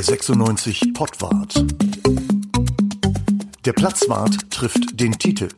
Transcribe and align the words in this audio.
Der 0.00 0.06
96 0.06 0.94
Pottwart. 0.94 1.62
Der 3.66 3.74
Platzwart 3.74 4.50
trifft 4.50 4.98
den 4.98 5.12
Titel. 5.12 5.48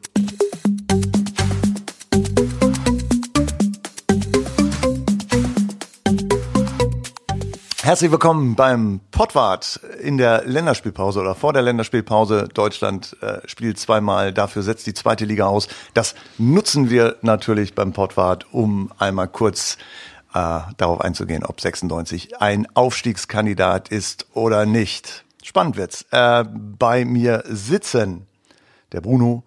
Herzlich 7.84 8.11
willkommen 8.11 8.57
beim 8.57 9.00
Pottwart 9.12 9.79
in 10.00 10.18
der 10.18 10.45
Länderspielpause 10.45 11.20
oder 11.20 11.36
vor 11.36 11.52
der 11.52 11.62
Länderspielpause. 11.62 12.48
Deutschland 12.52 13.16
äh, 13.20 13.46
spielt 13.46 13.79
zweimal, 13.79 14.32
dafür 14.32 14.62
setzt 14.62 14.88
die 14.88 14.95
zweite 14.95 15.24
Liga 15.24 15.46
aus. 15.46 15.68
Das 15.95 16.16
nutzen 16.38 16.90
wir 16.90 17.16
natürlich 17.22 17.77
beim 17.77 17.93
Pottwart, 17.93 18.46
um 18.50 18.90
einmal 18.98 19.29
kurz 19.29 19.79
äh, 20.35 20.61
darauf 20.77 21.01
einzugehen, 21.01 21.45
ob 21.45 21.61
96 21.61 22.41
ein 22.41 22.67
Aufstiegskandidat 22.75 23.88
ist 23.88 24.27
oder 24.34 24.66
nicht. 24.66 25.25
Spannend 25.43 25.77
wird's. 25.77 26.06
Äh, 26.11 26.45
bei 26.45 27.05
mir 27.05 27.45
sitzen 27.47 28.27
der 28.92 29.01
Bruno 29.01 29.42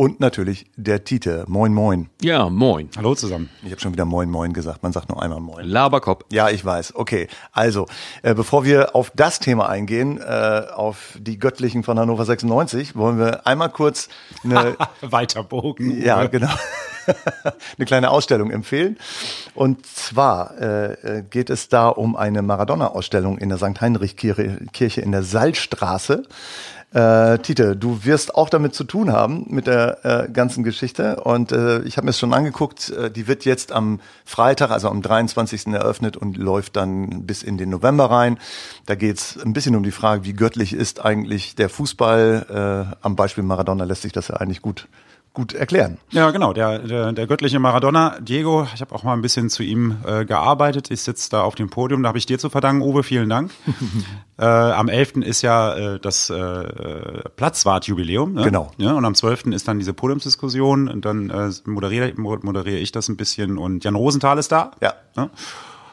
und 0.00 0.18
natürlich 0.18 0.64
der 0.76 1.04
Tite. 1.04 1.44
Moin, 1.46 1.74
moin. 1.74 2.08
Ja, 2.22 2.48
moin. 2.48 2.88
Hallo 2.96 3.14
zusammen. 3.14 3.50
Ich 3.62 3.70
habe 3.70 3.82
schon 3.82 3.92
wieder 3.92 4.06
Moin, 4.06 4.30
moin 4.30 4.54
gesagt. 4.54 4.82
Man 4.82 4.92
sagt 4.92 5.10
nur 5.10 5.22
einmal 5.22 5.40
Moin. 5.40 5.66
Laberkopf. 5.66 6.24
Ja, 6.32 6.48
ich 6.48 6.64
weiß. 6.64 6.94
Okay, 6.94 7.28
also 7.52 7.84
äh, 8.22 8.34
bevor 8.34 8.64
wir 8.64 8.96
auf 8.96 9.12
das 9.14 9.40
Thema 9.40 9.68
eingehen, 9.68 10.18
äh, 10.18 10.62
auf 10.74 11.18
die 11.18 11.38
Göttlichen 11.38 11.82
von 11.82 11.98
Hannover 11.98 12.24
96, 12.24 12.96
wollen 12.96 13.18
wir 13.18 13.46
einmal 13.46 13.68
kurz 13.68 14.08
eine 14.42 14.74
Weiter 15.02 15.44
Bogen. 15.44 16.00
ja 16.00 16.24
genau 16.28 16.48
eine 17.76 17.84
kleine 17.84 18.10
Ausstellung 18.10 18.50
empfehlen. 18.50 18.96
Und 19.54 19.84
zwar 19.84 20.58
äh, 20.58 20.92
äh, 21.18 21.22
geht 21.28 21.50
es 21.50 21.68
da 21.68 21.88
um 21.88 22.16
eine 22.16 22.40
Maradona-Ausstellung 22.40 23.36
in 23.36 23.50
der 23.50 23.58
St. 23.58 23.78
Heinrich-Kirche 23.82 25.00
in 25.02 25.12
der 25.12 25.24
Salzstraße. 25.24 26.22
Äh, 26.92 27.38
Tite, 27.38 27.76
du 27.76 28.04
wirst 28.04 28.34
auch 28.34 28.48
damit 28.48 28.74
zu 28.74 28.82
tun 28.82 29.12
haben 29.12 29.46
mit 29.48 29.68
der 29.68 30.04
äh, 30.04 30.28
ganzen 30.28 30.64
Geschichte 30.64 31.20
und 31.20 31.52
äh, 31.52 31.82
ich 31.82 31.96
habe 31.96 32.06
mir 32.06 32.10
es 32.10 32.18
schon 32.18 32.34
angeguckt. 32.34 32.90
Äh, 32.90 33.12
die 33.12 33.28
wird 33.28 33.44
jetzt 33.44 33.70
am 33.70 34.00
Freitag, 34.24 34.72
also 34.72 34.88
am 34.88 35.00
23. 35.00 35.68
eröffnet 35.68 36.16
und 36.16 36.36
läuft 36.36 36.74
dann 36.74 37.26
bis 37.26 37.44
in 37.44 37.58
den 37.58 37.70
November 37.70 38.10
rein. 38.10 38.38
Da 38.86 38.96
geht 38.96 39.18
es 39.18 39.38
ein 39.40 39.52
bisschen 39.52 39.76
um 39.76 39.84
die 39.84 39.92
Frage, 39.92 40.24
wie 40.24 40.32
göttlich 40.32 40.72
ist 40.72 41.04
eigentlich 41.04 41.54
der 41.54 41.68
Fußball. 41.68 42.90
Äh, 42.92 42.96
am 43.02 43.14
Beispiel 43.14 43.44
Maradona 43.44 43.84
lässt 43.84 44.02
sich 44.02 44.12
das 44.12 44.26
ja 44.26 44.38
eigentlich 44.38 44.60
gut 44.60 44.88
gut 45.32 45.52
erklären. 45.52 45.98
Ja, 46.10 46.30
genau. 46.30 46.52
Der, 46.52 46.80
der, 46.80 47.12
der 47.12 47.26
göttliche 47.26 47.60
Maradona, 47.60 48.18
Diego, 48.20 48.66
ich 48.74 48.80
habe 48.80 48.94
auch 48.94 49.04
mal 49.04 49.12
ein 49.12 49.22
bisschen 49.22 49.48
zu 49.48 49.62
ihm 49.62 49.96
äh, 50.04 50.24
gearbeitet. 50.24 50.90
Ich 50.90 51.02
sitze 51.02 51.30
da 51.30 51.42
auf 51.42 51.54
dem 51.54 51.70
Podium. 51.70 52.02
Da 52.02 52.08
habe 52.08 52.18
ich 52.18 52.26
dir 52.26 52.38
zu 52.38 52.50
verdanken, 52.50 52.82
Uwe. 52.82 53.02
Vielen 53.02 53.28
Dank. 53.28 53.52
äh, 54.38 54.44
am 54.44 54.88
11. 54.88 55.18
ist 55.18 55.42
ja 55.42 55.74
äh, 55.74 56.00
das 56.00 56.30
äh, 56.30 57.28
Platzwart-Jubiläum. 57.36 58.34
Ne? 58.34 58.42
Genau. 58.42 58.72
Ja, 58.76 58.94
und 58.94 59.04
am 59.04 59.14
12. 59.14 59.46
ist 59.46 59.68
dann 59.68 59.78
diese 59.78 59.92
Podiumsdiskussion. 59.92 60.88
Und 60.88 61.04
dann 61.04 61.30
äh, 61.30 61.50
moderiere, 61.64 62.12
moderiere 62.16 62.78
ich 62.78 62.90
das 62.90 63.08
ein 63.08 63.16
bisschen. 63.16 63.56
Und 63.56 63.84
Jan 63.84 63.94
Rosenthal 63.94 64.38
ist 64.38 64.50
da. 64.50 64.72
Ja. 64.80 64.94
ja? 65.16 65.30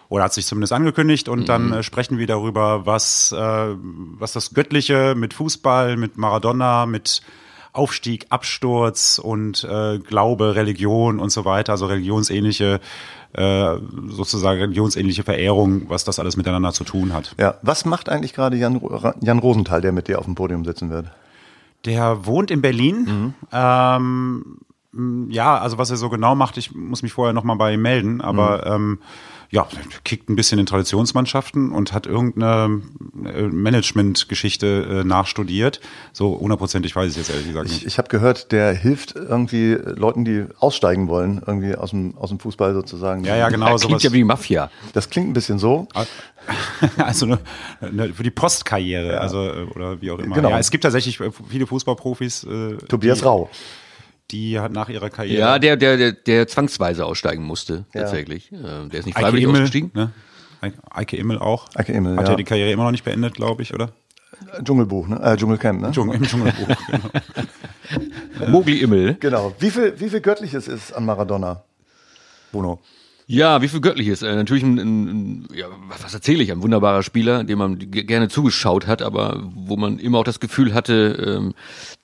oder 0.10 0.24
hat 0.24 0.34
sich 0.34 0.46
zumindest 0.46 0.74
angekündigt 0.74 1.28
und 1.28 1.50
dann 1.50 1.74
äh, 1.74 1.84
sprechen 1.84 2.18
wir 2.18 2.28
darüber, 2.28 2.86
was, 2.86 3.34
äh, 3.34 3.38
was 3.38 4.32
das 4.32 4.54
Göttliche 4.54 5.16
mit 5.18 5.34
Fußball, 5.34 5.98
mit 5.98 6.18
Maradona, 6.18 6.86
mit 6.86 7.22
Aufstieg, 7.74 8.28
Absturz 8.30 9.20
und 9.20 9.64
äh, 9.64 10.00
Glaube, 10.00 10.56
Religion 10.56 11.20
und 11.20 11.30
so 11.30 11.46
weiter, 11.46 11.74
also 11.74 11.86
religionsähnliche 11.86 12.80
äh, 13.34 13.76
sozusagen 14.10 14.60
religionsähnliche 14.60 15.24
Verehrung, 15.24 15.90
was 15.90 16.04
das 16.04 16.20
alles 16.20 16.38
miteinander 16.38 16.74
zu 16.74 16.84
tun 16.84 17.14
hat. 17.14 17.36
Ja, 17.38 17.56
was 17.62 17.86
macht 17.86 18.10
eigentlich 18.10 18.34
gerade 18.34 18.58
Jan, 18.58 18.82
Jan 19.22 19.40
Rosenthal, 19.40 19.82
der 19.82 19.92
mit 19.92 20.08
dir 20.08 20.20
auf 20.20 20.26
dem 20.26 20.36
Podium 20.36 20.66
sitzen 20.66 20.90
wird? 20.90 21.08
Der 21.86 22.26
wohnt 22.26 22.52
in 22.52 22.62
Berlin. 22.62 23.34
Ähm, 23.52 24.58
ja, 25.30 25.58
also 25.58 25.78
was 25.78 25.92
er 25.92 25.98
so 25.98 26.10
genau 26.10 26.36
macht, 26.36 26.58
ich 26.58 26.74
muss 26.74 27.04
mich 27.04 27.14
vorher 27.14 27.34
nochmal 27.34 27.58
bei 27.58 27.74
ihm 27.74 27.82
melden, 27.82 28.22
aber 28.22 28.66
ähm, 28.66 29.00
ja, 29.50 29.68
kickt 30.04 30.30
ein 30.30 30.36
bisschen 30.36 30.60
in 30.60 30.66
Traditionsmannschaften 30.66 31.72
und 31.72 31.94
hat 31.94 32.06
irgendeine 32.06 32.82
äh, 33.26 33.44
Management-Geschichte 33.44 35.02
äh, 35.02 35.04
nachstudiert. 35.04 35.80
So 36.12 36.40
hundertprozentig 36.40 36.96
weiß 36.96 37.12
ich 37.12 37.18
jetzt 37.18 37.30
ehrlich 37.30 37.48
gesagt 37.48 37.70
nicht. 37.70 37.82
Ich, 37.82 37.88
ich 37.88 37.98
habe 37.98 38.10
gehört, 38.10 38.52
der 38.52 38.74
hilft 38.74 39.16
irgendwie 39.16 39.74
Leuten, 39.74 40.26
die 40.26 40.46
aussteigen 40.60 41.08
wollen, 41.08 41.42
irgendwie 41.46 41.76
aus 41.76 41.92
dem, 41.92 42.18
aus 42.18 42.30
dem 42.30 42.40
Fußball 42.40 42.74
sozusagen. 42.74 43.24
ja, 43.24 43.38
ja, 43.38 43.50
genau. 43.50 43.72
Das 43.72 43.82
klingt 43.82 44.02
sowas. 44.02 44.04
ja 44.04 44.14
wie 44.14 44.18
die 44.18 44.24
Mafia. 44.26 44.70
Das 44.94 45.10
klingt 45.10 45.30
ein 45.30 45.34
bisschen 45.34 45.60
so. 45.60 45.88
also 46.98 47.26
ne, 47.26 47.40
ne, 47.92 48.14
für 48.14 48.24
die 48.24 48.32
Postkarriere, 48.32 49.20
also 49.20 49.44
äh, 49.44 49.64
oder 49.76 50.02
wie 50.02 50.12
auch 50.12 50.20
immer. 50.20 50.36
Genau. 50.36 50.50
Ja, 50.50 50.60
es 50.60 50.72
gibt 50.72 50.84
tatsächlich 50.84 51.20
viele 51.50 51.68
Fußballprofis. 51.68 52.44
Äh, 52.44 52.78
Tobias 52.88 53.20
die, 53.20 53.26
Rau. 53.26 53.50
Die 54.32 54.60
hat 54.60 54.72
nach 54.74 54.90
ihrer 54.90 55.10
Karriere. 55.10 55.40
Ja, 55.40 55.60
der, 55.60 55.78
der, 55.78 55.96
der, 55.98 56.12
der 56.12 56.48
zwangsweise 56.48 57.06
aussteigen 57.06 57.44
musste, 57.44 57.86
Ja. 57.94 58.02
tatsächlich. 58.02 58.52
Äh, 58.52 58.58
Der 58.90 59.00
ist 59.00 59.06
nicht 59.06 59.16
Eike 59.18 59.26
freiwillig 59.28 59.44
Immel, 59.46 59.56
ausgestiegen. 59.62 59.92
ne? 59.94 60.12
Eike- 60.92 61.16
Immel 61.18 61.38
auch. 61.40 61.70
Eike 61.76 61.94
Immel, 61.94 62.18
Hat 62.18 62.26
ja. 62.26 62.32
ja 62.32 62.36
die 62.36 62.44
Karriere 62.44 62.72
immer 62.72 62.84
noch 62.84 62.92
nicht 62.92 63.04
beendet, 63.06 63.36
glaube 63.36 63.62
ich, 63.62 63.74
oder? 63.74 63.92
Dschungelbuch, 64.64 65.08
ne? 65.08 65.22
Äh, 65.22 65.38
Dschungelcamp, 65.38 65.82
ne? 65.82 65.92
Dschungel, 65.92 66.18
Im 66.18 66.24
Dschungelbuch. 66.24 66.68
genau. 68.40 68.50
Mogli 68.52 68.80
Immel. 68.80 69.16
Genau. 69.20 69.54
Wie 69.60 69.72
viel, 69.72 70.00
wie 70.00 70.10
viel 70.10 70.20
Göttliches 70.22 70.68
ist 70.68 70.92
an 70.94 71.06
Maradona? 71.06 71.64
Bruno. 72.52 72.80
Ja, 73.30 73.62
wie 73.62 73.68
viel 73.68 73.82
Göttliches. 73.82 74.22
Äh, 74.22 74.36
natürlich 74.36 74.64
ein, 74.64 74.78
ein, 74.78 75.48
ja, 75.54 75.68
was 75.90 76.14
erzähle 76.14 76.42
ich, 76.44 76.52
ein 76.52 76.64
wunderbarer 76.64 77.04
Spieler, 77.04 77.44
dem 77.44 77.60
man 77.60 77.78
gerne 77.78 78.30
zugeschaut 78.30 78.88
hat, 78.88 79.02
aber 79.02 79.44
wo 79.54 79.76
man 79.76 80.00
immer 80.00 80.20
auch 80.20 80.24
das 80.24 80.40
Gefühl 80.40 80.74
hatte, 80.74 81.38
ähm, 81.38 81.54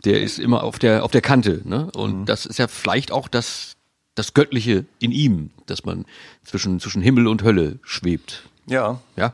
der 0.03 0.21
ist 0.21 0.37
immer 0.37 0.63
auf 0.63 0.79
der 0.79 1.05
auf 1.05 1.11
der 1.11 1.21
Kante. 1.21 1.61
Ne? 1.63 1.89
Und 1.95 2.25
das 2.25 2.45
ist 2.45 2.59
ja 2.59 2.67
vielleicht 2.67 3.13
auch 3.13 3.29
das 3.29 3.77
das 4.15 4.33
Göttliche 4.33 4.85
in 4.99 5.11
ihm, 5.11 5.51
dass 5.65 5.85
man 5.85 6.05
zwischen 6.43 6.81
zwischen 6.81 7.01
Himmel 7.01 7.27
und 7.27 7.41
Hölle 7.43 7.79
schwebt. 7.83 8.43
Ja, 8.65 8.99
Ja, 9.15 9.33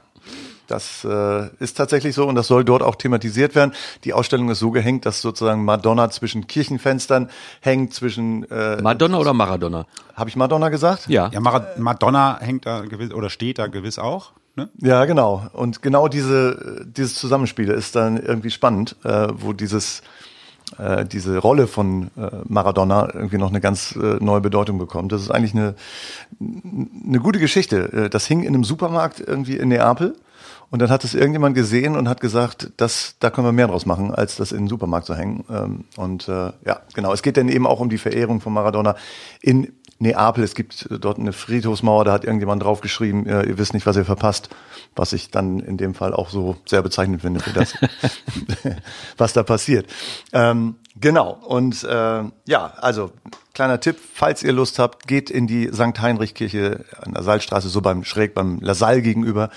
das 0.70 1.04
äh, 1.04 1.48
ist 1.60 1.78
tatsächlich 1.78 2.16
so 2.16 2.28
und 2.28 2.36
das 2.36 2.48
soll 2.48 2.64
dort 2.64 2.84
auch 2.84 2.96
thematisiert 2.96 3.56
werden. 3.56 3.74
Die 4.04 4.14
Ausstellung 4.14 4.50
ist 4.50 4.60
so 4.60 4.72
gehängt, 4.72 5.06
dass 5.06 5.22
sozusagen 5.22 5.66
Madonna 5.66 6.10
zwischen 6.10 6.48
Kirchenfenstern 6.48 7.30
hängt, 7.62 7.94
zwischen, 7.94 8.50
äh, 8.52 8.82
Madonna 8.82 9.18
oder 9.18 9.34
Maradona? 9.34 9.86
habe 10.16 10.30
ich 10.30 10.36
Madonna 10.36 10.70
gesagt? 10.70 11.08
Ja. 11.08 11.30
Ja, 11.34 11.40
Mara- 11.40 11.68
Madonna 11.78 12.38
hängt 12.42 12.66
da 12.66 12.82
gewiss 12.82 13.14
oder 13.14 13.30
steht 13.30 13.58
da 13.58 13.68
gewiss 13.68 13.98
auch. 13.98 14.32
Ne? 14.56 14.68
Ja, 14.78 15.06
genau. 15.06 15.48
Und 15.54 15.82
genau 15.82 16.08
diese, 16.10 16.86
dieses 16.86 17.16
Zusammenspiel 17.16 17.70
ist 17.70 17.96
dann 17.96 18.18
irgendwie 18.18 18.52
spannend, 18.52 18.98
äh, 19.06 19.28
wo 19.34 19.54
dieses, 19.54 20.02
äh, 20.78 21.06
diese 21.06 21.38
Rolle 21.38 21.68
von 21.68 22.12
äh, 22.18 22.30
Maradona 22.48 23.08
irgendwie 23.14 23.38
noch 23.38 23.50
eine 23.50 23.62
ganz 23.62 23.96
äh, 23.96 24.18
neue 24.20 24.42
Bedeutung 24.42 24.78
bekommt. 24.78 25.14
Das 25.14 25.22
ist 25.22 25.32
eigentlich 25.32 25.54
eine, 25.54 25.76
eine 26.40 27.20
gute 27.20 27.40
Geschichte. 27.40 27.92
Äh, 27.94 28.10
Das 28.10 28.26
hing 28.26 28.42
in 28.44 28.50
einem 28.50 28.64
Supermarkt 28.64 29.20
irgendwie 29.26 29.56
in 29.58 29.70
Neapel. 29.70 30.16
Und 30.72 30.80
dann 30.80 30.90
hat 30.90 31.04
es 31.04 31.16
irgendjemand 31.16 31.56
gesehen 31.56 31.96
und 31.96 32.08
hat 32.08 32.22
gesagt, 32.22 32.72
das, 32.78 33.16
da 33.20 33.30
können 33.30 33.48
wir 33.48 33.52
mehr 33.52 33.68
draus 33.68 33.86
machen, 33.86 34.14
als 34.14 34.36
das 34.36 34.52
in 34.52 34.60
den 34.60 34.68
Supermarkt 34.68 35.08
zu 35.08 35.16
hängen. 35.16 35.44
Ähm, 35.50 35.86
Und 35.98 36.28
äh, 36.28 36.52
ja, 36.66 36.82
genau. 36.94 37.12
Es 37.12 37.24
geht 37.24 37.38
dann 37.38 37.50
eben 37.50 37.66
auch 37.66 37.80
um 37.80 37.90
die 37.90 37.98
Verehrung 37.98 38.40
von 38.40 38.54
Maradona 38.54 38.96
in 39.42 39.74
Neapel. 39.98 40.44
Es 40.44 40.56
gibt 40.56 40.88
dort 40.92 41.18
eine 41.18 41.34
Friedhofsmauer, 41.34 42.06
da 42.06 42.14
hat 42.14 42.24
irgendjemand 42.24 42.64
draufgeschrieben, 42.64 43.26
äh, 43.26 43.44
ihr 43.44 43.58
wisst 43.58 43.74
nicht, 43.74 43.86
was 43.86 43.98
ihr 43.98 44.06
verpasst. 44.06 44.50
Was 44.96 45.14
ich 45.14 45.32
dann 45.32 45.60
in 45.60 45.78
dem 45.78 45.94
Fall 45.94 46.14
auch 46.14 46.30
so 46.30 46.56
sehr 46.66 46.82
bezeichnend 46.82 47.22
finde 47.22 47.40
für 47.40 47.52
das, 47.52 47.74
was 49.18 49.34
da 49.34 49.44
passiert. 49.44 49.88
Ähm, 50.34 50.76
genau. 51.00 51.32
Und 51.32 51.84
äh, 51.84 52.24
ja, 52.46 52.74
also 52.78 53.12
kleiner 53.60 53.82
Tipp, 53.82 53.98
falls 54.14 54.42
ihr 54.42 54.54
Lust 54.54 54.80
habt, 54.80 55.06
geht 55.06 55.30
in 55.30 55.46
die 55.46 55.68
St. 55.68 56.00
Heinrich-Kirche 56.00 56.86
an 57.02 57.14
der 57.14 57.24
Salzstraße, 57.24 57.68
so 57.68 57.82
beim 57.82 58.06
schräg 58.06 58.34
beim 58.34 58.62
Lasalle 58.62 59.02
gegenüber 59.02 59.50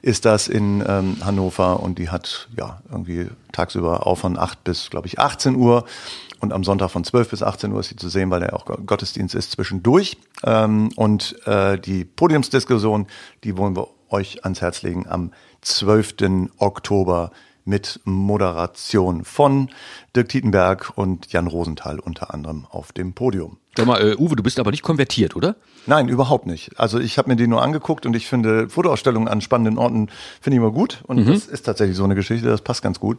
ist 0.00 0.24
das 0.24 0.48
in 0.48 0.82
ähm, 0.88 1.18
Hannover 1.22 1.80
und 1.80 1.98
die 1.98 2.08
hat 2.08 2.48
ja 2.56 2.80
irgendwie 2.90 3.28
tagsüber 3.52 4.06
auch 4.06 4.14
von 4.14 4.38
8 4.38 4.64
bis, 4.64 4.88
glaube 4.88 5.08
ich, 5.08 5.18
18 5.18 5.56
Uhr. 5.56 5.84
Und 6.40 6.54
am 6.54 6.64
Sonntag 6.64 6.90
von 6.90 7.04
12 7.04 7.28
bis 7.28 7.42
18 7.42 7.70
Uhr 7.72 7.80
ist 7.80 7.90
sie 7.90 7.96
zu 7.96 8.08
sehen, 8.08 8.30
weil 8.30 8.40
der 8.40 8.54
auch 8.54 8.64
Gottesdienst 8.64 9.34
ist 9.34 9.50
zwischendurch. 9.50 10.16
Ähm, 10.42 10.88
und 10.96 11.36
äh, 11.46 11.78
die 11.78 12.06
Podiumsdiskussion, 12.06 13.08
die 13.44 13.58
wollen 13.58 13.76
wir 13.76 13.88
euch 14.08 14.42
ans 14.42 14.62
Herz 14.62 14.80
legen 14.80 15.06
am 15.06 15.32
12. 15.60 16.14
Oktober 16.56 17.30
mit 17.70 18.00
Moderation 18.04 19.24
von 19.24 19.70
Dirk 20.14 20.28
Tietenberg 20.28 20.92
und 20.96 21.32
Jan 21.32 21.46
Rosenthal 21.46 22.00
unter 22.00 22.34
anderem 22.34 22.66
auf 22.68 22.92
dem 22.92 23.14
Podium. 23.14 23.58
Sag 23.76 23.86
mal, 23.86 24.02
äh, 24.02 24.16
Uwe, 24.16 24.34
du 24.34 24.42
bist 24.42 24.58
aber 24.58 24.72
nicht 24.72 24.82
konvertiert, 24.82 25.36
oder? 25.36 25.54
Nein, 25.86 26.08
überhaupt 26.08 26.46
nicht. 26.46 26.78
Also 26.78 26.98
ich 26.98 27.16
habe 27.16 27.30
mir 27.30 27.36
die 27.36 27.46
nur 27.46 27.62
angeguckt 27.62 28.04
und 28.04 28.14
ich 28.14 28.26
finde 28.26 28.68
Fotoausstellungen 28.68 29.28
an 29.28 29.40
spannenden 29.40 29.78
Orten 29.78 30.08
finde 30.40 30.56
ich 30.56 30.62
immer 30.62 30.72
gut 30.72 31.02
und 31.06 31.24
das 31.26 31.46
ist 31.46 31.62
tatsächlich 31.62 31.96
so 31.96 32.04
eine 32.04 32.16
Geschichte, 32.16 32.48
das 32.48 32.60
passt 32.60 32.82
ganz 32.82 32.98
gut. 32.98 33.18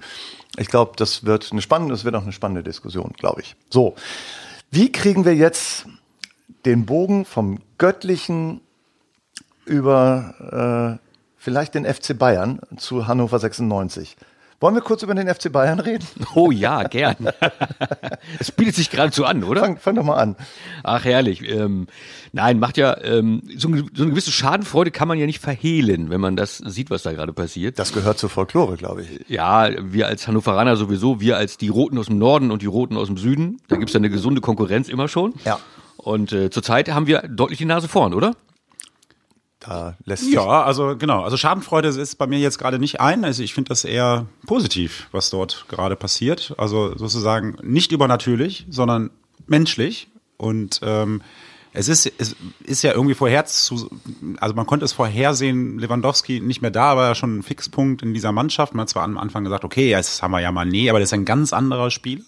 Ich 0.58 0.68
glaube, 0.68 0.92
das 0.98 1.24
wird 1.24 1.52
eine 1.52 1.62
spannende, 1.62 1.94
das 1.94 2.04
wird 2.04 2.14
auch 2.16 2.24
eine 2.24 2.34
spannende 2.34 2.62
Diskussion, 2.62 3.14
glaube 3.18 3.42
ich. 3.42 3.56
So, 3.70 3.96
wie 4.70 4.92
kriegen 4.92 5.24
wir 5.26 5.34
jetzt 5.34 5.86
den 6.66 6.86
Bogen 6.86 7.24
vom 7.24 7.60
Göttlichen 7.78 8.60
über 9.66 11.00
äh, 11.00 11.08
vielleicht 11.42 11.74
den 11.74 11.86
FC 11.86 12.18
Bayern 12.18 12.60
zu 12.78 13.08
Hannover 13.08 13.40
96. 13.40 14.16
Wollen 14.62 14.76
wir 14.76 14.82
kurz 14.82 15.02
über 15.04 15.14
den 15.16 15.28
FC 15.28 15.52
Bayern 15.52 15.80
reden? 15.80 16.06
Oh 16.36 16.52
ja, 16.52 16.84
gern. 16.84 17.18
Es 18.40 18.52
bietet 18.52 18.76
sich 18.76 18.90
geradezu 18.90 19.26
an, 19.26 19.44
oder? 19.44 19.62
Fang, 19.62 19.78
fang 19.78 19.96
doch 19.96 20.04
mal 20.04 20.16
an. 20.16 20.36
Ach, 20.84 21.04
herrlich. 21.04 21.42
Ähm, 21.50 21.88
nein, 22.32 22.60
macht 22.60 22.78
ja, 22.78 22.96
ähm, 23.04 23.42
so, 23.58 23.68
ein- 23.70 23.90
so 23.94 24.04
eine 24.04 24.12
gewisse 24.12 24.32
Schadenfreude 24.32 24.92
kann 24.92 25.08
man 25.08 25.18
ja 25.18 25.26
nicht 25.26 25.42
verhehlen, 25.42 26.10
wenn 26.12 26.22
man 26.22 26.36
das 26.36 26.58
sieht, 26.60 26.90
was 26.92 27.04
da 27.04 27.12
gerade 27.12 27.34
passiert. 27.34 27.80
Das 27.80 27.92
gehört 27.92 28.18
zur 28.20 28.30
Folklore, 28.30 28.78
glaube 28.78 29.02
ich. 29.02 29.28
Ja, 29.28 29.68
wir 29.82 30.08
als 30.08 30.28
Hannoveraner 30.28 30.76
sowieso, 30.78 31.20
wir 31.20 31.38
als 31.38 31.58
die 31.58 31.70
Roten 31.70 31.98
aus 31.98 32.06
dem 32.06 32.20
Norden 32.20 32.52
und 32.52 32.62
die 32.62 32.68
Roten 32.68 32.98
aus 32.98 33.08
dem 33.08 33.18
Süden, 33.18 33.60
da 33.68 33.76
gibt's 33.78 33.94
ja 33.94 33.98
eine 34.00 34.10
gesunde 34.12 34.42
Konkurrenz 34.42 34.88
immer 34.90 35.08
schon. 35.08 35.34
Ja. 35.44 35.60
Und 35.98 36.32
äh, 36.34 36.50
zurzeit 36.50 36.90
haben 36.92 37.08
wir 37.08 37.22
deutlich 37.28 37.58
die 37.58 37.66
Nase 37.66 37.88
vorn, 37.88 38.14
oder? 38.14 38.34
Da 39.62 39.96
lässt 40.06 40.26
sich 40.26 40.34
Ja, 40.34 40.64
also 40.64 40.98
genau. 40.98 41.24
Also 41.24 41.38
Schadenfreude 41.38 41.88
ist 41.88 42.16
bei 42.16 42.28
mir 42.28 42.40
jetzt 42.40 42.58
gerade 42.58 42.80
nicht 42.80 43.00
ein. 43.00 43.24
Also 43.24 43.44
ich 43.44 43.54
finde 43.54 43.70
das 43.70 43.86
eher 43.86 44.26
positiv, 44.48 45.08
was 45.12 45.30
dort 45.30 45.66
gerade 45.70 45.96
passiert. 45.96 46.54
Also 46.58 46.98
sozusagen 46.98 47.58
nicht 47.62 47.92
übernatürlich, 47.92 48.66
sondern 48.70 49.12
menschlich. 49.48 50.10
Und 50.38 50.80
ähm, 50.84 51.22
es 51.74 51.88
ist, 51.88 52.12
es 52.18 52.36
ist 52.64 52.82
ja 52.82 52.94
irgendwie 52.94 53.14
vorher 53.14 53.46
zu, 53.46 53.90
also 54.40 54.56
man 54.56 54.66
konnte 54.66 54.84
es 54.84 54.94
vorhersehen, 54.94 55.78
Lewandowski 55.78 56.42
nicht 56.42 56.62
mehr 56.62 56.72
da, 56.72 56.98
war 56.98 57.10
ja 57.10 57.16
schon 57.16 57.38
ein 57.38 57.44
Fixpunkt 57.44 58.02
in 58.02 58.16
dieser 58.16 58.32
Mannschaft. 58.32 58.74
Man 58.74 58.82
hat 58.82 58.90
zwar 58.90 59.04
am 59.04 59.18
Anfang 59.18 59.44
gesagt, 59.44 59.64
okay, 59.64 59.90
jetzt 59.90 60.24
haben 60.24 60.32
wir 60.32 60.40
ja 60.40 60.50
Mané, 60.50 60.90
aber 60.90 61.00
das 61.00 61.10
ist 61.10 61.14
ein 61.14 61.26
ganz 61.26 61.54
anderer 61.54 61.92
Spiel. 61.92 62.26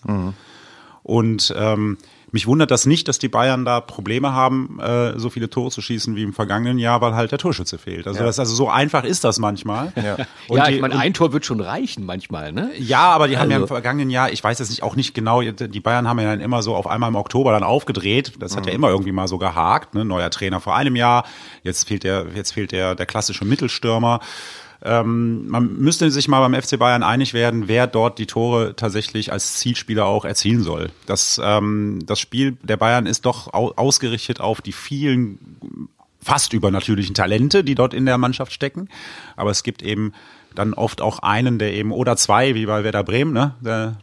Und 1.02 1.54
ähm, 1.58 1.98
mich 2.34 2.48
wundert 2.48 2.72
das 2.72 2.86
nicht, 2.86 3.08
dass 3.08 3.20
die 3.20 3.30
Bayern 3.30 3.64
da 3.64 3.80
Probleme 3.80 4.34
haben, 4.34 4.80
äh, 4.82 5.18
so 5.18 5.30
viele 5.30 5.50
Tore 5.50 5.70
zu 5.72 5.82
schießen 5.82 6.16
wie 6.16 6.24
im 6.24 6.34
vergangenen 6.34 6.80
Jahr, 6.80 7.00
weil 7.00 7.16
halt 7.16 7.32
der 7.32 7.38
Torschütze 7.40 7.78
fehlt. 7.78 8.08
Also, 8.08 8.24
das, 8.24 8.40
also 8.40 8.54
so 8.56 8.70
einfach 8.70 9.04
ist 9.06 9.24
das 9.24 9.40
manchmal. 9.40 9.94
Ja. 9.96 10.18
Und 10.50 10.58
ja, 10.58 10.66
die, 10.68 10.74
ich 10.76 10.82
meine, 10.82 10.98
ein 10.98 11.14
Tor 11.14 11.32
wird 11.32 11.46
schon 11.46 11.62
reichen 11.62 12.06
manchmal, 12.06 12.52
ne? 12.52 12.72
ja, 12.78 13.12
aber 13.12 13.28
die 13.28 13.38
haben 13.38 13.50
ja 13.52 13.58
im 13.58 13.64
Also- 13.64 13.74
vergangenen 13.76 14.10
Jahr, 14.10 14.32
ich 14.32 14.44
weiß 14.44 14.60
jetzt 14.60 14.70
nicht 14.72 14.84
auch 14.84 14.96
nicht 14.96 15.14
genau, 15.14 15.42
die 15.42 15.80
Bayern 15.80 16.08
haben 16.10 16.20
ja 16.20 16.26
dann 16.26 16.42
immer 16.42 16.62
so 16.64 16.76
auf 16.76 16.88
einmal 16.88 17.10
im 17.10 17.16
Oktober 17.16 17.52
dann 17.52 17.64
aufgedreht. 17.64 18.34
Das 18.40 18.58
hat 18.58 18.66
ja 18.66 18.74
immer 18.74 18.90
irgendwie 18.90 19.12
mal 19.12 19.28
so 19.28 19.38
gehakt, 19.38 19.94
ne? 19.94 20.04
Neuer 20.04 20.30
Trainer 20.32 20.60
vor 20.60 20.76
einem 20.76 20.96
Jahr, 20.96 21.26
jetzt 21.62 21.88
fehlt 21.88 22.04
der, 22.04 22.26
jetzt 22.36 22.52
fehlt 22.54 22.72
der, 22.72 22.96
der 22.96 23.06
klassische 23.06 23.46
Mittelstürmer. 23.46 24.20
Ähm, 24.84 25.48
man 25.48 25.78
müsste 25.78 26.12
sich 26.12 26.28
mal 26.28 26.48
beim 26.48 26.62
FC 26.62 26.78
Bayern 26.78 27.04
einig 27.04 27.34
werden, 27.34 27.68
wer 27.68 27.88
dort 27.88 28.20
die 28.20 28.26
Tore 28.26 28.76
tatsächlich 28.76 29.32
als 29.32 29.56
Zielspieler 29.56 30.06
auch 30.06 30.26
erzielen 30.26 30.62
soll. 30.62 30.90
Das, 31.06 31.40
ähm, 31.44 32.00
das 32.06 32.20
Spiel 32.20 32.58
der 32.64 32.78
Bayern 32.78 33.06
ist 33.06 33.26
doch 33.26 33.54
au 33.54 33.72
ausgerichtet 33.76 34.42
auf 34.42 34.62
die 34.62 34.74
vielen 34.74 35.58
fast 36.22 36.54
übernatürlichen 36.54 37.16
Talente, 37.16 37.64
die 37.64 37.76
dort 37.76 37.94
in 37.94 38.06
der 38.06 38.18
Mannschaft 38.18 38.52
stecken. 38.52 38.90
Aber 39.36 39.52
es 39.52 39.64
gibt 39.64 39.82
eben 39.82 40.14
dann 40.56 40.74
oft 40.74 41.02
auch 41.02 41.20
einen, 41.20 41.60
der 41.60 41.74
eben, 41.74 41.92
oder 41.92 42.16
zwei, 42.16 42.56
wie 42.56 42.66
bei 42.66 42.84
Werder 42.84 43.04
Bremen, 43.04 43.34
ne? 43.34 43.56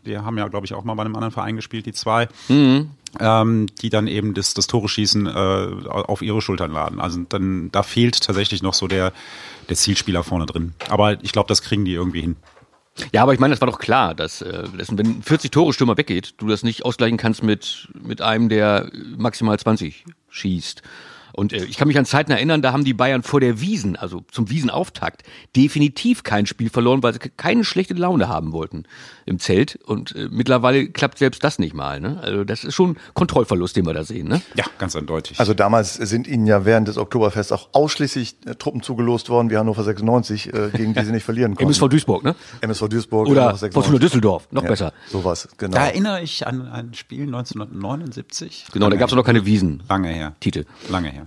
Die 0.05 0.19
haben 0.19 0.37
ja, 0.37 0.49
glaube 0.49 0.67
ich, 0.67 0.75
auch 0.75 0.85
mal 0.85 0.95
bei 0.95 1.05
einem 1.05 1.15
anderen 1.15 1.33
Verein 1.33 1.57
gespielt, 1.57 1.87
die 1.87 1.93
zwei. 1.93 2.29
Ähm, 3.19 3.67
die 3.83 3.91
dann 3.91 4.07
eben 4.07 4.35
das, 4.35 4.55
das 4.55 4.69
Tore 4.69 4.89
schießen 4.89 5.27
äh, 5.27 5.31
auf 5.89 6.23
ihre 6.23 6.41
Schultern 6.41 6.71
laden. 6.71 7.01
Also 7.01 7.21
dann 7.29 7.71
da 7.73 7.83
fehlt 7.83 8.21
tatsächlich 8.23 8.63
noch 8.63 8.75
so 8.75 8.87
der, 8.87 9.13
der 9.69 9.77
Zielspieler 9.77 10.23
vorne 10.23 10.47
drin. 10.47 10.75
Aber 10.89 11.23
ich 11.25 11.33
glaube, 11.33 11.49
das 11.49 11.63
kriegen 11.63 11.85
die 11.85 11.93
irgendwie 11.93 12.21
hin. 12.21 12.37
Ja, 13.13 13.23
aber 13.23 13.35
ich 13.35 13.41
meine, 13.41 13.53
das 13.53 13.61
war 13.61 13.69
doch 13.69 13.79
klar, 13.79 14.15
dass, 14.15 14.43
äh, 14.43 14.65
dass 14.77 14.97
wenn 14.97 15.23
40 15.23 15.51
Tore 15.51 15.73
Stürmer 15.73 15.97
weggeht, 15.97 16.35
du 16.39 16.49
das 16.49 16.63
nicht 16.63 16.85
ausgleichen 16.85 17.19
kannst 17.19 17.43
mit, 17.43 17.89
mit 18.01 18.21
einem, 18.21 18.49
der 18.49 18.91
maximal 19.17 19.59
20 19.59 20.05
schießt. 20.29 20.83
Und 21.33 21.53
äh, 21.53 21.65
ich 21.65 21.77
kann 21.77 21.89
mich 21.89 21.99
an 21.99 22.05
Zeiten 22.05 22.31
erinnern, 22.33 22.63
da 22.63 22.73
haben 22.73 22.85
die 22.85 22.95
Bayern 22.95 23.23
vor 23.23 23.41
der 23.41 23.61
Wiesen, 23.61 23.97
also 23.97 24.25
zum 24.31 24.51
Wiesenauftakt, 24.51 25.23
definitiv 25.57 26.23
kein 26.23 26.47
Spiel 26.47 26.71
verloren, 26.71 27.03
weil 27.03 27.13
sie 27.13 27.19
ke- 27.19 27.31
keine 27.37 27.65
schlechte 27.65 27.95
Laune 27.95 28.29
haben 28.29 28.53
wollten 28.53 28.85
im 29.27 29.39
Zelt. 29.39 29.77
Und 29.85 30.15
äh, 30.17 30.29
mittlerweile 30.31 30.89
klappt 30.89 31.19
selbst 31.19 31.43
das 31.45 31.59
nicht 31.59 31.75
mal. 31.75 32.01
Ne? 32.01 32.19
Also 32.23 32.45
das 32.45 32.65
ist 32.65 32.75
schon 32.75 32.91
ein 32.91 32.97
Kontrollverlust, 33.15 33.77
den 33.77 33.87
wir 33.87 33.95
da 33.95 34.05
sehen. 34.05 34.29
Ne? 34.29 34.41
Ja, 34.55 34.65
ganz 34.79 34.97
eindeutig. 34.97 35.39
Also 35.41 35.55
damals 35.55 35.95
sind 35.95 36.27
ihnen 36.27 36.47
ja 36.47 36.65
während 36.65 36.89
des 36.89 36.99
Oktoberfests 36.99 37.53
auch 37.53 37.69
ausschließlich 37.73 38.37
äh, 38.47 38.55
Truppen 38.55 38.83
zugelost 38.83 39.29
worden, 39.29 39.51
wie 39.51 39.57
Hannover 39.57 39.85
96, 39.85 40.53
äh, 40.53 40.71
gegen 40.75 40.95
die 40.95 41.05
sie 41.05 41.13
nicht 41.13 41.25
verlieren 41.25 41.55
konnten. 41.57 41.65
MSV 41.71 41.89
Duisburg, 41.89 42.25
ne? 42.25 42.35
MSV 42.61 42.89
Duisburg. 42.89 43.29
Oder 43.29 43.43
Hannover 43.43 43.59
96. 43.59 43.75
Fortuna 43.75 43.99
Düsseldorf, 43.99 44.49
noch 44.51 44.63
Ja, 44.65 44.69
besser. 44.69 44.93
Sowas, 45.11 45.49
genau. 45.59 45.77
da 45.77 45.87
erinnere 45.87 46.23
ich 46.23 46.47
an 46.47 46.67
ein 46.69 46.95
Spiel 46.95 47.23
1979. 47.25 48.67
Genau, 48.73 48.89
da 48.91 48.97
gab 48.97 49.09
es 49.09 49.15
noch 49.15 49.25
keine 49.25 49.45
Wiesen. 49.47 49.83
Lange 49.89 50.09
her. 50.09 50.35
Titel. 50.41 50.65
Lange 50.89 51.11
her. 51.11 51.20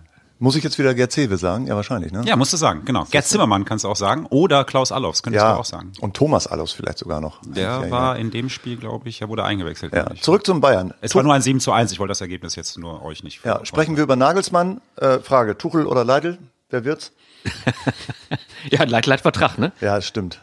Muss 0.43 0.57
ich 0.57 0.63
jetzt 0.65 0.77
wieder 0.77 0.93
Gerd 0.93 1.09
Zewe 1.13 1.37
sagen? 1.37 1.67
Ja, 1.67 1.75
wahrscheinlich, 1.77 2.11
ne? 2.11 2.21
Ja, 2.25 2.35
musst 2.35 2.51
du 2.51 2.57
sagen, 2.57 2.81
genau. 2.83 3.05
Gerd 3.09 3.25
Zimmermann 3.25 3.63
kannst 3.63 3.85
du 3.85 3.87
auch 3.89 3.95
sagen. 3.95 4.25
Oder 4.29 4.65
Klaus 4.65 4.91
Allofs 4.91 5.23
könntest 5.23 5.41
Ja, 5.41 5.53
du 5.53 5.59
auch 5.61 5.63
sagen. 5.63 5.93
und 6.01 6.15
Thomas 6.17 6.47
Allofs 6.47 6.73
vielleicht 6.73 6.97
sogar 6.97 7.21
noch. 7.21 7.39
Der 7.45 7.63
Ja, 7.63 7.89
war 7.91 8.17
in 8.17 8.29
dem 8.29 8.49
Spiel, 8.49 8.75
glaube 8.75 9.07
ich, 9.07 9.21
er 9.21 9.29
wurde 9.29 9.45
eingewechselt. 9.45 9.93
Ja. 9.93 10.05
Zurück 10.19 10.45
zum 10.45 10.59
Bayern. 10.59 10.93
Es 10.99 11.15
war 11.15 11.23
nur 11.23 11.33
ein 11.33 11.41
7 11.41 11.61
zu 11.61 11.71
1. 11.71 11.93
Ich 11.93 11.99
wollte 11.99 12.11
das 12.11 12.19
Ergebnis 12.19 12.57
jetzt 12.57 12.77
nur 12.77 13.03
euch 13.05 13.23
nicht 13.23 13.45
Ja, 13.45 13.63
sprechen 13.63 13.95
wir 13.95 14.03
über 14.03 14.17
Nagelsmann. 14.17 14.81
Äh, 14.97 15.19
Frage, 15.19 15.57
Tuchel 15.57 15.85
oder 15.87 16.03
Leidl? 16.03 16.37
Wer 16.69 16.83
wird's? 16.83 17.13
Ja, 18.69 18.83
Leit, 18.83 19.05
Leitvertrag, 19.05 19.57
ne? 19.57 19.71
Ja, 19.81 19.95
das 19.95 20.07
stimmt. 20.07 20.39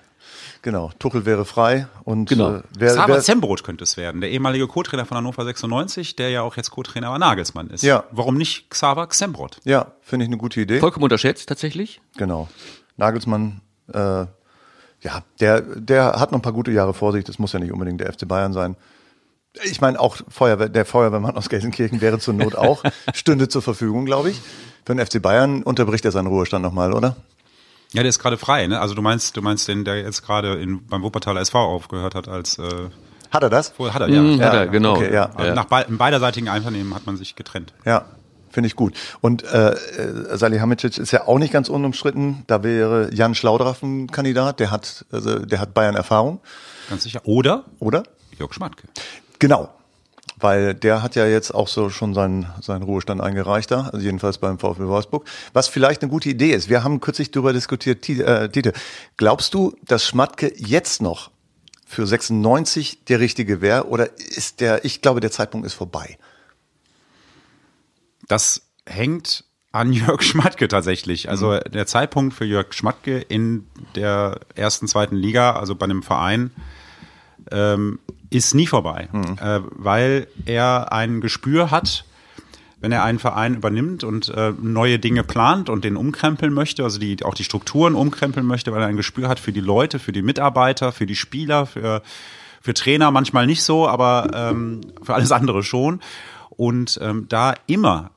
Genau, 0.62 0.90
Tuchel 0.98 1.24
wäre 1.24 1.44
frei 1.46 1.88
und 2.04 2.28
Genau. 2.28 2.56
äh, 2.56 2.62
wer, 2.78 2.90
Xaver 2.90 3.14
wer, 3.14 3.20
Zembrot 3.20 3.64
könnte 3.64 3.84
es 3.84 3.96
werden, 3.96 4.20
der 4.20 4.30
ehemalige 4.30 4.66
Co-Trainer 4.66 5.06
von 5.06 5.16
Hannover 5.16 5.44
96, 5.44 6.16
der 6.16 6.28
ja 6.30 6.42
auch 6.42 6.56
jetzt 6.56 6.70
Co-Trainer 6.70 7.10
bei 7.10 7.16
Nagelsmann 7.18 7.68
ist. 7.70 7.82
Ja. 7.82 8.04
Warum 8.10 8.36
nicht 8.36 8.68
Xaver 8.68 9.08
Zembrot? 9.08 9.58
Ja, 9.64 9.92
finde 10.02 10.24
ich 10.24 10.28
eine 10.28 10.36
gute 10.36 10.60
Idee. 10.60 10.78
Vollkommen 10.80 11.04
unterschätzt 11.04 11.48
tatsächlich. 11.48 12.02
Genau. 12.18 12.48
Nagelsmann, 12.98 13.62
äh, 13.92 14.26
ja, 15.02 15.22
der, 15.40 15.62
der 15.62 16.20
hat 16.20 16.30
noch 16.30 16.40
ein 16.40 16.42
paar 16.42 16.52
gute 16.52 16.72
Jahre 16.72 16.92
vor 16.92 17.12
sich. 17.12 17.24
Das 17.24 17.38
muss 17.38 17.54
ja 17.54 17.58
nicht 17.58 17.72
unbedingt 17.72 18.02
der 18.02 18.12
FC 18.12 18.28
Bayern 18.28 18.52
sein. 18.52 18.76
Ich 19.64 19.80
meine, 19.80 19.98
auch 19.98 20.18
Feuerwehr, 20.28 20.68
der 20.68 20.84
Feuerwehrmann 20.84 21.36
aus 21.36 21.48
Gelsenkirchen 21.48 22.00
wäre 22.02 22.18
zur 22.18 22.34
Not 22.34 22.54
auch, 22.54 22.84
stünde 23.14 23.48
zur 23.48 23.62
Verfügung, 23.62 24.04
glaube 24.04 24.30
ich. 24.30 24.40
Für 24.84 24.94
den 24.94 25.04
FC 25.04 25.20
Bayern 25.22 25.62
unterbricht 25.62 26.04
er 26.04 26.12
seinen 26.12 26.26
Ruhestand 26.26 26.62
nochmal, 26.62 26.92
oder? 26.92 27.16
Ja, 27.92 28.02
der 28.02 28.08
ist 28.10 28.18
gerade 28.20 28.36
frei, 28.36 28.66
ne? 28.66 28.80
Also 28.80 28.94
du 28.94 29.02
meinst, 29.02 29.36
du 29.36 29.42
meinst 29.42 29.66
den, 29.68 29.84
der 29.84 29.96
jetzt 30.00 30.22
gerade 30.24 30.54
in, 30.60 30.86
beim 30.86 31.02
Wuppertaler 31.02 31.40
SV 31.40 31.58
aufgehört 31.58 32.14
hat 32.14 32.28
als 32.28 32.58
äh, 32.58 32.88
Hat 33.30 33.42
er 33.42 33.50
das? 33.50 33.70
vorher 33.70 33.94
hat 33.94 34.02
er 34.02 34.08
ja. 34.08 34.20
Mhm, 34.20 34.40
hat 34.40 34.52
Ja, 34.54 34.60
er, 34.60 34.66
genau. 34.68 34.92
okay, 34.96 35.12
ja. 35.12 35.30
Also 35.34 35.54
Nach 35.54 35.64
be 35.64 35.84
beiderseitigen 35.88 36.48
Einvernehmen 36.48 36.94
hat 36.94 37.06
man 37.06 37.16
sich 37.16 37.34
getrennt. 37.34 37.72
Ja, 37.84 38.04
finde 38.50 38.68
ich 38.68 38.76
gut. 38.76 38.94
Und 39.20 39.42
äh, 39.44 39.70
äh, 39.72 40.36
Salihamidzic 40.36 40.98
ist 40.98 41.10
ja 41.10 41.26
auch 41.26 41.38
nicht 41.38 41.52
ganz 41.52 41.68
unumstritten. 41.68 42.44
Da 42.46 42.62
wäre 42.62 43.12
Jan 43.12 43.34
Schlaudraff 43.34 43.82
ein 43.82 44.08
Kandidat. 44.10 44.60
Der 44.60 44.70
hat, 44.70 45.04
also, 45.10 45.38
der 45.40 45.58
hat 45.60 45.74
Bayern 45.74 45.96
Erfahrung, 45.96 46.40
Ganz 46.88 47.02
sicher. 47.04 47.20
Oder 47.24 47.64
oder? 47.80 48.02
Jörg 48.38 48.52
Schmatke. 48.54 48.88
Genau. 49.38 49.68
Weil 50.40 50.74
der 50.74 51.02
hat 51.02 51.16
ja 51.16 51.26
jetzt 51.26 51.54
auch 51.54 51.68
so 51.68 51.90
schon 51.90 52.14
seinen, 52.14 52.46
seinen 52.62 52.82
Ruhestand 52.82 53.20
eingereicht 53.20 53.70
da, 53.70 53.82
also 53.92 53.98
jedenfalls 53.98 54.38
beim 54.38 54.58
VfB 54.58 54.84
Wolfsburg. 54.84 55.26
Was 55.52 55.68
vielleicht 55.68 56.02
eine 56.02 56.10
gute 56.10 56.28
Idee 56.30 56.52
ist. 56.52 56.68
Wir 56.68 56.82
haben 56.82 57.00
kürzlich 57.00 57.30
darüber 57.30 57.52
diskutiert, 57.52 58.02
Ti- 58.02 58.20
äh. 58.22 58.72
Glaubst 59.16 59.54
du, 59.54 59.76
dass 59.84 60.04
Schmatke 60.06 60.52
jetzt 60.56 61.02
noch 61.02 61.30
für 61.86 62.06
96 62.06 63.04
der 63.04 63.20
richtige 63.20 63.60
wäre? 63.60 63.86
Oder 63.88 64.18
ist 64.18 64.60
der, 64.60 64.84
ich 64.84 65.02
glaube, 65.02 65.20
der 65.20 65.30
Zeitpunkt 65.30 65.66
ist 65.66 65.74
vorbei. 65.74 66.18
Das 68.28 68.62
hängt 68.86 69.44
an 69.72 69.92
Jörg 69.92 70.22
Schmatke 70.22 70.68
tatsächlich. 70.68 71.28
Also 71.28 71.58
der 71.58 71.86
Zeitpunkt 71.86 72.34
für 72.34 72.44
Jörg 72.44 72.72
Schmatke 72.72 73.18
in 73.18 73.66
der 73.94 74.40
ersten, 74.54 74.88
zweiten 74.88 75.16
Liga, 75.16 75.52
also 75.52 75.74
bei 75.74 75.84
einem 75.84 76.02
Verein, 76.02 76.50
ähm, 77.50 77.98
ist 78.30 78.54
nie 78.54 78.66
vorbei, 78.66 79.08
äh, 79.40 79.60
weil 79.70 80.26
er 80.46 80.92
ein 80.92 81.20
Gespür 81.20 81.70
hat, 81.70 82.04
wenn 82.80 82.92
er 82.92 83.04
einen 83.04 83.18
Verein 83.18 83.56
übernimmt 83.56 84.04
und 84.04 84.28
äh, 84.30 84.52
neue 84.60 84.98
Dinge 84.98 85.22
plant 85.22 85.68
und 85.68 85.84
den 85.84 85.96
umkrempeln 85.96 86.52
möchte, 86.52 86.82
also 86.82 86.98
die, 86.98 87.22
auch 87.24 87.34
die 87.34 87.44
Strukturen 87.44 87.94
umkrempeln 87.94 88.46
möchte, 88.46 88.72
weil 88.72 88.82
er 88.82 88.88
ein 88.88 88.96
Gespür 88.96 89.28
hat 89.28 89.38
für 89.38 89.52
die 89.52 89.60
Leute, 89.60 89.98
für 89.98 90.12
die 90.12 90.22
Mitarbeiter, 90.22 90.92
für 90.92 91.06
die 91.06 91.16
Spieler, 91.16 91.66
für, 91.66 92.02
für 92.62 92.72
Trainer 92.72 93.10
manchmal 93.10 93.46
nicht 93.46 93.62
so, 93.62 93.86
aber 93.86 94.30
ähm, 94.34 94.80
für 95.02 95.14
alles 95.14 95.32
andere 95.32 95.62
schon. 95.62 96.00
Und 96.50 96.98
ähm, 97.02 97.26
da 97.28 97.54
immer 97.66 98.10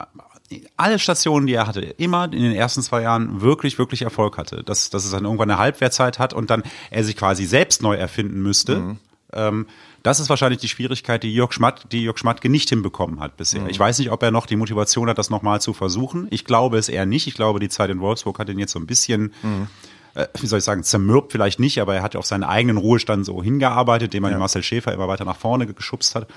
alle 0.78 1.00
Stationen, 1.00 1.48
die 1.48 1.54
er 1.54 1.68
hatte, 1.68 1.82
immer 1.82 2.26
in 2.26 2.44
den 2.44 2.52
ersten 2.54 2.82
zwei 2.82 3.02
Jahren 3.02 3.42
wirklich, 3.42 3.80
wirklich 3.80 4.04
Erfolg 4.04 4.38
hatte. 4.38 4.64
Dass, 4.64 4.90
dass 4.90 5.06
es 5.06 5.12
dann 5.12 5.26
irgendwann 5.26 5.50
eine 5.50 5.60
Halbwertzeit 5.60 6.20
hat 6.20 6.34
und 6.34 6.50
dann 6.50 6.64
er 6.92 7.04
sich 7.04 7.18
quasi 7.18 7.46
selbst 7.46 7.82
neu 7.82 7.96
erfinden 7.96 8.42
müsste. 8.42 8.98
Ähm, 9.36 9.68
das 10.02 10.20
ist 10.20 10.30
wahrscheinlich 10.30 10.60
die 10.60 10.68
Schwierigkeit, 10.68 11.24
die 11.24 11.34
Jörg, 11.34 11.54
Schmatt, 11.54 11.88
die 11.92 12.04
Jörg 12.04 12.18
Schmatke 12.18 12.50
nicht 12.50 12.70
hinbekommen 12.70 13.20
hat 13.20 13.38
bisher. 13.38 13.66
Ich 13.68 13.80
weiß 13.80 14.00
nicht, 14.00 14.12
ob 14.12 14.22
er 14.22 14.32
noch 14.32 14.46
die 14.46 14.58
Motivation 14.58 15.10
hat, 15.10 15.18
das 15.18 15.30
nochmal 15.30 15.62
zu 15.62 15.74
versuchen. 15.74 16.28
Ich 16.30 16.44
glaube 16.44 16.78
es 16.78 16.90
eher 16.90 17.06
nicht. 17.06 17.28
Ich 17.28 17.36
glaube, 17.36 17.60
die 17.60 17.70
Zeit 17.70 17.90
in 17.90 18.02
Wolfsburg 18.02 18.38
hat 18.40 18.50
ihn 18.50 18.60
jetzt 18.60 18.74
so 18.74 18.80
ein 18.80 18.86
bisschen 18.86 19.32
äh, 20.16 20.28
wie 20.40 20.48
soll 20.48 20.60
ich 20.60 20.66
sagen, 20.66 20.84
zermürbt 20.84 21.32
vielleicht 21.32 21.60
nicht, 21.60 21.80
aber 21.80 21.96
er 21.96 22.04
hat 22.04 22.16
auf 22.16 22.26
seinen 22.26 22.44
eigenen 22.44 22.78
Ruhestand 22.78 23.26
so 23.26 23.42
hingearbeitet, 23.42 24.14
dem 24.14 24.24
er 24.24 24.38
Marcel 24.38 24.64
Schäfer 24.64 24.94
immer 24.94 25.08
weiter 25.08 25.26
nach 25.26 25.38
vorne 25.38 25.66
geschubst 25.66 26.16
hat. 26.16 26.28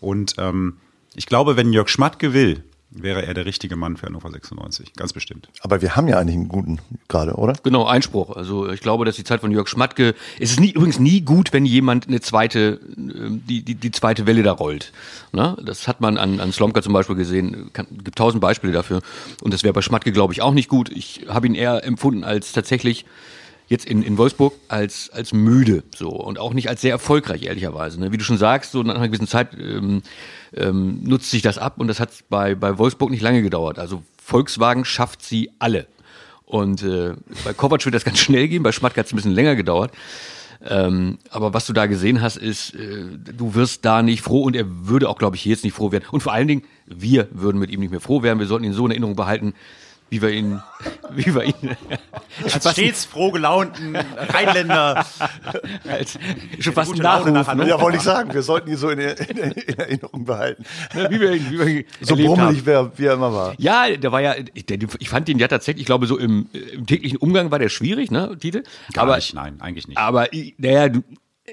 Und 0.00 0.34
ähm, 0.38 0.76
ich 1.14 1.26
glaube, 1.26 1.56
wenn 1.56 1.72
Jörg 1.72 1.88
Schmatke 1.88 2.32
will, 2.32 2.64
wäre 2.90 3.24
er 3.24 3.34
der 3.34 3.46
richtige 3.46 3.76
Mann 3.76 3.96
für 3.96 4.06
Hannover 4.06 4.30
96, 4.30 4.94
ganz 4.94 5.12
bestimmt. 5.12 5.48
Aber 5.60 5.80
wir 5.80 5.96
haben 5.96 6.08
ja 6.08 6.18
eigentlich 6.18 6.36
einen 6.36 6.48
guten 6.48 6.78
gerade, 7.08 7.34
oder? 7.34 7.54
Genau, 7.62 7.86
Einspruch. 7.86 8.36
Also 8.36 8.68
ich 8.68 8.80
glaube, 8.80 9.04
dass 9.04 9.16
die 9.16 9.24
Zeit 9.24 9.40
von 9.40 9.50
Jörg 9.52 9.68
Schmatke, 9.68 10.14
es 10.38 10.50
ist 10.50 10.60
nie, 10.60 10.72
übrigens 10.72 10.98
nie 10.98 11.20
gut, 11.20 11.52
wenn 11.52 11.64
jemand 11.64 12.08
eine 12.08 12.20
zweite, 12.20 12.80
ähm, 12.96 13.42
die, 13.48 13.62
die, 13.62 13.76
die 13.76 13.90
zweite 13.92 14.26
Welle 14.26 14.42
da 14.42 14.52
rollt. 14.52 14.92
Ne? 15.32 15.56
Das 15.64 15.86
hat 15.86 16.00
man 16.00 16.18
an, 16.18 16.40
an 16.40 16.52
Slomka 16.52 16.82
zum 16.82 16.92
Beispiel 16.92 17.16
gesehen, 17.16 17.70
kann, 17.72 17.86
gibt 17.90 18.18
tausend 18.18 18.40
Beispiele 18.40 18.72
dafür. 18.72 19.00
Und 19.42 19.54
das 19.54 19.62
wäre 19.62 19.72
bei 19.72 19.82
Schmatke, 19.82 20.10
glaube 20.12 20.32
ich, 20.32 20.42
auch 20.42 20.54
nicht 20.54 20.68
gut. 20.68 20.90
Ich 20.90 21.26
habe 21.28 21.46
ihn 21.46 21.54
eher 21.54 21.84
empfunden 21.84 22.24
als 22.24 22.52
tatsächlich 22.52 23.06
jetzt 23.70 23.86
in, 23.86 24.02
in 24.02 24.18
Wolfsburg 24.18 24.52
als, 24.68 25.10
als 25.10 25.32
müde 25.32 25.84
so 25.94 26.10
und 26.10 26.38
auch 26.38 26.52
nicht 26.52 26.68
als 26.68 26.80
sehr 26.80 26.90
erfolgreich, 26.90 27.44
ehrlicherweise. 27.44 28.00
Ne? 28.00 28.10
Wie 28.10 28.18
du 28.18 28.24
schon 28.24 28.36
sagst, 28.36 28.72
so 28.72 28.82
nach 28.82 28.96
einer 28.96 29.06
gewissen 29.06 29.28
Zeit 29.28 29.54
ähm, 29.54 30.02
ähm, 30.54 31.04
nutzt 31.04 31.30
sich 31.30 31.40
das 31.40 31.56
ab 31.56 31.74
und 31.78 31.86
das 31.86 32.00
hat 32.00 32.10
bei, 32.28 32.56
bei 32.56 32.78
Wolfsburg 32.78 33.10
nicht 33.10 33.22
lange 33.22 33.42
gedauert. 33.42 33.78
Also 33.78 34.02
Volkswagen 34.22 34.84
schafft 34.84 35.22
sie 35.22 35.52
alle. 35.60 35.86
Und 36.44 36.82
äh, 36.82 37.14
bei 37.44 37.52
Kovac 37.52 37.84
wird 37.84 37.94
das 37.94 38.04
ganz 38.04 38.18
schnell 38.18 38.48
gehen, 38.48 38.64
bei 38.64 38.72
Schmatke 38.72 38.98
hat 38.98 39.06
es 39.06 39.12
ein 39.12 39.16
bisschen 39.16 39.34
länger 39.34 39.54
gedauert. 39.54 39.92
Ähm, 40.68 41.18
aber 41.30 41.54
was 41.54 41.66
du 41.66 41.72
da 41.72 41.86
gesehen 41.86 42.20
hast, 42.20 42.36
ist, 42.36 42.74
äh, 42.74 43.04
du 43.16 43.54
wirst 43.54 43.84
da 43.84 44.02
nicht 44.02 44.20
froh 44.20 44.42
und 44.42 44.56
er 44.56 44.66
würde 44.88 45.08
auch, 45.08 45.16
glaube 45.16 45.36
ich, 45.36 45.44
jetzt 45.44 45.62
nicht 45.62 45.74
froh 45.74 45.92
werden. 45.92 46.04
Und 46.10 46.22
vor 46.22 46.32
allen 46.32 46.48
Dingen, 46.48 46.62
wir 46.86 47.28
würden 47.30 47.58
mit 47.58 47.70
ihm 47.70 47.78
nicht 47.78 47.92
mehr 47.92 48.00
froh 48.00 48.24
werden. 48.24 48.40
Wir 48.40 48.46
sollten 48.46 48.64
ihn 48.64 48.72
so 48.72 48.84
in 48.84 48.90
Erinnerung 48.90 49.14
behalten, 49.14 49.54
wie 50.10 50.20
wir 50.20 50.30
ihn, 50.30 50.60
wie 51.10 51.34
wir 51.34 51.44
ihn 51.44 51.76
als 52.52 52.70
stets 52.72 53.04
froh 53.04 53.30
gelaunten 53.30 53.96
Rheinländer 53.96 55.06
als 55.88 56.18
schon 56.58 56.72
fast 56.72 56.92
ein 56.92 56.98
Nachruf, 56.98 57.54
ne? 57.54 57.68
Ja, 57.68 57.80
wollte 57.80 57.98
ich 57.98 58.02
sagen, 58.02 58.34
wir 58.34 58.42
sollten 58.42 58.70
ihn 58.70 58.76
so 58.76 58.90
in, 58.90 58.98
in, 58.98 59.38
in 59.38 59.78
Erinnerung 59.78 60.24
behalten. 60.24 60.64
wie 61.08 61.20
wir 61.20 61.32
ihn, 61.32 61.50
wie 61.50 61.58
wir 61.58 61.66
ihn 61.66 61.84
so 62.00 62.16
brummelig, 62.16 62.66
wer, 62.66 62.90
wie 62.96 63.06
er 63.06 63.14
immer 63.14 63.32
war. 63.32 63.54
Ja, 63.58 63.88
der 63.96 64.12
war 64.12 64.20
ja, 64.20 64.34
der, 64.34 64.78
ich 64.98 65.08
fand 65.08 65.28
ihn 65.28 65.38
ja 65.38 65.48
tatsächlich, 65.48 65.82
ich 65.82 65.86
glaube, 65.86 66.06
so 66.06 66.18
im, 66.18 66.48
im 66.72 66.86
täglichen 66.86 67.18
Umgang 67.18 67.50
war 67.50 67.60
der 67.60 67.68
schwierig, 67.68 68.10
ne, 68.10 68.36
Tite? 68.38 68.64
Gar 68.92 69.04
aber, 69.04 69.16
nicht, 69.16 69.32
nein, 69.34 69.60
eigentlich 69.60 69.86
nicht. 69.86 69.96
Aber, 69.96 70.26
naja, 70.58 70.88
du, 70.88 71.02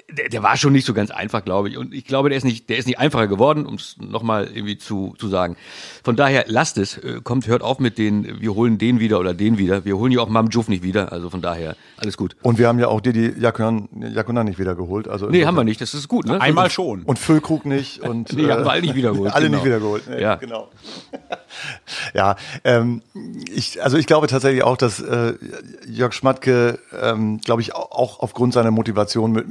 der, 0.09 0.29
der 0.29 0.43
war 0.43 0.57
schon 0.57 0.73
nicht 0.73 0.85
so 0.85 0.93
ganz 0.93 1.11
einfach, 1.11 1.43
glaube 1.43 1.69
ich. 1.69 1.77
Und 1.77 1.93
ich 1.93 2.05
glaube, 2.05 2.29
der 2.29 2.37
ist 2.37 2.43
nicht, 2.43 2.69
der 2.69 2.77
ist 2.77 2.87
nicht 2.87 2.99
einfacher 2.99 3.27
geworden, 3.27 3.65
um 3.65 3.75
es 3.75 3.97
nochmal 3.99 4.49
irgendwie 4.53 4.77
zu, 4.77 5.15
zu 5.17 5.27
sagen. 5.27 5.57
Von 6.03 6.15
daher 6.15 6.45
lasst 6.47 6.77
es, 6.77 6.97
äh, 6.97 7.21
kommt, 7.23 7.47
hört 7.47 7.61
auf 7.61 7.79
mit 7.79 7.97
den, 7.97 8.41
wir 8.41 8.55
holen 8.55 8.77
den 8.77 8.99
wieder 8.99 9.19
oder 9.19 9.33
den 9.33 9.57
wieder. 9.57 9.85
Wir 9.85 9.97
holen 9.97 10.11
ja 10.11 10.21
auch 10.21 10.29
Mamjouf 10.29 10.67
nicht 10.67 10.83
wieder. 10.83 11.11
Also 11.11 11.29
von 11.29 11.41
daher, 11.41 11.75
alles 11.97 12.17
gut. 12.17 12.35
Und 12.41 12.57
wir 12.57 12.67
haben 12.67 12.79
ja 12.79 12.87
auch 12.87 13.01
Didi 13.01 13.33
Jakuna 13.39 14.43
nicht 14.43 14.59
wieder 14.59 14.75
geholt. 14.75 15.07
Also 15.07 15.27
nee, 15.29 15.45
haben 15.45 15.55
wir 15.55 15.63
nicht. 15.63 15.81
Das 15.81 15.93
ist 15.93 16.07
gut, 16.07 16.25
ne? 16.25 16.39
Einmal 16.39 16.69
schon. 16.69 17.03
Und 17.03 17.19
Füllkrug 17.19 17.65
nicht. 17.65 18.01
Und, 18.01 18.33
nee, 18.37 18.49
haben 18.49 18.63
wir 18.63 18.71
alle 18.71 18.81
nicht 18.81 18.95
wiedergeholt. 18.95 19.33
alle 19.33 19.45
genau. 19.45 19.57
nicht 19.57 19.65
wiedergeholt. 19.65 20.03
Nee, 20.09 20.21
ja. 20.21 20.35
Genau. 20.35 20.69
ja, 22.13 22.35
ähm, 22.63 23.01
ich, 23.49 23.83
also 23.83 23.97
ich 23.97 24.07
glaube 24.07 24.27
tatsächlich 24.27 24.63
auch, 24.63 24.77
dass 24.77 24.99
äh, 24.99 25.33
Jörg 25.87 26.13
Schmatke, 26.13 26.79
ähm, 26.99 27.39
glaube 27.41 27.61
ich, 27.61 27.75
auch 27.75 28.19
aufgrund 28.19 28.53
seiner 28.53 28.71
Motivation 28.71 29.31
mit, 29.31 29.45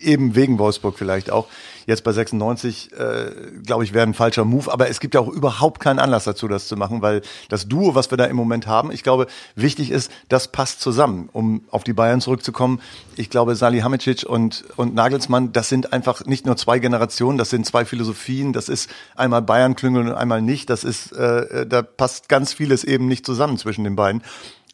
eben 0.00 0.34
wegen 0.34 0.58
Wolfsburg 0.58 0.98
vielleicht 0.98 1.30
auch. 1.30 1.48
Jetzt 1.86 2.04
bei 2.04 2.12
96, 2.12 2.92
äh, 2.92 3.30
glaube 3.64 3.84
ich, 3.84 3.92
wäre 3.92 4.06
ein 4.06 4.14
falscher 4.14 4.44
Move. 4.44 4.72
Aber 4.72 4.88
es 4.88 5.00
gibt 5.00 5.14
ja 5.14 5.20
auch 5.20 5.28
überhaupt 5.28 5.80
keinen 5.80 5.98
Anlass 5.98 6.24
dazu, 6.24 6.48
das 6.48 6.68
zu 6.68 6.76
machen, 6.76 7.02
weil 7.02 7.22
das 7.48 7.68
Duo, 7.68 7.94
was 7.94 8.10
wir 8.10 8.18
da 8.18 8.24
im 8.24 8.36
Moment 8.36 8.66
haben, 8.66 8.92
ich 8.92 9.02
glaube, 9.02 9.26
wichtig 9.54 9.90
ist, 9.90 10.10
das 10.28 10.48
passt 10.48 10.80
zusammen, 10.80 11.28
um 11.32 11.64
auf 11.70 11.84
die 11.84 11.92
Bayern 11.92 12.20
zurückzukommen. 12.20 12.80
Ich 13.16 13.30
glaube, 13.30 13.54
Salihamidzic 13.54 14.24
und, 14.28 14.64
und 14.76 14.94
Nagelsmann, 14.94 15.52
das 15.52 15.68
sind 15.68 15.92
einfach 15.92 16.24
nicht 16.24 16.46
nur 16.46 16.56
zwei 16.56 16.78
Generationen, 16.78 17.38
das 17.38 17.50
sind 17.50 17.66
zwei 17.66 17.84
Philosophien. 17.84 18.52
Das 18.52 18.68
ist 18.68 18.90
einmal 19.16 19.42
Bayern-Klüngel 19.42 20.08
und 20.08 20.14
einmal 20.14 20.42
nicht. 20.42 20.70
Das 20.70 20.84
ist, 20.84 21.12
äh, 21.12 21.66
da 21.66 21.82
passt 21.82 22.28
ganz 22.28 22.52
vieles 22.52 22.84
eben 22.84 23.06
nicht 23.06 23.26
zusammen 23.26 23.58
zwischen 23.58 23.84
den 23.84 23.96
beiden. 23.96 24.22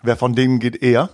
Wer 0.03 0.17
von 0.17 0.35
denen 0.35 0.61
geht 0.61 0.83
eher? 0.83 1.11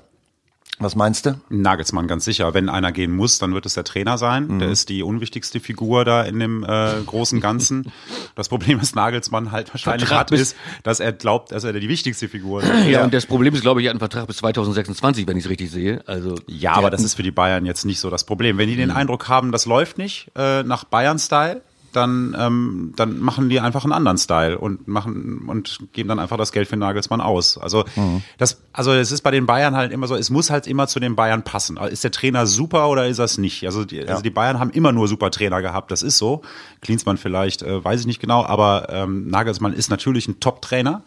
Was 0.81 0.97
meinst 0.97 1.27
du? 1.27 1.41
Nagelsmann, 1.51 2.09
ganz 2.09 2.25
sicher. 2.25 2.53
Wenn 2.53 2.69
einer 2.69 2.91
gehen 2.91 3.15
muss, 3.15 3.39
dann 3.39 3.55
wird 3.55 3.65
es 3.65 3.75
der 3.75 3.85
Trainer 3.85 4.19
sein. 4.19 4.49
Mhm. 4.49 4.59
Der 4.59 4.71
ist 4.71 4.89
die 4.89 5.05
unwichtigste 5.05 5.61
Figur 5.61 6.05
da 6.05 6.23
in 6.23 6.41
dem 6.41 6.65
äh, 6.65 6.95
großen 7.07 7.41
Ganzen. 7.41 7.93
Das 8.37 8.49
Problem, 8.49 8.81
das 8.81 8.97
Nagelsmann 8.97 9.53
halt 9.53 9.73
wahrscheinlich 9.73 10.09
Vertrag 10.09 10.33
hat, 10.33 10.33
ist, 10.33 10.57
dass 10.83 10.99
er 10.99 11.13
glaubt, 11.13 11.53
dass 11.53 11.63
er 11.63 11.73
die 11.73 11.89
wichtigste 11.89 12.29
Figur 12.29 12.63
ist. 12.63 12.69
Ja, 12.69 12.85
ja, 12.85 13.05
und 13.05 13.15
das 13.15 13.27
Problem 13.27 13.55
ist, 13.55 13.61
glaube 13.61 13.81
ich, 13.81 13.87
er 13.87 13.91
hat 13.91 13.95
einen 13.95 14.01
Vertrag 14.01 14.27
bis 14.27 14.39
2026, 14.39 15.29
wenn 15.29 15.37
ich 15.37 15.45
es 15.45 15.51
richtig 15.51 15.71
sehe. 15.71 16.03
Also 16.07 16.35
Ja, 16.49 16.73
aber 16.73 16.91
das 16.91 17.03
ist 17.03 17.15
für 17.15 17.23
die 17.23 17.31
Bayern 17.31 17.65
jetzt 17.65 17.85
nicht 17.85 18.01
so 18.01 18.11
das 18.11 18.25
Problem. 18.25 18.59
Wenn 18.59 18.69
die 18.69 18.75
den 18.75 18.91
mhm. 18.91 18.97
Eindruck 18.97 19.29
haben, 19.29 19.53
das 19.53 19.67
läuft 19.67 19.99
nicht 19.99 20.33
äh, 20.35 20.65
nach 20.65 20.83
Bayern-Style, 20.83 21.63
dann, 21.95 22.37
ähm, 22.39 22.93
dann 22.97 23.21
machen 23.21 23.49
die 23.49 23.61
einfach 23.61 23.85
einen 23.85 23.93
anderen 23.93 24.19
Style 24.19 24.59
und 24.59 24.89
machen 24.89 25.45
und 25.47 25.79
geben 25.93 26.09
dann 26.09 26.19
einfach 26.19 26.37
das 26.37 26.53
Geld 26.53 26.69
für 26.69 26.77
Nagelsmann 26.77 27.21
aus. 27.21 27.59
Also 27.59 27.85
mhm. 27.97 28.23
das, 28.39 28.61
also 28.73 28.93
es 28.93 29.13
ist 29.13 29.23
bei 29.23 29.31
den 29.31 29.47
Bayern 29.47 29.77
halt 29.77 29.93
immer 29.93 30.07
so, 30.07 30.17
es 30.17 30.31
muss 30.31 30.51
halt 30.51 30.67
immer 30.67 30.87
zu 30.89 31.01
den 31.01 31.17
Bayern 31.17 31.43
passen. 31.43 31.77
Ist 31.77 32.05
der 32.05 32.11
Trainer 32.11 32.47
super 32.47 32.89
oder 32.89 33.07
ist 33.07 33.19
das 33.19 33.39
nicht? 33.39 33.65
Also 33.65 33.85
die, 33.85 33.97
ja. 33.97 34.07
also 34.07 34.23
die 34.23 34.31
Bayern 34.31 34.59
haben 34.59 34.71
immer 34.71 34.93
nur 34.93 35.09
super 35.09 35.31
Trainer 35.31 35.63
gehabt, 35.63 35.91
das 35.91 36.03
ist 36.03 36.19
so. 36.19 36.43
Klinsmann 36.81 37.17
vielleicht, 37.17 37.63
äh, 37.63 37.85
weiß 37.85 38.01
ich 38.01 38.07
nicht 38.07 38.21
genau, 38.21 38.45
aber 38.45 38.89
ähm, 38.91 39.29
Nagelsmann 39.29 39.73
ist 39.73 39.91
natürlich 39.91 40.29
ein 40.29 40.41
Top-Trainer 40.41 41.03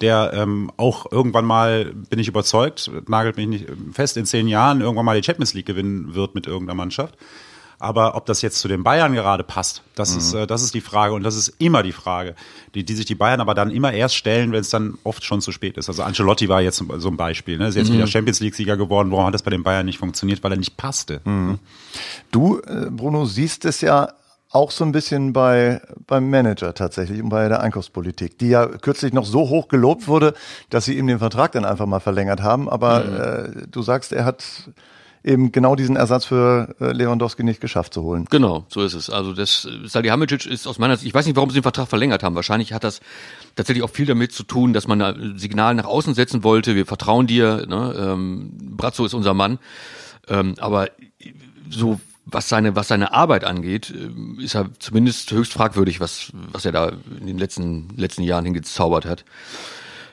der 0.00 0.32
ähm, 0.34 0.70
auch 0.78 1.12
irgendwann 1.12 1.44
mal, 1.44 1.92
bin 2.08 2.18
ich 2.18 2.28
überzeugt, 2.28 2.90
nagelt 3.06 3.36
mich 3.36 3.46
nicht 3.46 3.66
fest, 3.92 4.16
in 4.16 4.24
zehn 4.24 4.48
Jahren 4.48 4.80
irgendwann 4.80 5.04
mal 5.04 5.20
die 5.20 5.22
Champions 5.22 5.52
League 5.52 5.66
gewinnen 5.66 6.14
wird 6.14 6.34
mit 6.34 6.46
irgendeiner 6.46 6.76
Mannschaft. 6.76 7.18
Aber 7.80 8.14
ob 8.14 8.26
das 8.26 8.42
jetzt 8.42 8.60
zu 8.60 8.68
den 8.68 8.84
Bayern 8.84 9.14
gerade 9.14 9.42
passt, 9.42 9.82
das, 9.94 10.12
mhm. 10.12 10.18
ist, 10.18 10.34
äh, 10.34 10.46
das 10.46 10.62
ist 10.62 10.74
die 10.74 10.82
Frage 10.82 11.14
und 11.14 11.22
das 11.22 11.34
ist 11.34 11.48
immer 11.58 11.82
die 11.82 11.92
Frage, 11.92 12.34
die, 12.74 12.84
die 12.84 12.94
sich 12.94 13.06
die 13.06 13.14
Bayern 13.14 13.40
aber 13.40 13.54
dann 13.54 13.70
immer 13.70 13.90
erst 13.90 14.16
stellen, 14.16 14.52
wenn 14.52 14.60
es 14.60 14.68
dann 14.68 14.98
oft 15.02 15.24
schon 15.24 15.40
zu 15.40 15.50
spät 15.50 15.78
ist. 15.78 15.88
Also 15.88 16.02
Ancelotti 16.02 16.50
war 16.50 16.60
jetzt 16.60 16.76
so 16.76 17.08
ein 17.08 17.16
Beispiel. 17.16 17.56
Ne? 17.56 17.68
Ist 17.68 17.76
jetzt 17.76 17.88
mhm. 17.88 17.94
wieder 17.94 18.06
Champions 18.06 18.40
League-Sieger 18.40 18.76
geworden. 18.76 19.10
Warum 19.10 19.24
hat 19.24 19.34
das 19.34 19.42
bei 19.42 19.50
den 19.50 19.62
Bayern 19.62 19.86
nicht 19.86 19.98
funktioniert? 19.98 20.44
Weil 20.44 20.52
er 20.52 20.58
nicht 20.58 20.76
passte. 20.76 21.22
Mhm. 21.24 21.58
Du, 22.30 22.60
äh, 22.60 22.90
Bruno, 22.90 23.24
siehst 23.24 23.64
es 23.64 23.80
ja 23.80 24.12
auch 24.50 24.72
so 24.72 24.84
ein 24.84 24.92
bisschen 24.92 25.32
bei 25.32 25.80
beim 26.06 26.28
Manager 26.28 26.74
tatsächlich 26.74 27.22
und 27.22 27.30
bei 27.30 27.48
der 27.48 27.60
Einkaufspolitik, 27.60 28.38
die 28.38 28.48
ja 28.48 28.66
kürzlich 28.66 29.14
noch 29.14 29.24
so 29.24 29.48
hoch 29.48 29.68
gelobt 29.68 30.06
wurde, 30.06 30.34
dass 30.68 30.84
sie 30.84 30.98
ihm 30.98 31.06
den 31.06 31.20
Vertrag 31.20 31.52
dann 31.52 31.64
einfach 31.64 31.86
mal 31.86 32.00
verlängert 32.00 32.42
haben. 32.42 32.68
Aber 32.68 33.04
mhm. 33.04 33.62
äh, 33.62 33.66
du 33.70 33.80
sagst, 33.80 34.12
er 34.12 34.26
hat 34.26 34.44
eben 35.22 35.52
genau 35.52 35.76
diesen 35.76 35.96
Ersatz 35.96 36.24
für 36.24 36.74
äh, 36.80 36.92
Lewandowski 36.92 37.44
nicht 37.44 37.60
geschafft 37.60 37.94
zu 37.94 38.02
holen. 38.02 38.26
Genau, 38.30 38.64
so 38.68 38.82
ist 38.82 38.94
es. 38.94 39.10
Also 39.10 39.32
das 39.32 39.68
Salihamidzic 39.84 40.46
ist 40.46 40.66
aus 40.66 40.78
meiner 40.78 40.96
Sicht, 40.96 41.08
ich 41.08 41.14
weiß 41.14 41.26
nicht, 41.26 41.36
warum 41.36 41.50
sie 41.50 41.58
den 41.58 41.62
Vertrag 41.62 41.88
verlängert 41.88 42.22
haben. 42.22 42.34
Wahrscheinlich 42.34 42.72
hat 42.72 42.84
das 42.84 43.00
tatsächlich 43.56 43.84
auch 43.84 43.90
viel 43.90 44.06
damit 44.06 44.32
zu 44.32 44.42
tun, 44.42 44.72
dass 44.72 44.86
man 44.86 45.02
ein 45.02 45.38
Signal 45.38 45.74
nach 45.74 45.84
außen 45.84 46.14
setzen 46.14 46.42
wollte. 46.42 46.74
Wir 46.74 46.86
vertrauen 46.86 47.26
dir. 47.26 47.66
Ne? 47.66 47.94
Ähm, 47.98 48.50
Brazzo 48.76 49.04
ist 49.04 49.14
unser 49.14 49.34
Mann. 49.34 49.58
Ähm, 50.28 50.54
aber 50.58 50.88
so 51.68 52.00
was 52.32 52.48
seine 52.48 52.76
was 52.76 52.88
seine 52.88 53.12
Arbeit 53.12 53.44
angeht, 53.44 53.90
äh, 53.90 54.42
ist 54.42 54.54
er 54.54 54.70
zumindest 54.78 55.30
höchst 55.32 55.52
fragwürdig, 55.52 56.00
was 56.00 56.32
was 56.32 56.64
er 56.64 56.72
da 56.72 56.92
in 57.18 57.26
den 57.26 57.38
letzten 57.38 57.88
letzten 57.96 58.22
Jahren 58.22 58.44
hingezaubert 58.44 59.04
hat. 59.04 59.24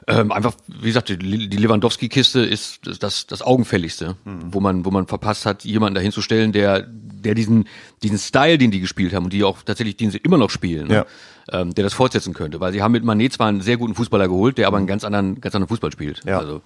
Ähm, 0.09 0.31
einfach, 0.31 0.53
wie 0.67 0.87
gesagt, 0.87 1.09
die, 1.09 1.17
die 1.17 1.57
Lewandowski-Kiste 1.57 2.39
ist 2.39 3.03
das, 3.03 3.27
das 3.27 3.41
Augenfälligste, 3.41 4.15
mhm. 4.23 4.53
wo 4.53 4.61
man, 4.61 4.85
wo 4.85 4.91
man 4.91 5.05
verpasst 5.05 5.45
hat, 5.45 5.65
jemanden 5.65 5.95
dahin 5.95 6.13
zu 6.13 6.21
stellen, 6.21 6.53
der, 6.53 6.81
der 6.81 7.35
diesen, 7.35 7.67
diesen 8.03 8.17
Style, 8.17 8.57
den 8.57 8.71
die 8.71 8.79
gespielt 8.79 9.13
haben 9.13 9.25
und 9.25 9.33
die 9.33 9.43
auch 9.43 9.63
tatsächlich, 9.63 9.97
den 9.97 10.09
sie 10.09 10.19
immer 10.19 10.37
noch 10.37 10.49
spielen, 10.49 10.87
ne? 10.87 11.05
ja. 11.51 11.59
ähm, 11.59 11.75
der 11.75 11.83
das 11.83 11.93
fortsetzen 11.93 12.33
könnte. 12.33 12.61
Weil 12.61 12.71
sie 12.71 12.81
haben 12.81 12.93
mit 12.93 13.03
Manet 13.03 13.33
zwar 13.33 13.47
einen 13.47 13.59
sehr 13.59 13.75
guten 13.75 13.95
Fußballer 13.95 14.29
geholt, 14.29 14.57
der 14.57 14.67
aber 14.67 14.77
einen 14.77 14.87
ganz 14.87 15.03
anderen, 15.03 15.41
ganz 15.41 15.53
anderen 15.55 15.67
Fußball 15.69 15.91
spielt. 15.91 16.23
Ja. 16.25 16.39
Also, 16.39 16.61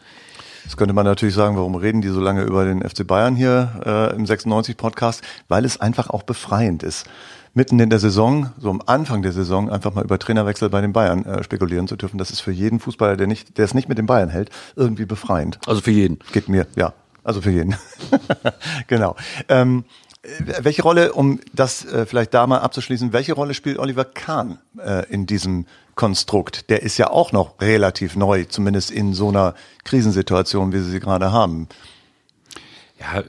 Jetzt 0.63 0.77
könnte 0.77 0.93
man 0.93 1.05
natürlich 1.05 1.33
sagen, 1.33 1.55
warum 1.55 1.73
reden 1.73 2.01
die 2.01 2.09
so 2.09 2.19
lange 2.19 2.43
über 2.43 2.65
den 2.65 2.87
FC 2.87 3.07
Bayern 3.07 3.35
hier 3.35 3.81
äh, 3.83 4.15
im 4.15 4.27
96 4.27 4.77
Podcast? 4.77 5.23
Weil 5.47 5.65
es 5.65 5.81
einfach 5.81 6.11
auch 6.11 6.21
befreiend 6.21 6.83
ist 6.83 7.07
mitten 7.53 7.79
in 7.79 7.89
der 7.89 7.99
Saison, 7.99 8.51
so 8.57 8.69
am 8.69 8.81
Anfang 8.85 9.21
der 9.21 9.31
Saison, 9.31 9.69
einfach 9.69 9.93
mal 9.93 10.03
über 10.03 10.17
Trainerwechsel 10.17 10.69
bei 10.69 10.81
den 10.81 10.93
Bayern 10.93 11.25
äh, 11.25 11.43
spekulieren 11.43 11.87
zu 11.87 11.95
dürfen. 11.95 12.17
Das 12.17 12.31
ist 12.31 12.39
für 12.39 12.51
jeden 12.51 12.79
Fußballer, 12.79 13.17
der 13.17 13.27
nicht, 13.27 13.57
der 13.57 13.65
es 13.65 13.73
nicht 13.73 13.89
mit 13.89 13.97
den 13.97 14.05
Bayern 14.05 14.29
hält, 14.29 14.49
irgendwie 14.75 15.05
befreiend. 15.05 15.59
Also 15.65 15.81
für 15.81 15.91
jeden. 15.91 16.19
Geht 16.31 16.49
mir, 16.49 16.67
ja. 16.75 16.93
Also 17.23 17.41
für 17.41 17.51
jeden. 17.51 17.75
genau. 18.87 19.15
Ähm, 19.47 19.83
welche 20.39 20.83
Rolle, 20.83 21.13
um 21.13 21.39
das 21.53 21.85
äh, 21.85 22.05
vielleicht 22.05 22.33
da 22.33 22.45
mal 22.45 22.59
abzuschließen, 22.59 23.11
welche 23.11 23.33
Rolle 23.33 23.53
spielt 23.53 23.79
Oliver 23.79 24.05
Kahn 24.05 24.59
äh, 24.79 25.07
in 25.11 25.25
diesem 25.25 25.65
Konstrukt? 25.95 26.69
Der 26.69 26.83
ist 26.83 26.97
ja 26.97 27.09
auch 27.09 27.31
noch 27.31 27.59
relativ 27.59 28.15
neu, 28.15 28.45
zumindest 28.45 28.91
in 28.91 29.13
so 29.13 29.29
einer 29.29 29.55
Krisensituation, 29.83 30.73
wie 30.73 30.79
Sie 30.79 30.91
sie 30.91 30.99
gerade 30.99 31.31
haben. 31.31 31.67
Ja, 32.99 33.23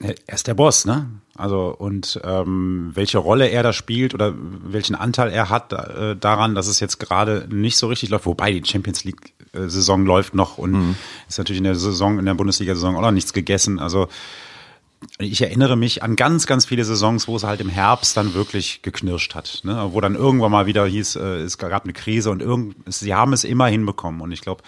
er 0.00 0.34
ist 0.34 0.46
der 0.46 0.54
Boss, 0.54 0.84
ne? 0.84 1.08
Also 1.38 1.74
und 1.76 2.20
ähm, 2.24 2.90
welche 2.94 3.18
Rolle 3.18 3.48
er 3.48 3.62
da 3.62 3.72
spielt 3.72 4.14
oder 4.14 4.34
welchen 4.36 4.94
Anteil 4.94 5.30
er 5.30 5.50
hat 5.50 5.72
äh, 5.72 6.16
daran, 6.16 6.54
dass 6.54 6.66
es 6.66 6.80
jetzt 6.80 6.98
gerade 6.98 7.46
nicht 7.50 7.76
so 7.76 7.88
richtig 7.88 8.10
läuft, 8.10 8.26
wobei 8.26 8.52
die 8.52 8.64
Champions 8.64 9.04
League 9.04 9.32
äh, 9.52 9.68
Saison 9.68 10.04
läuft 10.04 10.34
noch 10.34 10.58
und 10.58 10.72
mhm. 10.72 10.96
ist 11.28 11.38
natürlich 11.38 11.58
in 11.58 11.64
der 11.64 11.74
Saison 11.74 12.18
in 12.18 12.24
der 12.24 12.34
Bundesliga 12.34 12.74
Saison 12.74 12.96
auch 12.96 13.02
noch 13.02 13.10
nichts 13.10 13.32
gegessen. 13.32 13.78
Also 13.78 14.08
ich 15.18 15.42
erinnere 15.42 15.76
mich 15.76 16.02
an 16.02 16.16
ganz, 16.16 16.46
ganz 16.46 16.66
viele 16.66 16.84
Saisons, 16.84 17.28
wo 17.28 17.36
es 17.36 17.44
halt 17.44 17.60
im 17.60 17.68
Herbst 17.68 18.16
dann 18.16 18.34
wirklich 18.34 18.82
geknirscht 18.82 19.34
hat. 19.34 19.60
Ne? 19.62 19.88
Wo 19.92 20.00
dann 20.00 20.14
irgendwann 20.14 20.50
mal 20.50 20.66
wieder 20.66 20.86
hieß, 20.86 21.16
äh, 21.16 21.36
es 21.42 21.58
gab 21.58 21.84
eine 21.84 21.92
Krise 21.92 22.30
und 22.30 22.42
irgend, 22.42 22.76
sie 22.86 23.14
haben 23.14 23.32
es 23.32 23.44
immer 23.44 23.66
hinbekommen. 23.66 24.20
Und 24.20 24.32
ich 24.32 24.40
glaube, 24.40 24.62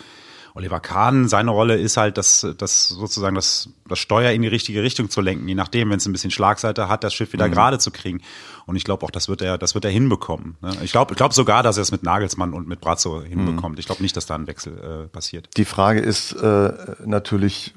Oliver 0.59 0.81
Kahn, 0.81 1.29
seine 1.29 1.53
Rolle 1.53 1.77
ist 1.77 1.97
halt, 1.97 2.19
das, 2.19 2.45
das 2.59 2.89
sozusagen 2.89 3.37
das, 3.37 3.69
das 3.89 4.01
Steuer 4.01 4.33
in 4.33 4.43
die 4.43 4.49
richtige 4.49 4.83
Richtung 4.83 5.09
zu 5.09 5.21
lenken, 5.21 5.47
je 5.47 5.55
nachdem, 5.55 5.89
wenn 5.91 5.99
es 5.99 6.07
ein 6.07 6.11
bisschen 6.11 6.33
Schlagseite 6.33 6.89
hat, 6.89 7.05
das 7.05 7.15
Schiff 7.15 7.33
wieder 7.33 7.47
mhm. 7.47 7.53
gerade 7.53 7.79
zu 7.79 7.93
kriegen. 7.93 8.23
Und 8.67 8.75
ich 8.75 8.83
glaube 8.83 9.07
auch, 9.07 9.13
das 9.13 9.29
wird 9.29 9.41
er, 9.41 9.57
das 9.57 9.75
wird 9.75 9.85
er 9.85 9.93
hinbekommen. 9.93 10.57
Ne? 10.61 10.77
Ich 10.83 10.91
glaube, 10.91 11.13
ich 11.13 11.17
glaube 11.17 11.33
sogar, 11.33 11.63
dass 11.63 11.77
er 11.77 11.83
es 11.83 11.93
mit 11.93 12.03
Nagelsmann 12.03 12.53
und 12.53 12.67
mit 12.67 12.81
Brazzo 12.81 13.23
hinbekommt. 13.23 13.77
Mhm. 13.77 13.79
Ich 13.79 13.87
glaube 13.87 14.03
nicht, 14.03 14.17
dass 14.17 14.27
da 14.27 14.35
ein 14.35 14.49
Wechsel 14.49 15.05
äh, 15.05 15.07
passiert. 15.07 15.49
Die 15.57 15.65
Frage 15.65 16.01
ist 16.01 16.33
äh, 16.33 16.73
natürlich, 17.07 17.73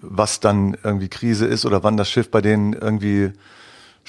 was 0.00 0.38
dann 0.38 0.76
irgendwie 0.84 1.08
Krise 1.08 1.46
ist 1.46 1.66
oder 1.66 1.82
wann 1.82 1.96
das 1.96 2.08
Schiff 2.08 2.30
bei 2.30 2.40
denen 2.40 2.74
irgendwie 2.74 3.32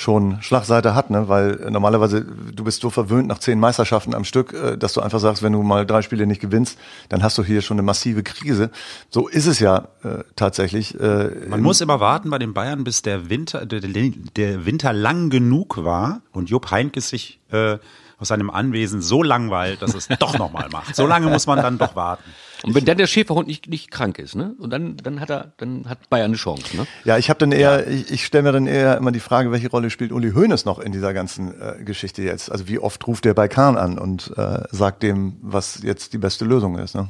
schon 0.01 0.41
Schlagseite 0.41 0.95
hat, 0.95 1.09
ne? 1.09 1.29
weil 1.29 1.67
normalerweise 1.69 2.25
du 2.25 2.63
bist 2.63 2.81
so 2.81 2.89
verwöhnt 2.89 3.27
nach 3.27 3.39
zehn 3.39 3.59
Meisterschaften 3.59 4.13
am 4.15 4.23
Stück, 4.23 4.53
äh, 4.53 4.77
dass 4.77 4.93
du 4.93 5.01
einfach 5.01 5.19
sagst, 5.19 5.43
wenn 5.43 5.53
du 5.53 5.61
mal 5.61 5.85
drei 5.85 6.01
Spiele 6.01 6.25
nicht 6.25 6.41
gewinnst, 6.41 6.77
dann 7.09 7.23
hast 7.23 7.37
du 7.37 7.43
hier 7.43 7.61
schon 7.61 7.75
eine 7.75 7.83
massive 7.83 8.23
Krise. 8.23 8.71
So 9.09 9.27
ist 9.27 9.45
es 9.45 9.59
ja 9.59 9.89
äh, 10.03 10.23
tatsächlich. 10.35 10.99
Äh, 10.99 11.29
Man 11.47 11.61
muss 11.61 11.81
immer 11.81 11.99
warten 11.99 12.29
bei 12.29 12.39
den 12.39 12.53
Bayern, 12.53 12.83
bis 12.83 13.01
der 13.01 13.29
Winter, 13.29 13.65
der, 13.65 13.79
der 13.81 14.65
Winter 14.65 14.91
lang 14.93 15.29
genug 15.29 15.83
war 15.83 16.21
und 16.31 16.49
Jupp 16.49 16.71
Heynckes 16.71 17.09
sich 17.09 17.39
äh, 17.51 17.77
aus 18.17 18.27
seinem 18.27 18.49
Anwesen 18.49 19.01
so 19.01 19.23
langweilt, 19.23 19.81
dass 19.81 19.95
es 19.95 20.07
doch 20.19 20.37
nochmal 20.37 20.69
macht. 20.71 20.95
So 20.95 21.07
lange 21.07 21.27
muss 21.27 21.47
man 21.47 21.57
dann 21.57 21.77
doch 21.77 21.95
warten. 21.95 22.23
Und 22.63 22.75
wenn 22.75 22.85
dann 22.85 22.97
der 22.97 23.07
Schäferhund 23.07 23.47
nicht, 23.47 23.67
nicht 23.69 23.91
krank 23.91 24.19
ist, 24.19 24.35
ne? 24.35 24.55
Und 24.59 24.69
dann, 24.69 24.97
dann 24.97 25.19
hat 25.19 25.29
er, 25.29 25.53
dann 25.57 25.89
hat 25.89 26.09
Bayern 26.09 26.31
eine 26.31 26.37
Chance, 26.37 26.77
ne? 26.77 26.85
Ja, 27.05 27.17
ich 27.17 27.29
habe 27.29 27.39
dann 27.39 27.51
eher, 27.51 27.87
ja. 27.87 27.91
ich, 27.91 28.11
ich 28.11 28.25
stelle 28.25 28.43
mir 28.43 28.51
dann 28.51 28.67
eher 28.67 28.97
immer 28.97 29.11
die 29.11 29.19
Frage, 29.19 29.51
welche 29.51 29.69
Rolle 29.69 29.89
spielt 29.89 30.11
Uli 30.11 30.31
Hoeneß 30.31 30.65
noch 30.65 30.79
in 30.79 30.91
dieser 30.91 31.13
ganzen 31.13 31.59
äh, 31.59 31.83
Geschichte 31.83 32.21
jetzt? 32.21 32.51
Also 32.51 32.67
wie 32.67 32.79
oft 32.79 33.05
ruft 33.07 33.25
der 33.25 33.33
bei 33.33 33.47
Kahn 33.47 33.77
an 33.77 33.97
und 33.97 34.31
äh, 34.37 34.63
sagt 34.71 35.03
dem, 35.03 35.37
was 35.41 35.81
jetzt 35.83 36.13
die 36.13 36.17
beste 36.17 36.45
Lösung 36.45 36.77
ist, 36.77 36.95
ne? 36.95 37.09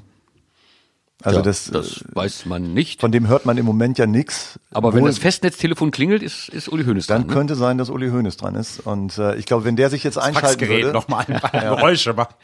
Also 1.24 1.40
ja, 1.40 1.44
das, 1.44 1.66
das 1.66 2.04
weiß 2.14 2.46
man 2.48 2.74
nicht. 2.74 3.00
Von 3.00 3.12
dem 3.12 3.28
hört 3.28 3.46
man 3.46 3.58
im 3.58 3.66
Moment 3.66 3.98
ja 3.98 4.08
nichts. 4.08 4.60
Aber 4.72 4.94
wenn 4.94 5.06
das 5.06 5.20
Festnetztelefon 5.20 5.92
klingelt, 5.92 6.24
ist, 6.24 6.50
ist 6.50 6.68
Uli 6.68 6.84
Hoeneß 6.84 7.08
dran. 7.08 7.22
Dann 7.22 7.28
ne? 7.28 7.34
könnte 7.34 7.56
sein, 7.56 7.78
dass 7.78 7.90
Uli 7.90 8.10
Hoeneß 8.10 8.38
dran 8.38 8.56
ist. 8.56 8.80
Und 8.80 9.18
äh, 9.18 9.36
ich 9.36 9.46
glaube, 9.46 9.64
wenn 9.64 9.76
der 9.76 9.90
sich 9.90 10.04
jetzt 10.04 10.18
das 10.18 10.24
einschalten 10.24 10.48
Faxgerät 10.48 10.84
würde, 10.86 10.94
noch 10.94 11.08
mal 11.10 11.24
ein 11.28 11.40
paar 11.40 11.52
Geräusche 11.76 12.14
macht. 12.14 12.36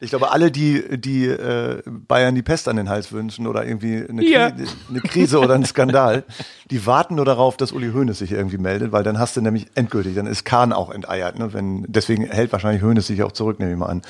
Ich 0.00 0.10
glaube, 0.10 0.30
alle, 0.30 0.52
die, 0.52 1.00
die 1.00 1.26
äh, 1.26 1.82
Bayern 1.84 2.36
die 2.36 2.42
Pest 2.42 2.68
an 2.68 2.76
den 2.76 2.88
Hals 2.88 3.10
wünschen 3.10 3.48
oder 3.48 3.66
irgendwie 3.66 4.04
eine, 4.08 4.24
ja. 4.24 4.50
Kri 4.50 4.66
eine 4.88 5.00
Krise 5.00 5.40
oder 5.40 5.54
einen 5.54 5.64
Skandal, 5.64 6.24
die 6.70 6.86
warten 6.86 7.16
nur 7.16 7.24
darauf, 7.24 7.56
dass 7.56 7.72
Uli 7.72 7.90
Hoeneß 7.90 8.18
sich 8.18 8.30
irgendwie 8.30 8.58
meldet, 8.58 8.92
weil 8.92 9.02
dann 9.02 9.18
hast 9.18 9.36
du 9.36 9.40
nämlich 9.40 9.66
endgültig, 9.74 10.14
dann 10.14 10.26
ist 10.26 10.44
Kahn 10.44 10.72
auch 10.72 10.90
enteiert. 10.90 11.38
Ne? 11.38 11.52
Wenn, 11.52 11.84
deswegen 11.88 12.24
hält 12.24 12.52
wahrscheinlich 12.52 12.82
Hoeneß 12.82 13.08
sich 13.08 13.24
auch 13.24 13.32
zurück, 13.32 13.58
nehme 13.58 13.72
ich 13.72 13.78
mal 13.78 13.86
an, 13.86 14.02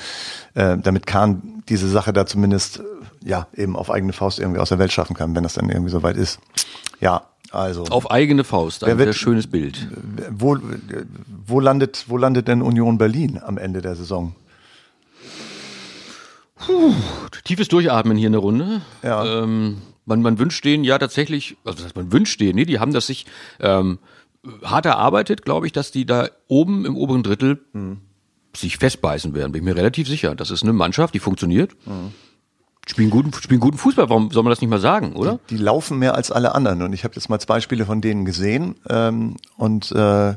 äh, 0.53 0.77
damit 0.77 1.07
Kahn 1.07 1.63
diese 1.69 1.89
Sache 1.89 2.13
da 2.13 2.27
zumindest 2.27 2.83
ja 3.23 3.47
eben 3.55 3.75
auf 3.75 3.89
eigene 3.89 4.13
Faust 4.13 4.37
irgendwie 4.37 4.59
aus 4.59 4.69
der 4.69 4.77
Welt 4.77 4.91
schaffen 4.91 5.15
kann, 5.15 5.35
wenn 5.35 5.43
das 5.43 5.55
dann 5.55 5.69
irgendwie 5.69 5.91
soweit 5.91 6.17
ist. 6.17 6.39
Ja, 6.99 7.23
also. 7.51 7.85
Auf 7.85 8.11
eigene 8.11 8.43
Faust, 8.43 8.83
ein 8.83 8.97
sehr 8.97 9.13
schönes 9.13 9.47
Bild. 9.47 9.87
Wo, 10.29 10.57
wo, 11.47 11.59
landet, 11.59 12.05
wo 12.07 12.17
landet 12.17 12.47
denn 12.47 12.61
Union 12.61 12.99
Berlin 12.99 13.39
am 13.43 13.57
Ende 13.57 13.81
der 13.81 13.95
Saison? 13.95 14.35
Puh, 16.59 16.93
tiefes 17.43 17.67
Durchatmen 17.67 18.17
hier 18.17 18.27
in 18.27 18.33
der 18.33 18.41
Runde. 18.41 18.81
Ja. 19.01 19.43
Ähm, 19.43 19.81
man, 20.05 20.21
man 20.21 20.39
wünscht 20.39 20.65
denen 20.65 20.83
ja 20.83 20.97
tatsächlich, 20.97 21.57
also 21.63 21.77
das 21.77 21.85
heißt, 21.85 21.95
man 21.95 22.11
wünscht 22.11 22.39
denen, 22.41 22.55
nee, 22.55 22.65
die 22.65 22.79
haben 22.79 22.93
das 22.93 23.07
sich 23.07 23.25
ähm, 23.59 23.99
hart 24.63 24.85
erarbeitet, 24.85 25.43
glaube 25.43 25.67
ich, 25.67 25.73
dass 25.73 25.91
die 25.91 26.05
da 26.05 26.29
oben 26.47 26.85
im 26.85 26.95
oberen 26.97 27.23
Drittel 27.23 27.61
mhm. 27.73 27.97
sich 28.55 28.77
festbeißen 28.77 29.33
werden. 29.33 29.51
Bin 29.51 29.61
ich 29.61 29.65
mir 29.65 29.75
relativ 29.75 30.07
sicher. 30.07 30.35
Das 30.35 30.51
ist 30.51 30.63
eine 30.63 30.73
Mannschaft, 30.73 31.13
die 31.13 31.19
funktioniert. 31.19 31.75
Mhm. 31.85 32.13
Spielen 32.87 33.11
guten, 33.11 33.31
spielen 33.33 33.59
guten 33.59 33.77
Fußball, 33.77 34.09
warum 34.09 34.31
soll 34.31 34.41
man 34.41 34.49
das 34.49 34.61
nicht 34.61 34.69
mal 34.69 34.79
sagen, 34.79 35.13
oder? 35.15 35.39
Die, 35.49 35.57
die 35.57 35.61
laufen 35.61 35.99
mehr 35.99 36.15
als 36.15 36.31
alle 36.31 36.55
anderen. 36.55 36.81
Und 36.81 36.93
ich 36.93 37.03
habe 37.03 37.13
jetzt 37.13 37.29
mal 37.29 37.39
zwei 37.39 37.61
Spiele 37.61 37.85
von 37.85 38.01
denen 38.01 38.25
gesehen. 38.25 38.75
Ähm, 38.89 39.35
und 39.57 39.91
äh, 39.91 40.35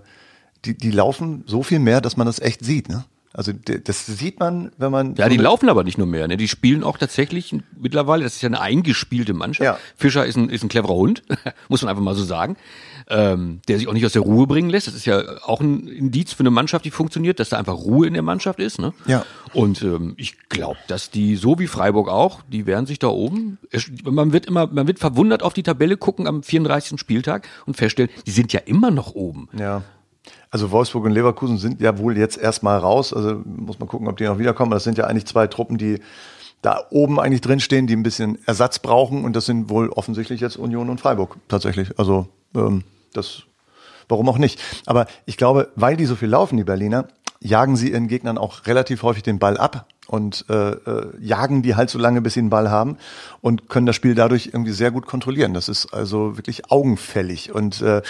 die, 0.65 0.77
die 0.77 0.91
laufen 0.91 1.45
so 1.47 1.63
viel 1.63 1.79
mehr, 1.79 2.01
dass 2.01 2.17
man 2.17 2.27
das 2.27 2.41
echt 2.41 2.65
sieht. 2.65 2.89
Ne? 2.91 3.05
Also 3.35 3.53
das 3.53 4.07
sieht 4.07 4.41
man, 4.41 4.73
wenn 4.77 4.91
man. 4.91 5.15
Ja, 5.17 5.29
die 5.29 5.39
laufen 5.39 5.69
aber 5.69 5.85
nicht 5.85 5.97
nur 5.97 6.07
mehr. 6.07 6.29
Ne? 6.29 6.37
Die 6.37 6.49
spielen 6.49 6.85
auch 6.85 6.99
tatsächlich 6.99 7.55
mittlerweile. 7.81 8.25
Das 8.25 8.35
ist 8.35 8.43
ja 8.43 8.49
eine 8.49 8.61
eingespielte 8.61 9.33
Mannschaft. 9.33 9.65
Ja. 9.65 9.79
Fischer 9.97 10.27
ist 10.27 10.37
ein, 10.37 10.51
ist 10.51 10.63
ein 10.63 10.69
cleverer 10.69 10.95
Hund, 10.95 11.23
muss 11.69 11.83
man 11.83 11.89
einfach 11.89 12.03
mal 12.03 12.15
so 12.15 12.25
sagen, 12.25 12.57
ähm, 13.09 13.61
der 13.69 13.79
sich 13.79 13.89
auch 13.89 13.95
nicht 13.95 14.05
aus 14.05 14.13
der 14.13 14.23
Ruhe 14.23 14.47
bringen 14.47 14.69
lässt. 14.69 14.87
Das 14.87 14.95
ist 14.95 15.07
ja 15.07 15.23
auch 15.45 15.61
ein 15.61 15.89
Indiz 15.89 16.33
für 16.35 16.41
eine 16.41 16.51
Mannschaft, 16.51 16.85
die 16.85 16.91
funktioniert, 16.91 17.41
dass 17.41 17.49
da 17.49 17.59
einfach 17.59 17.75
Ruhe 17.75 18.07
in 18.07 18.13
der 18.13 18.23
Mannschaft 18.23 18.59
ist. 18.59 18.79
Ne? 18.79 18.93
Ja. 19.07 19.25
Und 19.55 19.83
ähm, 19.83 20.15
ich 20.19 20.49
glaube, 20.51 20.79
dass 20.89 21.11
die 21.11 21.37
so 21.37 21.59
wie 21.59 21.67
Freiburg 21.67 22.09
auch, 22.09 22.41
die 22.51 22.67
werden 22.67 22.87
sich 22.87 22.99
da 22.99 23.09
oben. 23.09 23.59
Man 24.05 24.33
wird 24.33 24.47
immer, 24.47 24.67
man 24.67 24.87
wird 24.87 24.99
verwundert 24.99 25.43
auf 25.43 25.55
die 25.55 25.63
Tabelle 25.63 25.97
gucken 25.97 26.27
am 26.27 26.43
34. 26.43 27.01
Spieltag 27.01 27.49
und 27.65 27.77
feststellen, 27.77 28.11
die 28.27 28.31
sind 28.31 28.53
ja 28.53 28.61
immer 28.61 28.91
noch 28.91 29.15
oben. 29.15 29.49
Ja. 29.59 29.83
Also 30.53 30.71
Wolfsburg 30.71 31.07
und 31.07 31.13
Leverkusen 31.13 31.57
sind 31.57 31.81
ja 31.81 31.99
wohl 31.99 32.19
jetzt 32.19 32.37
erstmal 32.37 32.79
raus. 32.79 33.15
Also 33.15 33.41
muss 33.45 33.79
man 33.79 33.89
gucken, 33.89 34.07
ob 34.07 34.19
die 34.19 34.25
noch 34.25 34.39
wiederkommen. 34.39 34.71
Das 34.71 34.85
sind 34.85 34.99
ja 34.99 35.07
eigentlich 35.07 35.25
zwei 35.25 35.47
Truppen, 35.47 35.79
die 35.79 35.99
da 36.61 36.79
oben 36.91 37.19
eigentlich 37.19 37.41
drinstehen, 37.41 37.87
die 37.87 37.97
ein 37.97 38.03
bisschen 38.03 38.39
Ersatz 38.47 38.79
brauchen. 38.79 39.25
Und 39.25 39.35
das 39.35 39.47
sind 39.47 39.71
wohl 39.71 39.89
offensichtlich 39.89 40.43
jetzt 40.43 40.57
Union 40.57 40.91
und 40.91 41.01
Freiburg 41.01 41.39
tatsächlich. 41.49 41.99
Also 41.99 42.29
ähm, 42.55 42.85
das, 43.15 43.45
warum 44.11 44.29
auch 44.29 44.37
nicht. 44.37 44.61
Aber 44.85 45.07
ich 45.25 45.39
glaube, 45.39 45.73
weil 45.75 45.97
die 45.97 46.05
so 46.05 46.17
viel 46.17 46.29
laufen, 46.29 46.59
die 46.59 46.65
Berliner, 46.65 47.09
jagen 47.41 47.77
sie 47.77 47.91
ihren 47.91 48.07
Gegnern 48.07 48.37
auch 48.37 48.67
relativ 48.67 49.03
häufig 49.03 49.23
den 49.23 49.39
Ball 49.39 49.57
ab 49.57 49.87
und 50.07 50.45
äh, 50.49 50.71
äh, 50.73 51.13
jagen 51.21 51.63
die 51.63 51.75
halt 51.75 51.91
so 51.91 51.99
lange, 51.99 52.21
bis 52.21 52.35
sie 52.35 52.41
den 52.41 52.51
Ball 52.51 52.71
haben 52.71 52.97
und 53.41 53.69
können 53.69 53.87
das 53.87 53.97
Spiel 53.97 54.15
dadurch 54.15 54.51
irgendwie 54.53 54.73
sehr 54.73 54.91
gut 54.91 55.07
kontrollieren. 55.07 55.55
Das 55.55 55.69
ist 55.69 55.93
also 55.93 56.37
wirklich 56.37 56.71
augenfällig 56.71 57.53
und 57.53 57.81
äh, 57.83 58.03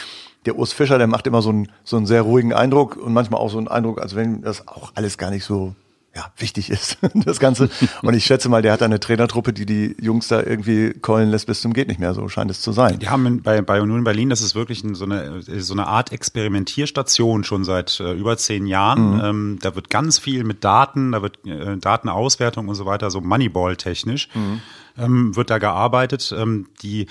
der 0.45 0.59
Urs 0.59 0.73
Fischer, 0.73 0.99
der 0.99 1.07
macht 1.07 1.27
immer 1.27 1.43
so 1.43 1.51
einen, 1.51 1.69
so 1.85 1.97
einen 1.97 2.07
sehr 2.07 2.23
ruhigen 2.23 2.53
Eindruck 2.53 2.97
und 2.97 3.13
manchmal 3.13 3.41
auch 3.41 3.51
so 3.51 3.59
einen 3.59 3.69
Eindruck, 3.69 4.01
als 4.01 4.17
wenn 4.17 4.43
das 4.43 4.67
auch 4.67 4.93
alles 4.95 5.19
gar 5.19 5.31
nicht 5.31 5.45
so 5.45 5.75
ja, 6.15 6.31
wichtig 6.37 6.69
ist, 6.69 6.99
das 7.15 7.41
Ganze. 7.41 7.71
Und 8.03 8.15
ich 8.15 8.25
schätze 8.25 8.49
mal, 8.49 8.61
der 8.61 8.73
hat 8.73 8.83
eine 8.83 9.01
Trainertruppe, 9.01 9.53
die 9.53 9.65
die 9.65 9.97
Jungs 10.01 10.29
da 10.29 10.43
irgendwie 10.43 10.93
keulen 10.93 11.31
lässt 11.31 11.47
bis 11.47 11.63
zum 11.63 11.73
geht 11.73 11.89
nicht 11.89 12.01
mehr. 12.01 12.13
So 12.13 12.29
scheint 12.29 12.51
es 12.51 12.61
zu 12.61 12.73
sein. 12.73 12.99
Die 12.99 13.09
haben 13.09 13.43
bei, 13.43 13.63
bei 13.63 13.81
Union 13.81 14.05
Berlin, 14.05 14.29
das 14.29 14.43
ist 14.43 14.55
wirklich 14.55 14.83
so 14.93 15.05
eine, 15.05 15.43
so 15.43 15.73
eine 15.73 15.87
Art 15.87 16.13
Experimentierstation 16.13 17.45
schon 17.45 17.65
seit 17.65 17.99
äh, 18.01 18.13
über 18.13 18.37
zehn 18.37 18.67
Jahren. 18.67 19.15
Mhm. 19.15 19.25
Ähm, 19.25 19.59
da 19.63 19.75
wird 19.75 19.89
ganz 19.89 20.19
viel 20.19 20.45
mit 20.45 20.65
Daten, 20.65 21.13
da 21.13 21.23
wird 21.23 21.47
äh, 21.47 21.79
Datenauswertung 21.79 22.69
und 22.69 22.75
so 22.75 22.85
weiter, 22.85 23.11
so 23.11 23.23
Moneyball-technisch, 23.23 24.29
mhm. 24.35 24.61
ähm, 24.99 25.37
wird 25.37 25.49
da 25.49 25.59
gearbeitet. 25.59 26.35
Ähm, 26.37 26.67
die 26.83 27.07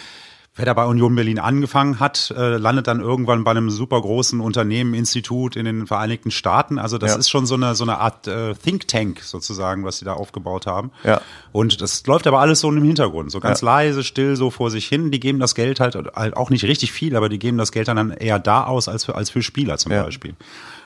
wer 0.55 0.65
da 0.65 0.73
bei 0.73 0.85
Union 0.85 1.15
Berlin 1.15 1.39
angefangen 1.39 1.99
hat, 1.99 2.33
äh, 2.35 2.57
landet 2.57 2.87
dann 2.87 2.99
irgendwann 2.99 3.45
bei 3.45 3.51
einem 3.51 3.69
super 3.69 4.01
großen 4.01 4.41
Unternehmen, 4.41 4.93
Institut 4.93 5.55
in 5.55 5.65
den 5.65 5.87
Vereinigten 5.87 6.29
Staaten. 6.29 6.77
Also 6.77 6.97
das 6.97 7.11
ja. 7.11 7.17
ist 7.17 7.29
schon 7.29 7.45
so 7.45 7.55
eine, 7.55 7.73
so 7.73 7.85
eine 7.85 7.99
Art 7.99 8.27
äh, 8.27 8.53
Think 8.53 8.87
Tank 8.89 9.21
sozusagen, 9.21 9.85
was 9.85 9.99
sie 9.99 10.05
da 10.05 10.13
aufgebaut 10.13 10.67
haben. 10.67 10.91
Ja. 11.05 11.21
Und 11.53 11.81
das 11.81 12.05
läuft 12.05 12.27
aber 12.27 12.39
alles 12.39 12.59
so 12.59 12.69
im 12.69 12.83
Hintergrund, 12.83 13.31
so 13.31 13.39
ganz 13.39 13.61
ja. 13.61 13.65
leise, 13.67 14.03
still, 14.03 14.35
so 14.35 14.51
vor 14.51 14.69
sich 14.69 14.87
hin. 14.87 15.09
Die 15.09 15.21
geben 15.21 15.39
das 15.39 15.55
Geld 15.55 15.79
halt, 15.79 15.95
halt 15.95 16.35
auch 16.35 16.49
nicht 16.49 16.65
richtig 16.65 16.91
viel, 16.91 17.15
aber 17.15 17.29
die 17.29 17.39
geben 17.39 17.57
das 17.57 17.71
Geld 17.71 17.87
dann 17.87 18.11
eher 18.11 18.39
da 18.39 18.65
aus 18.65 18.89
als 18.89 19.05
für, 19.05 19.15
als 19.15 19.29
für 19.29 19.41
Spieler 19.41 19.77
zum 19.77 19.93
ja. 19.93 20.03
Beispiel. 20.03 20.35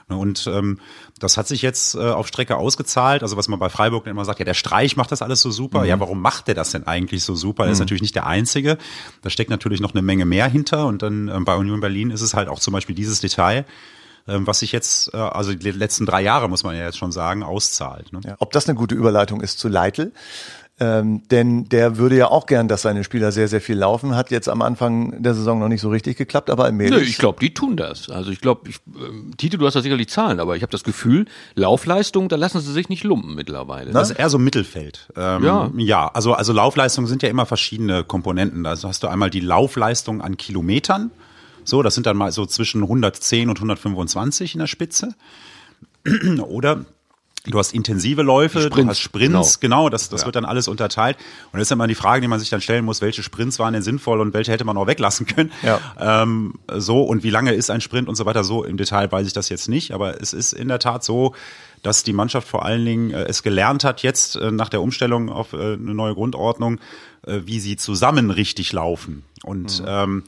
Ne, 0.08 0.18
und 0.18 0.46
ähm, 0.48 0.80
das 1.20 1.38
hat 1.38 1.48
sich 1.48 1.64
jetzt 1.64 1.96
äh, 1.96 2.00
auf 2.00 2.28
Strecke 2.28 2.58
ausgezahlt. 2.58 3.24
Also 3.24 3.38
was 3.38 3.48
man 3.48 3.60
bei 3.60 3.70
Freiburg 3.70 4.06
immer 4.06 4.24
sagt, 4.24 4.40
ja, 4.40 4.46
der 4.46 4.54
Streich 4.54 4.98
macht 4.98 5.12
das 5.12 5.24
alles 5.24 5.42
so 5.42 5.50
super. 5.50 5.82
Mhm. 5.82 5.86
Ja, 5.86 6.00
warum 6.00 6.22
macht 6.22 6.48
der 6.48 6.54
das 6.54 6.72
denn 6.72 6.86
eigentlich 6.86 7.24
so 7.24 7.34
super? 7.36 7.66
Er 7.66 7.72
ist 7.72 7.80
mhm. 7.80 7.84
natürlich 7.84 8.04
nicht 8.04 8.16
der 8.16 8.28
Einzige. 8.28 8.78
Da 9.24 9.30
steckt 9.30 9.50
natürlich 9.50 9.80
noch 9.80 9.94
eine 9.94 10.04
Menge 10.04 10.26
mehr 10.26 10.48
hinter. 10.48 10.86
Und 10.86 11.02
dann 11.02 11.28
ähm, 11.28 11.46
bei 11.46 11.56
Union 11.56 11.80
Berlin 11.80 12.12
ist 12.12 12.22
es 12.22 12.36
halt 12.36 12.50
auch 12.50 12.60
zum 12.60 12.74
Beispiel 12.74 12.96
dieses 12.96 13.20
Detail, 13.20 13.66
ähm, 14.28 14.46
was 14.46 14.60
sich 14.60 14.72
jetzt, 14.72 15.14
äh, 15.14 15.18
also 15.18 15.56
die 15.56 15.72
letzten 15.72 16.06
drei 16.06 16.22
Jahre, 16.22 16.50
muss 16.50 16.64
man 16.64 16.76
ja 16.76 16.86
jetzt 16.86 16.98
schon 16.98 17.12
sagen, 17.12 17.42
auszahlt. 17.42 18.14
Ne? 18.14 18.22
Ja, 18.26 18.36
ob 18.40 18.52
das 18.52 18.68
eine 18.68 18.76
gute 18.78 18.94
Überleitung 18.94 19.42
ist 19.42 19.58
zu 19.58 19.70
Leitl, 19.70 20.12
ähm, 20.78 21.22
denn 21.30 21.70
der 21.70 21.98
würde 21.98 22.18
ja 22.18 22.28
auch 22.28 22.48
gern, 22.48 22.68
dass 22.68 22.82
seine 22.82 23.06
Spieler 23.06 23.32
sehr, 23.32 23.48
sehr 23.48 23.62
viel 23.62 23.78
laufen. 23.78 24.14
Hat 24.14 24.30
jetzt 24.30 24.50
am 24.50 24.62
Anfang 24.62 25.24
der 25.24 25.34
Saison 25.34 25.58
noch 25.58 25.70
nicht 25.70 25.80
so 25.80 25.90
richtig 25.90 26.18
geklappt, 26.18 26.50
aber 26.50 26.68
im 26.68 26.76
Nö, 26.76 27.00
ich 27.00 27.18
glaube, 27.18 27.40
die 27.40 27.54
tun 27.54 27.78
das. 27.78 28.10
Also 28.10 28.30
ich 28.30 28.42
glaube, 28.42 28.70
ich, 28.70 28.76
äh, 28.76 29.36
Tite, 29.38 29.58
du 29.58 29.66
hast 29.66 29.76
da 29.76 29.82
sicherlich 29.82 30.10
Zahlen, 30.10 30.42
aber 30.42 30.58
ich 30.58 30.64
habe 30.64 30.72
das 30.72 30.84
Gefühl, 30.84 31.28
Laufleistung, 31.56 32.28
da 32.28 32.36
lassen 32.36 32.60
sie 32.60 32.74
sich 32.74 32.90
nicht 32.90 33.06
lumpen 33.06 33.36
mittlerweile. 33.36 33.92
Das 33.92 34.10
ist 34.12 34.20
eher 34.20 34.30
so 34.30 34.38
Mittelfeld. 34.38 35.08
Ähm, 35.16 35.46
ja. 35.46 35.72
Ja, 35.78 36.08
also, 36.10 36.34
also 36.34 36.52
Laufleistung 36.52 37.08
sind 37.08 37.24
ja 37.24 37.30
immer 37.30 37.46
verschiedene 37.46 38.04
Komponenten. 38.04 38.66
Also 38.66 38.90
hast 38.90 39.02
du 39.02 39.08
einmal 39.08 39.30
die 39.30 39.40
Laufleistung 39.40 40.22
an 40.22 40.36
Kilometern. 40.36 41.12
So, 41.64 41.84
das 41.84 41.96
sind 41.96 42.06
dann 42.06 42.18
mal 42.18 42.34
so 42.34 42.46
zwischen 42.46 42.84
110 42.84 43.48
und 43.48 43.58
125 43.58 44.56
in 44.56 44.60
der 44.60 44.68
Spitze. 44.68 45.16
Oder 46.48 46.86
Du 47.52 47.60
hast 47.60 47.74
intensive 47.74 48.22
Läufe, 48.22 48.60
Sprints, 48.60 48.76
du 48.76 48.88
hast 48.90 49.00
Sprints, 49.00 49.60
genau. 49.60 49.78
genau, 49.84 49.90
das, 49.90 50.10
das 50.10 50.26
wird 50.26 50.36
dann 50.36 50.46
alles 50.46 50.68
unterteilt. 50.68 51.18
Und 51.52 51.60
das 51.60 51.68
ist 51.68 51.72
immer 51.72 51.88
die 51.88 51.96
Frage, 51.96 52.22
die 52.22 52.28
man 52.28 52.40
sich 52.40 52.50
dann 52.50 52.62
stellen 52.62 52.86
muss, 52.86 53.02
welche 53.02 53.24
Sprints 53.24 53.60
waren 53.60 53.74
denn 53.74 53.82
sinnvoll 53.84 54.20
und 54.20 54.34
welche 54.34 54.52
hätte 54.52 54.66
man 54.66 54.78
auch 54.78 54.88
weglassen 54.88 55.26
können. 55.26 55.52
Ja. 55.64 55.80
Ähm, 56.00 56.56
so, 56.74 57.04
und 57.04 57.24
wie 57.24 57.30
lange 57.30 57.54
ist 57.54 57.70
ein 57.70 57.82
Sprint 57.82 58.10
und 58.10 58.16
so 58.16 58.26
weiter, 58.26 58.44
so 58.44 58.64
im 58.64 58.78
Detail 58.78 59.12
weiß 59.12 59.28
ich 59.28 59.34
das 59.34 59.50
jetzt 59.50 59.70
nicht, 59.70 59.92
aber 59.92 60.22
es 60.22 60.34
ist 60.34 60.54
in 60.54 60.68
der 60.68 60.80
Tat 60.80 61.04
so, 61.04 61.36
dass 61.84 62.04
die 62.04 62.14
Mannschaft 62.14 62.48
vor 62.48 62.66
allen 62.66 62.84
Dingen 62.84 63.12
äh, 63.12 63.26
es 63.26 63.44
gelernt 63.44 63.84
hat, 63.84 64.02
jetzt 64.02 64.36
äh, 64.36 64.52
nach 64.52 64.70
der 64.70 64.82
Umstellung 64.82 65.30
auf 65.30 65.54
äh, 65.54 65.74
eine 65.74 65.94
neue 65.94 66.16
Grundordnung, 66.16 66.80
äh, 67.28 67.42
wie 67.46 67.60
sie 67.60 67.76
zusammen 67.76 68.32
richtig 68.32 68.74
laufen. 68.74 69.24
Und 69.44 69.82
Mhm. 69.82 69.86
ähm, 69.88 70.24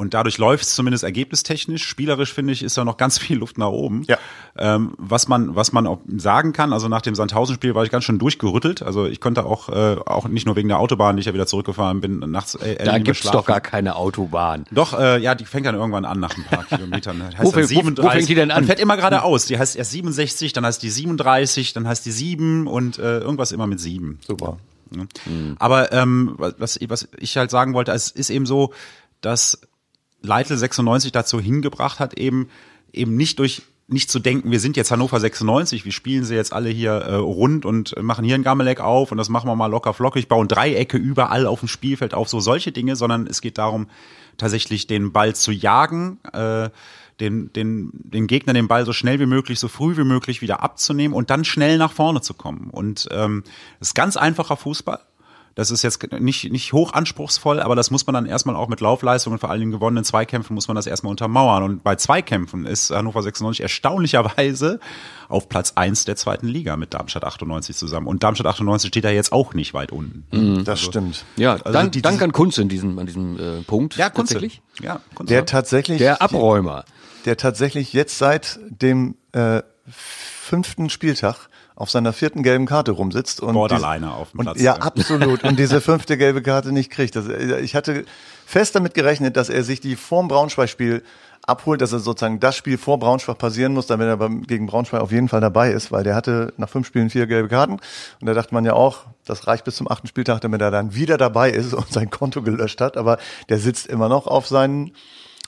und 0.00 0.14
dadurch 0.14 0.38
läuft 0.38 0.64
es 0.64 0.74
zumindest 0.74 1.04
ergebnistechnisch. 1.04 1.84
Spielerisch 1.86 2.32
finde 2.32 2.52
ich, 2.52 2.62
ist 2.62 2.76
da 2.76 2.84
noch 2.84 2.96
ganz 2.96 3.18
viel 3.20 3.36
Luft 3.38 3.58
nach 3.58 3.68
oben. 3.68 4.02
Ja. 4.08 4.18
Ähm, 4.58 4.94
was 4.98 5.28
man, 5.28 5.54
was 5.54 5.72
man 5.72 5.86
auch 5.86 5.98
sagen 6.16 6.52
kann, 6.52 6.72
also 6.72 6.88
nach 6.88 7.02
dem 7.02 7.14
Sandhausen-Spiel 7.14 7.74
war 7.74 7.84
ich 7.84 7.90
ganz 7.90 8.04
schön 8.04 8.18
durchgerüttelt. 8.18 8.82
Also 8.82 9.06
ich 9.06 9.20
konnte 9.20 9.44
auch, 9.44 9.68
äh, 9.68 9.96
auch 10.06 10.26
nicht 10.26 10.46
nur 10.46 10.56
wegen 10.56 10.68
der 10.68 10.78
Autobahn, 10.78 11.16
die 11.16 11.20
ich 11.20 11.26
ja 11.26 11.34
wieder 11.34 11.46
zurückgefahren 11.46 12.00
bin, 12.00 12.18
nachts 12.18 12.54
äh, 12.56 12.82
Da 12.84 12.98
gibt's 12.98 13.20
schlafen. 13.20 13.36
doch 13.36 13.46
gar 13.46 13.60
keine 13.60 13.94
Autobahn. 13.96 14.64
Doch, 14.72 14.98
äh, 14.98 15.18
ja, 15.22 15.34
die 15.34 15.44
fängt 15.44 15.66
dann 15.66 15.74
irgendwann 15.76 16.04
an 16.04 16.18
nach 16.18 16.36
ein 16.36 16.44
paar 16.44 16.64
Kilometern. 16.68 17.16
Die 17.30 17.36
heißt 17.36 17.46
Wo 17.46 17.52
dann 17.52 17.64
fängt- 17.68 17.98
wo- 17.98 18.02
wo 18.04 18.10
fängt 18.10 18.28
die 18.28 18.34
denn 18.34 18.50
an? 18.50 18.58
Man 18.62 18.66
fährt 18.66 18.80
immer 18.80 18.96
geradeaus. 18.96 19.46
Die 19.46 19.58
heißt 19.58 19.76
erst 19.76 19.90
67, 19.92 20.52
dann 20.52 20.64
heißt 20.66 20.82
die 20.82 20.90
37, 20.90 21.72
dann 21.74 21.86
heißt 21.86 22.04
die 22.06 22.12
7 22.12 22.66
und 22.66 22.98
äh, 22.98 23.18
irgendwas 23.18 23.52
immer 23.52 23.66
mit 23.66 23.80
7. 23.80 24.18
Super. 24.26 24.56
Ne? 24.90 25.06
Aber 25.58 25.92
ähm, 25.92 26.34
was, 26.38 26.78
was 26.88 27.08
ich 27.18 27.36
halt 27.36 27.50
sagen 27.50 27.74
wollte, 27.74 27.92
es 27.92 28.10
ist 28.10 28.30
eben 28.30 28.44
so, 28.46 28.72
dass 29.20 29.60
Leitl 30.22 30.56
96 30.56 31.12
dazu 31.12 31.40
hingebracht 31.40 32.00
hat, 32.00 32.18
eben 32.18 32.48
eben 32.92 33.16
nicht 33.16 33.38
durch 33.38 33.62
nicht 33.92 34.10
zu 34.10 34.20
denken, 34.20 34.52
wir 34.52 34.60
sind 34.60 34.76
jetzt 34.76 34.92
Hannover 34.92 35.18
96, 35.18 35.84
wir 35.84 35.90
spielen 35.90 36.22
sie 36.22 36.36
jetzt 36.36 36.52
alle 36.52 36.70
hier 36.70 36.92
äh, 36.92 37.14
rund 37.16 37.66
und 37.66 38.00
machen 38.00 38.24
hier 38.24 38.36
ein 38.36 38.44
Gammeleck 38.44 38.80
auf 38.80 39.10
und 39.10 39.18
das 39.18 39.28
machen 39.28 39.48
wir 39.48 39.56
mal 39.56 39.66
locker 39.66 39.92
flockig, 39.92 40.28
bauen 40.28 40.46
Dreiecke 40.46 40.96
überall 40.96 41.46
auf 41.46 41.58
dem 41.58 41.68
Spielfeld 41.68 42.14
auf, 42.14 42.28
so 42.28 42.38
solche 42.38 42.70
Dinge, 42.70 42.94
sondern 42.94 43.26
es 43.26 43.40
geht 43.40 43.58
darum, 43.58 43.88
tatsächlich 44.36 44.86
den 44.86 45.12
Ball 45.12 45.34
zu 45.34 45.50
jagen, 45.50 46.18
äh, 46.32 46.70
den, 47.18 47.52
den, 47.52 47.90
den 47.92 48.28
Gegner 48.28 48.52
den 48.52 48.68
Ball 48.68 48.86
so 48.86 48.92
schnell 48.92 49.18
wie 49.18 49.26
möglich, 49.26 49.58
so 49.58 49.68
früh 49.68 49.96
wie 49.96 50.04
möglich 50.04 50.40
wieder 50.40 50.62
abzunehmen 50.62 51.14
und 51.14 51.30
dann 51.30 51.44
schnell 51.44 51.76
nach 51.76 51.92
vorne 51.92 52.20
zu 52.22 52.32
kommen. 52.32 52.70
Und 52.70 53.08
ähm, 53.10 53.42
ist 53.80 53.94
ganz 53.94 54.16
einfacher 54.16 54.56
Fußball. 54.56 55.00
Das 55.56 55.70
ist 55.70 55.82
jetzt 55.82 56.12
nicht, 56.20 56.50
nicht 56.52 56.72
hoch 56.72 56.92
anspruchsvoll, 56.92 57.60
aber 57.60 57.74
das 57.74 57.90
muss 57.90 58.06
man 58.06 58.14
dann 58.14 58.24
erstmal 58.26 58.54
auch 58.56 58.68
mit 58.68 58.80
Laufleistungen, 58.80 59.38
vor 59.38 59.50
allen 59.50 59.60
Dingen 59.60 59.72
gewonnenen 59.72 60.04
Zweikämpfen, 60.04 60.54
muss 60.54 60.68
man 60.68 60.74
das 60.76 60.86
erstmal 60.86 61.10
untermauern. 61.10 61.62
Und 61.64 61.82
bei 61.82 61.96
Zweikämpfen 61.96 62.66
ist 62.66 62.90
Hannover 62.90 63.22
96 63.22 63.60
erstaunlicherweise 63.62 64.80
auf 65.28 65.48
Platz 65.48 65.72
eins 65.74 66.04
der 66.04 66.16
zweiten 66.16 66.46
Liga 66.48 66.76
mit 66.76 66.94
Darmstadt 66.94 67.24
98 67.24 67.76
zusammen. 67.76 68.06
Und 68.06 68.22
Darmstadt 68.22 68.46
98 68.46 68.88
steht 68.88 69.04
da 69.04 69.10
jetzt 69.10 69.32
auch 69.32 69.52
nicht 69.54 69.74
weit 69.74 69.92
unten. 69.92 70.64
Das 70.64 70.80
stimmt. 70.80 71.24
Ja, 71.36 71.52
Also 71.54 71.72
dank, 71.72 71.92
die- 71.92 72.02
dank 72.02 72.22
an 72.22 72.32
Kunze 72.32 72.62
in 72.62 72.68
diesem, 72.68 72.98
an 72.98 73.06
diesem 73.06 73.38
äh, 73.38 73.62
Punkt. 73.62 73.96
Ja, 73.96 74.08
Kunze. 74.08 74.34
tatsächlich. 74.34 74.62
Ja, 74.80 75.00
Kunze. 75.14 75.32
Der 75.32 75.46
tatsächlich, 75.46 75.98
Der 75.98 76.22
Abräumer. 76.22 76.84
der 77.26 77.36
tatsächlich 77.36 77.92
jetzt 77.92 78.16
seit 78.18 78.58
dem 78.70 79.16
äh, 79.32 79.62
fünften 79.88 80.90
Spieltag 80.90 81.48
auf 81.80 81.90
seiner 81.90 82.12
vierten 82.12 82.42
gelben 82.42 82.66
Karte 82.66 82.90
rumsitzt 82.90 83.40
und 83.40 83.54
Borderliner 83.54 84.14
auf 84.14 84.32
dem 84.32 84.40
und, 84.40 84.44
Platz. 84.44 84.60
Ja, 84.60 84.74
absolut. 84.74 85.44
Und 85.44 85.58
diese 85.58 85.80
fünfte 85.80 86.18
gelbe 86.18 86.42
Karte 86.42 86.72
nicht 86.72 86.90
kriegt. 86.90 87.16
Das, 87.16 87.26
ich 87.26 87.74
hatte 87.74 88.04
fest 88.44 88.74
damit 88.74 88.92
gerechnet, 88.92 89.38
dass 89.38 89.48
er 89.48 89.64
sich 89.64 89.80
die 89.80 89.96
vorm 89.96 90.28
Braunschweig-Spiel 90.28 91.02
abholt, 91.46 91.80
dass 91.80 91.94
er 91.94 92.00
sozusagen 92.00 92.38
das 92.38 92.54
Spiel 92.54 92.76
vor 92.76 92.98
Braunschweig 92.98 93.38
passieren 93.38 93.72
muss, 93.72 93.86
damit 93.86 94.08
er 94.08 94.18
beim, 94.18 94.42
gegen 94.42 94.66
Braunschweig 94.66 95.00
auf 95.00 95.10
jeden 95.10 95.30
Fall 95.30 95.40
dabei 95.40 95.72
ist, 95.72 95.90
weil 95.90 96.04
der 96.04 96.14
hatte 96.14 96.52
nach 96.58 96.68
fünf 96.68 96.86
Spielen 96.86 97.08
vier 97.08 97.26
gelbe 97.26 97.48
Karten 97.48 97.78
und 98.20 98.26
da 98.26 98.34
dachte 98.34 98.52
man 98.52 98.66
ja 98.66 98.74
auch, 98.74 99.06
das 99.24 99.46
reicht 99.46 99.64
bis 99.64 99.76
zum 99.76 99.90
achten 99.90 100.06
Spieltag, 100.06 100.42
damit 100.42 100.60
er 100.60 100.70
dann 100.70 100.94
wieder 100.94 101.16
dabei 101.16 101.50
ist 101.50 101.72
und 101.72 101.90
sein 101.90 102.10
Konto 102.10 102.42
gelöscht 102.42 102.82
hat, 102.82 102.98
aber 102.98 103.16
der 103.48 103.58
sitzt 103.58 103.86
immer 103.86 104.10
noch 104.10 104.26
auf 104.26 104.46
seinen 104.46 104.92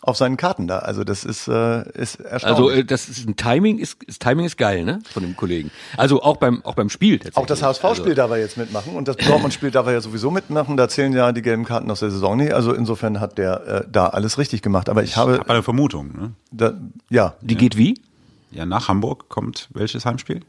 auf 0.03 0.17
seinen 0.17 0.37
Karten 0.37 0.67
da. 0.67 0.81
Also 0.81 1.05
das 1.05 1.25
ist, 1.25 1.47
äh, 1.47 1.89
ist 1.93 2.21
erstaunlich. 2.21 2.45
Also 2.45 2.71
äh, 2.71 2.85
das 2.85 3.09
ist 3.09 3.27
ein 3.27 3.37
Timing 3.37 3.79
ist 3.79 3.99
das 4.07 4.19
Timing 4.19 4.45
ist 4.45 4.59
geil, 4.59 4.85
ne? 4.85 4.99
Von 5.13 5.23
dem 5.23 5.37
Kollegen. 5.37 5.71
Also 5.97 6.23
auch 6.23 6.37
beim 6.37 6.65
auch 6.65 6.75
beim 6.75 6.91
Spiel 6.91 7.19
tatsächlich. 7.19 7.37
Auch 7.37 7.47
das 7.47 7.63
HSV-Spiel 7.63 8.11
Also, 8.11 8.15
darf 8.15 8.31
er 8.33 8.39
jetzt 8.39 8.57
mitmachen 8.57 8.95
und 8.95 9.07
das 9.07 9.17
Dortmund-Spiel 9.17 9.71
darf 9.71 9.87
er 9.87 9.93
ja 9.93 10.01
sowieso 10.01 10.33
mitmachen. 10.33 10.77
Da 10.77 10.89
zählen 10.89 11.13
ja 11.13 11.31
die 11.31 11.43
gelben 11.43 11.65
Karten 11.65 11.91
aus 11.91 12.01
der 12.01 12.11
Saison 12.11 12.37
nicht. 12.37 12.53
Also 12.53 12.73
insofern 12.75 13.21
hat 13.21 13.39
der 13.39 13.67
äh, 13.67 13.85
da 13.91 14.09
alles 14.09 14.39
richtig 14.39 14.61
gemacht. 14.61 14.89
Aber 14.89 15.05
ich 15.05 15.17
habe, 15.17 15.35
Ich 15.35 15.39
habe 15.39 15.51
eine 15.51 15.63
Vermutung. 15.63 16.13
Ne? 16.17 16.33
da, 16.51 16.75
ja, 17.09 17.35
die 17.41 17.57
geht 17.57 17.77
wie? 17.77 17.95
Ja, 18.51 18.67
nach 18.67 18.89
Hamburg 18.89 19.29
kommt 19.29 19.69
welches 19.73 20.05
Heimspiel? 20.05 20.41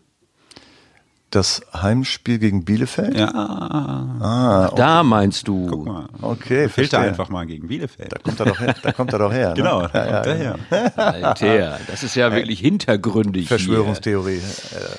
Das 1.35 1.61
Heimspiel 1.73 2.37
gegen 2.39 2.63
Bielefeld. 2.65 3.17
Ja, 3.17 3.29
Ah, 3.33 4.71
Da 4.75 5.03
meinst 5.03 5.47
du. 5.47 5.67
guck 5.67 5.85
mal. 5.85 6.07
okay, 6.21 6.69
Fehlt 6.69 6.93
er 6.93 6.99
verstehe. 6.99 6.99
einfach 6.99 7.29
mal 7.29 7.45
gegen 7.45 7.67
Bielefeld. 7.67 8.11
Da 8.13 8.19
kommt 8.19 8.39
er 8.39 8.45
doch 8.45 8.59
her. 8.59 8.75
Da 8.81 8.91
kommt 8.91 9.13
er 9.13 9.19
doch 9.19 9.31
her. 9.33 9.53
Genau, 9.55 9.81
Ne? 9.83 9.89
da 9.91 10.05
Ja, 10.05 10.11
kommt 10.13 10.25
ja, 10.25 10.31
er 10.31 10.37
her. 10.37 10.97
Alter, 10.97 11.79
das 11.87 12.03
ist 12.03 12.15
ja 12.15 12.31
wirklich 12.33 12.59
hintergründig. 12.59 13.47
Verschwörungstheorie. 13.47 14.39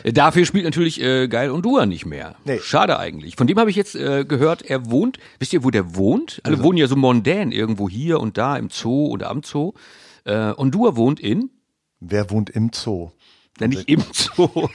Hier. 0.02 0.12
Dafür 0.12 0.44
spielt 0.46 0.64
natürlich 0.64 1.00
äh, 1.00 1.28
Geil 1.28 1.50
und 1.50 1.64
Dua 1.64 1.86
nicht 1.86 2.06
mehr. 2.06 2.34
Nee. 2.44 2.58
Schade 2.62 2.98
eigentlich. 2.98 3.36
Von 3.36 3.46
dem 3.46 3.58
habe 3.58 3.70
ich 3.70 3.76
jetzt 3.76 3.94
äh, 3.94 4.24
gehört, 4.24 4.62
er 4.62 4.90
wohnt, 4.90 5.18
wisst 5.38 5.52
ihr, 5.52 5.64
wo 5.64 5.70
der 5.70 5.94
wohnt? 5.96 6.40
Alle 6.44 6.54
Also 6.56 6.64
wohnen 6.64 6.78
ja 6.78 6.86
so 6.86 6.96
mondän 6.96 7.52
irgendwo 7.52 7.88
hier 7.88 8.20
und 8.20 8.36
da 8.38 8.56
im 8.56 8.70
Zoo 8.70 9.06
oder 9.08 9.30
am 9.30 9.42
Zoo. 9.42 9.72
Äh, 10.24 10.50
und 10.52 10.74
Dua 10.74 10.96
wohnt 10.96 11.20
in, 11.20 11.50
Wer 12.00 12.30
wohnt 12.30 12.50
im 12.50 12.70
Zoo? 12.74 13.10
na 13.60 13.68
nicht 13.68 13.88
im 13.88 14.02
Zoo, 14.12 14.68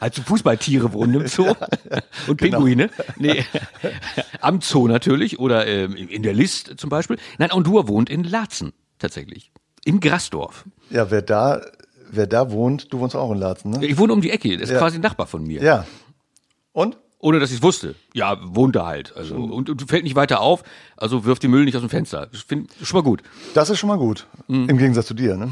also 0.00 0.22
Fußballtiere 0.22 0.92
wohnen 0.92 1.14
im 1.20 1.26
Zoo 1.28 1.54
und 2.26 2.40
Genau. 2.40 2.58
Pinguine. 2.58 2.90
Nee, 3.18 3.44
am 4.40 4.60
Zoo 4.60 4.88
natürlich 4.88 5.38
oder 5.38 5.66
ähm, 5.66 5.94
in 5.94 6.22
der 6.22 6.34
List 6.34 6.74
zum 6.78 6.90
Beispiel. 6.90 7.18
Nein, 7.38 7.52
und 7.52 7.66
Dua 7.66 7.86
wohnt 7.86 8.10
in 8.10 8.24
Laatzen 8.24 8.72
tatsächlich. 8.98 9.52
In 9.84 10.00
Grasdorf. 10.00 10.64
Ja, 10.90 11.10
wer 11.10 11.22
da, 11.22 11.60
wer 12.10 12.26
da 12.26 12.50
wohnt, 12.50 12.92
du 12.92 12.98
wohnst 13.00 13.14
auch 13.16 13.30
in 13.32 13.38
Laatzen, 13.38 13.70
ne? 13.70 13.86
Ich 13.86 13.96
wohne 13.98 14.12
um 14.12 14.20
die 14.20 14.30
Ecke, 14.30 14.52
das 14.56 14.68
ist 14.68 14.72
Ja. 14.74 14.78
quasi 14.78 14.96
ein 14.98 15.02
Nachbar 15.02 15.26
von 15.26 15.42
mir. 15.44 15.62
Ja. 15.62 15.86
Und? 16.72 16.98
Ohne 17.22 17.38
dass 17.38 17.50
ich 17.50 17.56
es 17.58 17.62
wusste. 17.62 17.94
Ja, 18.14 18.38
wohnt 18.42 18.76
da 18.76 18.86
halt. 18.86 19.14
Also 19.14 19.34
und, 19.34 19.68
und 19.68 19.90
fällt 19.90 20.04
nicht 20.04 20.16
weiter 20.16 20.40
auf, 20.40 20.62
also 20.96 21.26
wirft 21.26 21.42
den 21.42 21.50
Müll 21.50 21.66
nicht 21.66 21.74
aus 21.76 21.82
dem 21.82 21.90
Fenster. 21.90 22.28
Ich 22.32 22.44
finde 22.44 22.70
schon 22.82 22.98
mal 22.98 23.02
gut. 23.02 23.22
Das 23.52 23.68
ist 23.68 23.78
schon 23.78 23.88
mal 23.88 23.98
gut. 23.98 24.26
Mhm. 24.48 24.70
Im 24.70 24.78
Gegensatz 24.78 25.06
zu 25.06 25.12
dir, 25.14 25.36
ne? 25.36 25.50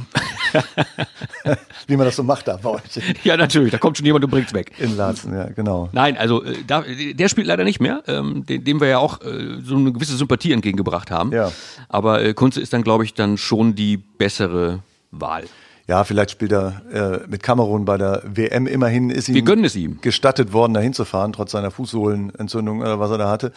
Wie 1.86 1.96
man 1.96 2.06
das 2.06 2.16
so 2.16 2.22
macht 2.22 2.48
da 2.48 2.56
bei 2.56 2.70
euch 2.70 2.82
Ja, 3.22 3.36
natürlich, 3.36 3.70
da 3.70 3.76
kommt 3.76 3.98
schon 3.98 4.06
jemand 4.06 4.24
und 4.24 4.30
bringt's 4.30 4.54
weg. 4.54 4.72
in 4.78 4.96
Laatzen, 4.96 5.34
ja, 5.34 5.48
genau. 5.50 5.90
Nein, 5.92 6.16
also 6.16 6.42
äh, 6.42 6.56
da, 6.66 6.82
der 7.12 7.28
spielt 7.28 7.46
leider 7.46 7.64
nicht 7.64 7.80
mehr, 7.80 8.02
ähm, 8.06 8.46
dem, 8.46 8.64
dem 8.64 8.80
wir 8.80 8.88
ja 8.88 8.98
auch 8.98 9.20
äh, 9.20 9.60
so 9.62 9.76
eine 9.76 9.92
gewisse 9.92 10.16
Sympathie 10.16 10.52
entgegengebracht 10.52 11.10
haben. 11.10 11.32
Ja. 11.32 11.52
Aber 11.90 12.24
äh, 12.24 12.32
Kunze 12.32 12.62
ist 12.62 12.72
dann, 12.72 12.82
glaube 12.82 13.04
ich, 13.04 13.12
dann 13.12 13.36
schon 13.36 13.74
die 13.74 13.98
bessere 13.98 14.80
Wahl. 15.10 15.44
Ja, 15.88 16.04
vielleicht 16.04 16.30
spielt 16.30 16.52
er 16.52 16.82
äh, 16.92 17.26
mit 17.28 17.42
Kamerun 17.42 17.86
bei 17.86 17.96
der 17.96 18.22
WM. 18.26 18.66
Immerhin 18.66 19.08
ist 19.08 19.30
ihm, 19.30 19.34
Wir 19.34 19.42
gönnen 19.42 19.64
es 19.64 19.74
ihm. 19.74 20.00
gestattet 20.02 20.52
worden, 20.52 20.74
da 20.74 20.80
hinzufahren, 20.80 21.32
trotz 21.32 21.52
seiner 21.52 21.70
Fußsohlenentzündung 21.70 22.80
oder 22.82 23.00
was 23.00 23.10
er 23.10 23.16
da 23.16 23.30
hatte. 23.30 23.52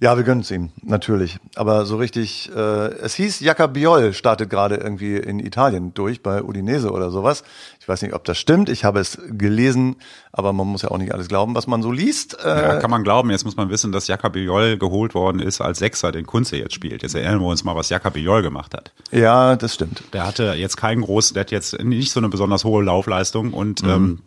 Ja, 0.00 0.16
wir 0.16 0.24
gönnen 0.24 0.40
es 0.40 0.50
ihm, 0.50 0.70
natürlich. 0.82 1.38
Aber 1.54 1.86
so 1.86 1.96
richtig, 1.96 2.50
äh, 2.52 2.58
es 2.58 3.14
hieß, 3.14 3.38
Jaka 3.40 3.68
Biol 3.68 4.12
startet 4.12 4.50
gerade 4.50 4.74
irgendwie 4.74 5.16
in 5.18 5.38
Italien 5.38 5.94
durch, 5.94 6.20
bei 6.20 6.42
Udinese 6.42 6.90
oder 6.90 7.10
sowas. 7.12 7.44
Ich 7.88 7.90
weiß 7.90 8.02
nicht, 8.02 8.12
ob 8.12 8.22
das 8.24 8.36
stimmt. 8.36 8.68
Ich 8.68 8.84
habe 8.84 9.00
es 9.00 9.18
gelesen, 9.30 9.96
aber 10.30 10.52
man 10.52 10.66
muss 10.66 10.82
ja 10.82 10.90
auch 10.90 10.98
nicht 10.98 11.14
alles 11.14 11.26
glauben, 11.26 11.54
was 11.54 11.66
man 11.66 11.80
so 11.82 11.90
liest. 11.90 12.36
Äh, 12.44 12.46
Ja, 12.46 12.76
kann 12.76 12.90
man 12.90 13.02
glauben. 13.02 13.30
Jetzt 13.30 13.46
muss 13.46 13.56
man 13.56 13.70
wissen, 13.70 13.92
dass 13.92 14.08
Jakob 14.08 14.34
Biol 14.34 14.76
geholt 14.76 15.14
worden 15.14 15.40
ist 15.40 15.62
als 15.62 15.78
Sechser, 15.78 16.12
den 16.12 16.26
Kunze 16.26 16.58
jetzt 16.58 16.74
spielt. 16.74 17.02
Jetzt 17.02 17.14
erinnern 17.14 17.40
wir 17.40 17.46
uns 17.46 17.64
mal, 17.64 17.74
was 17.76 17.88
Jakob 17.88 18.12
Biol 18.12 18.42
gemacht 18.42 18.74
hat. 18.74 18.92
ja, 19.10 19.56
das 19.56 19.72
stimmt. 19.72 20.02
Der 20.12 20.26
hatte 20.26 20.52
jetzt 20.52 20.76
keinen 20.76 21.00
großen, 21.00 21.32
der 21.32 21.40
hat 21.42 21.50
jetzt 21.50 21.82
nicht 21.82 22.12
so 22.12 22.20
eine 22.20 22.28
besonders 22.28 22.62
hohe 22.64 22.84
Laufleistung 22.84 23.54
und 23.54 23.82
Mhm. 23.82 23.88
ähm, 23.88 24.18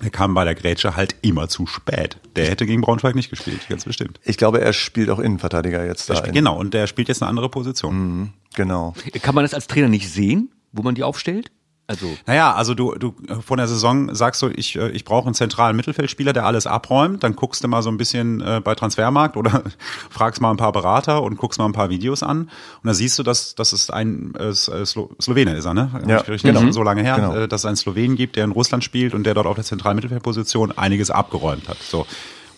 er 0.00 0.10
kam 0.10 0.32
bei 0.34 0.44
der 0.44 0.54
Grätsche 0.54 0.94
halt 0.94 1.16
immer 1.22 1.48
zu 1.48 1.66
spät. 1.66 2.16
Der 2.36 2.46
hätte 2.48 2.64
gegen 2.64 2.80
Braunschweig 2.80 3.16
nicht 3.16 3.28
gespielt, 3.30 3.68
ganz 3.68 3.84
bestimmt. 3.86 4.20
Ich 4.22 4.36
glaube, 4.36 4.60
er 4.60 4.72
spielt 4.72 5.10
auch 5.10 5.18
Innenverteidiger 5.18 5.84
jetzt 5.84 6.08
da. 6.08 6.14
Spielt, 6.14 6.32
genau, 6.34 6.56
und 6.56 6.74
der 6.74 6.86
spielt 6.86 7.08
jetzt 7.08 7.22
eine 7.22 7.28
andere 7.28 7.48
Position. 7.48 8.32
Genau. 8.54 8.94
Kann 9.20 9.34
man 9.34 9.42
das 9.42 9.52
als 9.52 9.66
Trainer 9.66 9.88
nicht 9.88 10.08
sehen, 10.08 10.52
wo 10.70 10.82
man 10.82 10.94
die 10.94 11.02
aufstellt? 11.02 11.50
Also 11.90 12.06
Naja, 12.24 12.54
also 12.54 12.74
du, 12.74 12.94
du 12.94 13.14
vor 13.44 13.56
der 13.56 13.66
Saison 13.66 14.14
sagst 14.14 14.40
du, 14.42 14.48
ich, 14.48 14.76
äh, 14.76 14.90
ich 14.90 15.04
brauche 15.04 15.26
einen 15.26 15.34
zentralen 15.34 15.74
Mittelfeldspieler, 15.76 16.32
der 16.32 16.46
alles 16.46 16.68
abräumt. 16.68 17.24
Dann 17.24 17.34
guckst 17.34 17.64
du 17.64 17.68
mal 17.68 17.82
so 17.82 17.90
ein 17.90 17.96
bisschen 17.96 18.40
äh, 18.40 18.60
bei 18.62 18.76
Transfermarkt 18.76 19.36
oder 19.36 19.64
fragst 20.10 20.40
mal 20.40 20.52
ein 20.52 20.56
paar 20.56 20.70
Berater 20.70 21.22
und 21.22 21.36
guckst 21.36 21.58
mal 21.58 21.66
ein 21.66 21.72
paar 21.72 21.90
Videos 21.90 22.22
an. 22.22 22.42
Und 22.42 22.48
da 22.84 22.94
siehst 22.94 23.18
du, 23.18 23.24
dass, 23.24 23.56
dass 23.56 23.72
es 23.72 23.90
ein 23.90 24.34
äh, 24.36 24.54
Slo 24.54 25.10
Slowene 25.20 25.56
ist, 25.56 25.64
er, 25.64 25.74
ne? 25.74 25.90
Ja, 26.06 26.20
ich 26.20 26.28
richtig 26.28 26.54
genau. 26.54 26.70
so 26.70 26.82
lange 26.84 27.02
her, 27.02 27.16
Genau. 27.16 27.34
äh, 27.34 27.48
dass 27.48 27.62
es 27.62 27.66
einen 27.66 27.76
Slowen 27.76 28.14
gibt, 28.14 28.36
der 28.36 28.44
in 28.44 28.52
Russland 28.52 28.84
spielt 28.84 29.12
und 29.12 29.24
der 29.24 29.34
dort 29.34 29.46
auf 29.48 29.56
der 29.56 29.64
zentralen 29.64 29.96
Mittelfeldposition 29.96 30.70
einiges 30.78 31.10
abgeräumt 31.10 31.68
hat. 31.68 31.78
So. 31.82 32.06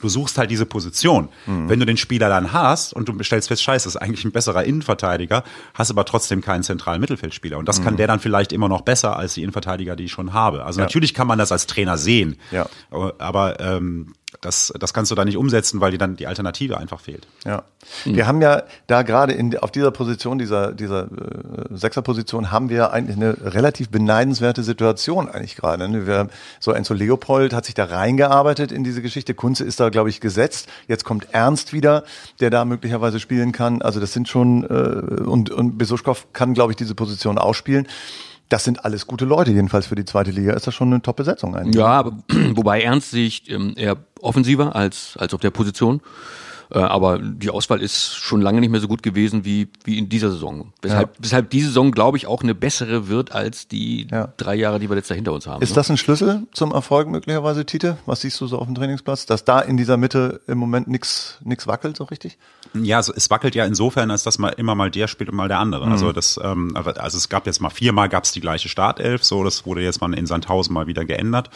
Du 0.02 0.08
suchst 0.08 0.36
halt 0.36 0.50
diese 0.50 0.66
Position. 0.66 1.28
Mhm. 1.46 1.68
Wenn 1.68 1.80
du 1.80 1.86
den 1.86 1.96
Spieler 1.96 2.28
dann 2.28 2.52
hast 2.52 2.92
und 2.92 3.08
du 3.08 3.22
stellst 3.22 3.48
fest, 3.48 3.62
scheiße, 3.62 3.88
ist 3.88 3.96
eigentlich 3.96 4.24
ein 4.24 4.32
besserer 4.32 4.64
Innenverteidiger, 4.64 5.44
hast 5.74 5.90
aber 5.90 6.04
trotzdem 6.04 6.40
keinen 6.40 6.62
zentralen 6.62 7.00
Mittelfeldspieler. 7.00 7.56
Und 7.56 7.68
das 7.68 7.80
mhm. 7.80 7.84
kann 7.84 7.96
der 7.96 8.08
dann 8.08 8.20
vielleicht 8.20 8.52
immer 8.52 8.68
noch 8.68 8.82
besser 8.82 9.16
als 9.16 9.34
die 9.34 9.42
Innenverteidiger, 9.42 9.96
die 9.96 10.04
ich 10.04 10.12
schon 10.12 10.32
habe. 10.32 10.64
Also 10.64 10.80
ja. 10.80 10.86
natürlich 10.86 11.14
kann 11.14 11.26
man 11.26 11.38
das 11.38 11.52
als 11.52 11.66
Trainer 11.66 11.96
sehen. 11.96 12.36
Ja. 12.50 12.66
Aber 12.90 13.60
ähm, 13.60 14.12
das, 14.40 14.72
das 14.78 14.94
kannst 14.94 15.10
du 15.10 15.14
da 15.14 15.24
nicht 15.24 15.36
umsetzen, 15.36 15.80
weil 15.80 15.90
dir 15.90 15.98
dann 15.98 16.16
die 16.16 16.26
Alternative 16.26 16.78
einfach 16.78 17.00
fehlt. 17.00 17.26
Ja. 17.44 17.64
Mhm. 18.04 18.16
Wir 18.16 18.26
haben 18.26 18.40
ja 18.40 18.62
da 18.86 19.02
gerade 19.02 19.32
in, 19.32 19.56
auf 19.58 19.70
dieser 19.70 19.90
Position, 19.90 20.38
dieser, 20.38 20.72
dieser 20.72 21.04
äh, 21.04 21.06
Sechserposition, 21.70 22.50
haben 22.50 22.68
wir 22.70 22.92
eigentlich 22.92 23.16
eine 23.16 23.36
relativ 23.54 23.90
beneidenswerte 23.90 24.62
Situation 24.62 25.28
eigentlich 25.28 25.56
gerade. 25.56 25.88
Ne? 25.88 26.06
Wir, 26.06 26.28
so 26.60 26.72
Enzo 26.72 26.94
Leopold 26.94 27.52
hat 27.52 27.66
sich 27.66 27.74
da 27.74 27.84
reingearbeitet 27.84 28.72
in 28.72 28.84
diese 28.84 29.02
Geschichte. 29.02 29.34
Kunze 29.34 29.64
ist 29.64 29.80
da, 29.80 29.90
glaube 29.90 30.08
ich, 30.08 30.20
gesetzt. 30.20 30.68
Jetzt 30.88 31.04
kommt 31.04 31.28
Ernst 31.32 31.72
wieder, 31.72 32.04
der 32.40 32.50
da 32.50 32.64
möglicherweise 32.64 33.20
spielen 33.20 33.52
kann. 33.52 33.82
Also 33.82 34.00
das 34.00 34.12
sind 34.12 34.28
schon, 34.28 34.64
äh, 34.64 35.22
und, 35.22 35.50
und 35.50 35.78
Besuschkow 35.78 36.26
kann, 36.32 36.54
glaube 36.54 36.72
ich, 36.72 36.76
diese 36.76 36.94
Position 36.94 37.38
ausspielen 37.38 37.86
das 38.52 38.64
sind 38.64 38.84
alles 38.84 39.06
gute 39.06 39.24
Leute, 39.24 39.50
jedenfalls 39.50 39.86
für 39.86 39.94
die 39.94 40.04
zweite 40.04 40.30
Liga 40.30 40.52
ist 40.52 40.66
das 40.66 40.74
schon 40.74 40.92
eine 40.92 41.00
Top-Besetzung 41.00 41.56
eigentlich. 41.56 41.76
Ja, 41.76 41.86
aber, 41.86 42.18
wobei 42.54 42.82
Ernst 42.82 43.10
sich 43.10 43.50
ähm, 43.50 43.72
eher 43.76 43.96
offensiver 44.20 44.76
als, 44.76 45.16
als 45.18 45.32
auf 45.32 45.40
der 45.40 45.50
Position. 45.50 46.02
Äh, 46.70 46.78
aber 46.78 47.18
die 47.18 47.48
Auswahl 47.50 47.80
ist 47.80 48.14
schon 48.14 48.42
lange 48.42 48.60
nicht 48.60 48.70
mehr 48.70 48.80
so 48.80 48.88
gut 48.88 49.02
gewesen 49.02 49.44
wie, 49.46 49.68
wie 49.84 49.98
in 49.98 50.08
dieser 50.08 50.30
Saison. 50.30 50.72
Weshalb, 50.82 51.16
ja. 51.16 51.24
weshalb 51.24 51.50
diese 51.50 51.68
Saison, 51.68 51.92
glaube 51.92 52.18
ich, 52.18 52.26
auch 52.26 52.42
eine 52.42 52.54
bessere 52.54 53.08
wird 53.08 53.32
als 53.32 53.68
die 53.68 54.06
ja. 54.10 54.32
drei 54.36 54.54
Jahre, 54.54 54.78
die 54.78 54.90
wir 54.90 54.96
jetzt 54.96 55.10
da 55.10 55.14
hinter 55.14 55.32
uns 55.32 55.46
haben. 55.46 55.62
Ist 55.62 55.70
ne? 55.70 55.74
das 55.76 55.90
ein 55.90 55.96
Schlüssel 55.96 56.46
zum 56.52 56.72
Erfolg 56.72 57.08
möglicherweise, 57.08 57.64
Tite? 57.64 57.96
Was 58.04 58.20
siehst 58.20 58.40
du 58.40 58.46
so 58.46 58.58
auf 58.58 58.66
dem 58.66 58.74
Trainingsplatz? 58.74 59.26
Dass 59.26 59.44
da 59.44 59.60
in 59.60 59.76
dieser 59.76 59.96
Mitte 59.96 60.42
im 60.46 60.58
Moment 60.58 60.88
nichts 60.88 61.38
nix 61.42 61.66
wackelt 61.66 61.96
so 61.96 62.04
richtig? 62.04 62.38
Ja, 62.74 62.98
also 62.98 63.12
es 63.14 63.30
wackelt 63.30 63.54
ja 63.54 63.64
insofern, 63.64 64.10
als 64.10 64.22
dass 64.22 64.38
mal 64.38 64.50
immer 64.50 64.74
mal 64.74 64.90
der 64.90 65.08
spielt 65.08 65.30
und 65.30 65.36
mal 65.36 65.48
der 65.48 65.58
andere. 65.58 65.86
Mhm. 65.86 65.92
Also 65.92 66.12
das, 66.12 66.38
ähm, 66.42 66.76
also 66.76 67.18
es 67.18 67.28
gab 67.28 67.46
jetzt 67.46 67.60
mal 67.60 67.70
viermal 67.70 68.08
gab 68.08 68.24
es 68.24 68.32
die 68.32 68.40
gleiche 68.40 68.68
Startelf, 68.68 69.24
so 69.24 69.44
das 69.44 69.66
wurde 69.66 69.82
jetzt 69.82 70.00
mal 70.00 70.12
in 70.14 70.26
Sandhausen 70.26 70.72
mal 70.72 70.86
wieder 70.86 71.04
geändert. 71.04 71.50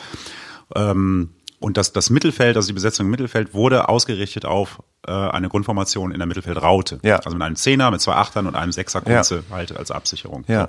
Ähm, 0.75 1.31
und 1.59 1.77
das, 1.77 1.93
das 1.93 2.11
Mittelfeld, 2.11 2.57
also 2.57 2.69
die 2.69 2.75
Besetzung 2.75 3.07
im 3.07 3.11
Mittelfeld, 3.11 3.55
wurde 3.55 3.89
ausgerichtet 3.89 4.45
auf 4.45 4.83
äh, 5.07 5.13
eine 5.13 5.49
Grundformation 5.49 6.13
in 6.13 6.19
der 6.19 6.27
Mittelfeldraute. 6.27 7.01
Ja. 7.03 7.17
Also 7.17 7.31
mit 7.31 7.43
einem 7.43 7.57
Zehner, 7.57 7.91
mit 7.91 8.01
zwei 8.01 8.15
Achtern 8.15 8.47
und 8.47 8.55
einem 8.55 8.73
Sechser 8.73 9.01
Kunze 9.01 9.43
ja. 9.49 9.57
halt 9.57 9.77
als 9.77 9.91
Absicherung. 9.91 10.45
Ja. 10.49 10.65
So. 10.65 10.69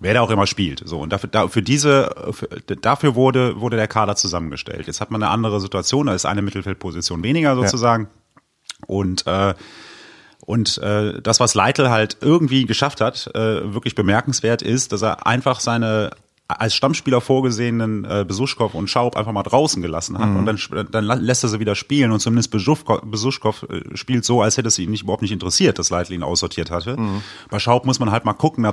Wer 0.00 0.14
da 0.14 0.20
auch 0.20 0.30
immer 0.30 0.46
spielt. 0.46 0.82
So, 0.84 1.00
und 1.00 1.12
dafür, 1.12 1.28
da, 1.28 1.48
für 1.48 1.62
diese, 1.62 2.14
für, 2.30 2.46
dafür 2.46 3.16
wurde, 3.16 3.60
wurde 3.60 3.76
der 3.76 3.88
Kader 3.88 4.14
zusammengestellt. 4.14 4.86
Jetzt 4.86 5.00
hat 5.00 5.10
man 5.10 5.22
eine 5.22 5.32
andere 5.32 5.60
Situation, 5.60 6.06
da 6.06 6.14
ist 6.14 6.24
eine 6.24 6.42
Mittelfeldposition 6.42 7.24
weniger 7.24 7.56
sozusagen. 7.56 8.04
Ja. 8.04 8.10
Und 8.86 9.26
äh, 9.26 9.54
und 10.40 10.78
äh, 10.78 11.20
das, 11.20 11.40
was 11.40 11.54
Leitl 11.54 11.90
halt 11.90 12.16
irgendwie 12.22 12.64
geschafft 12.64 13.02
hat, 13.02 13.26
äh, 13.34 13.74
wirklich 13.74 13.94
bemerkenswert 13.94 14.62
ist, 14.62 14.92
dass 14.92 15.02
er 15.02 15.26
einfach 15.26 15.60
seine 15.60 16.10
als 16.48 16.74
Stammspieler 16.74 17.20
vorgesehenen 17.20 18.06
äh, 18.06 18.24
Besuschkow 18.26 18.72
und 18.72 18.88
Schaub 18.88 19.18
einfach 19.18 19.32
mal 19.32 19.42
draußen 19.42 19.82
gelassen 19.82 20.18
hat 20.18 20.30
mhm. 20.30 20.36
und 20.36 20.46
dann, 20.46 20.88
dann 20.90 21.04
lässt 21.04 21.44
er 21.44 21.50
sie 21.50 21.60
wieder 21.60 21.74
spielen 21.74 22.10
und 22.10 22.20
zumindest 22.20 22.50
Besuschkow, 22.50 23.66
äh, 23.68 23.94
spielt 23.94 24.24
so, 24.24 24.40
als 24.40 24.56
hätte 24.56 24.68
es 24.68 24.78
ihn 24.78 24.90
nicht, 24.90 25.02
überhaupt 25.02 25.20
nicht 25.20 25.32
interessiert, 25.32 25.78
dass 25.78 25.90
Leitl 25.90 26.14
ihn 26.14 26.22
aussortiert 26.22 26.70
hatte. 26.70 26.98
Mhm. 26.98 27.20
Bei 27.50 27.58
Schaub 27.58 27.84
muss 27.84 28.00
man 28.00 28.10
halt 28.10 28.24
mal 28.24 28.32
gucken, 28.32 28.66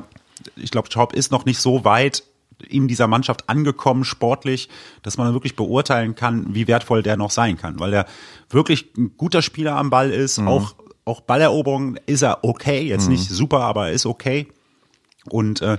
ich 0.56 0.72
glaube, 0.72 0.90
Schaub 0.90 1.12
ist 1.12 1.34
noch 1.34 1.44
nicht 1.44 1.60
so 1.60 1.84
weit 1.84 2.24
in 2.68 2.88
dieser 2.88 3.08
Mannschaft 3.08 3.50
angekommen, 3.50 4.04
sportlich, 4.04 4.70
dass 5.04 5.18
man 5.18 5.34
wirklich 5.34 5.56
beurteilen 5.56 6.16
kann, 6.16 6.54
wie 6.56 6.68
wertvoll 6.68 7.04
der 7.04 7.18
noch 7.18 7.32
sein 7.32 7.58
kann, 7.58 7.80
weil 7.80 7.94
er 7.94 8.06
wirklich 8.50 8.92
ein 8.98 9.12
guter 9.18 9.42
Spieler 9.42 9.76
am 9.76 9.90
Ball 9.90 10.12
ist, 10.12 10.40
mhm. 10.40 10.48
auch, 10.48 10.76
auch 11.04 11.22
Balleroberung 11.22 11.98
ist 12.06 12.22
er 12.22 12.44
okay, 12.44 12.82
jetzt 12.82 13.06
mhm. 13.06 13.14
nicht 13.14 13.30
super, 13.30 13.62
aber 13.62 13.88
er 13.88 13.94
ist 13.94 14.06
okay. 14.06 14.48
Und 15.30 15.62
äh, 15.62 15.78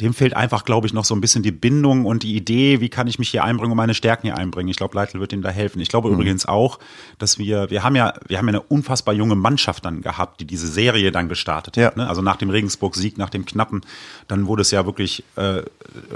dem 0.00 0.14
fehlt 0.14 0.34
einfach, 0.34 0.64
glaube 0.64 0.86
ich, 0.86 0.92
noch 0.92 1.04
so 1.04 1.14
ein 1.14 1.20
bisschen 1.20 1.42
die 1.42 1.52
Bindung 1.52 2.04
und 2.04 2.22
die 2.22 2.34
Idee, 2.34 2.80
wie 2.80 2.88
kann 2.88 3.06
ich 3.06 3.18
mich 3.18 3.30
hier 3.30 3.44
einbringen 3.44 3.72
und 3.72 3.76
meine 3.76 3.94
Stärken 3.94 4.26
hier 4.26 4.36
einbringen. 4.36 4.68
Ich 4.68 4.76
glaube, 4.76 4.96
Leitl 4.96 5.20
wird 5.20 5.32
ihm 5.32 5.42
da 5.42 5.50
helfen. 5.50 5.80
Ich 5.80 5.88
glaube 5.88 6.08
mhm. 6.08 6.14
übrigens 6.14 6.46
auch, 6.46 6.78
dass 7.18 7.38
wir, 7.38 7.70
wir 7.70 7.82
haben 7.82 7.96
ja, 7.96 8.14
wir 8.26 8.38
haben 8.38 8.46
ja 8.46 8.52
eine 8.52 8.62
unfassbar 8.62 9.14
junge 9.14 9.36
Mannschaft 9.36 9.84
dann 9.84 10.02
gehabt, 10.02 10.40
die 10.40 10.46
diese 10.46 10.66
Serie 10.66 11.12
dann 11.12 11.28
gestartet 11.28 11.76
ja. 11.76 11.86
hat. 11.86 11.96
Ne? 11.96 12.08
Also 12.08 12.22
nach 12.22 12.36
dem 12.36 12.50
Regensburg-Sieg, 12.50 13.18
nach 13.18 13.30
dem 13.30 13.46
knappen, 13.46 13.82
dann 14.26 14.46
wurde 14.46 14.62
es 14.62 14.70
ja 14.70 14.84
wirklich 14.86 15.24
äh, 15.36 15.62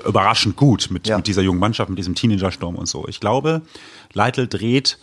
überraschend 0.06 0.56
gut 0.56 0.88
mit, 0.90 1.06
ja. 1.06 1.16
mit 1.16 1.26
dieser 1.26 1.42
jungen 1.42 1.60
Mannschaft, 1.60 1.88
mit 1.88 1.98
diesem 1.98 2.14
Teenagersturm 2.14 2.76
und 2.76 2.86
so. 2.86 3.06
Ich 3.08 3.20
glaube, 3.20 3.62
Leitl 4.12 4.48
dreht 4.48 4.98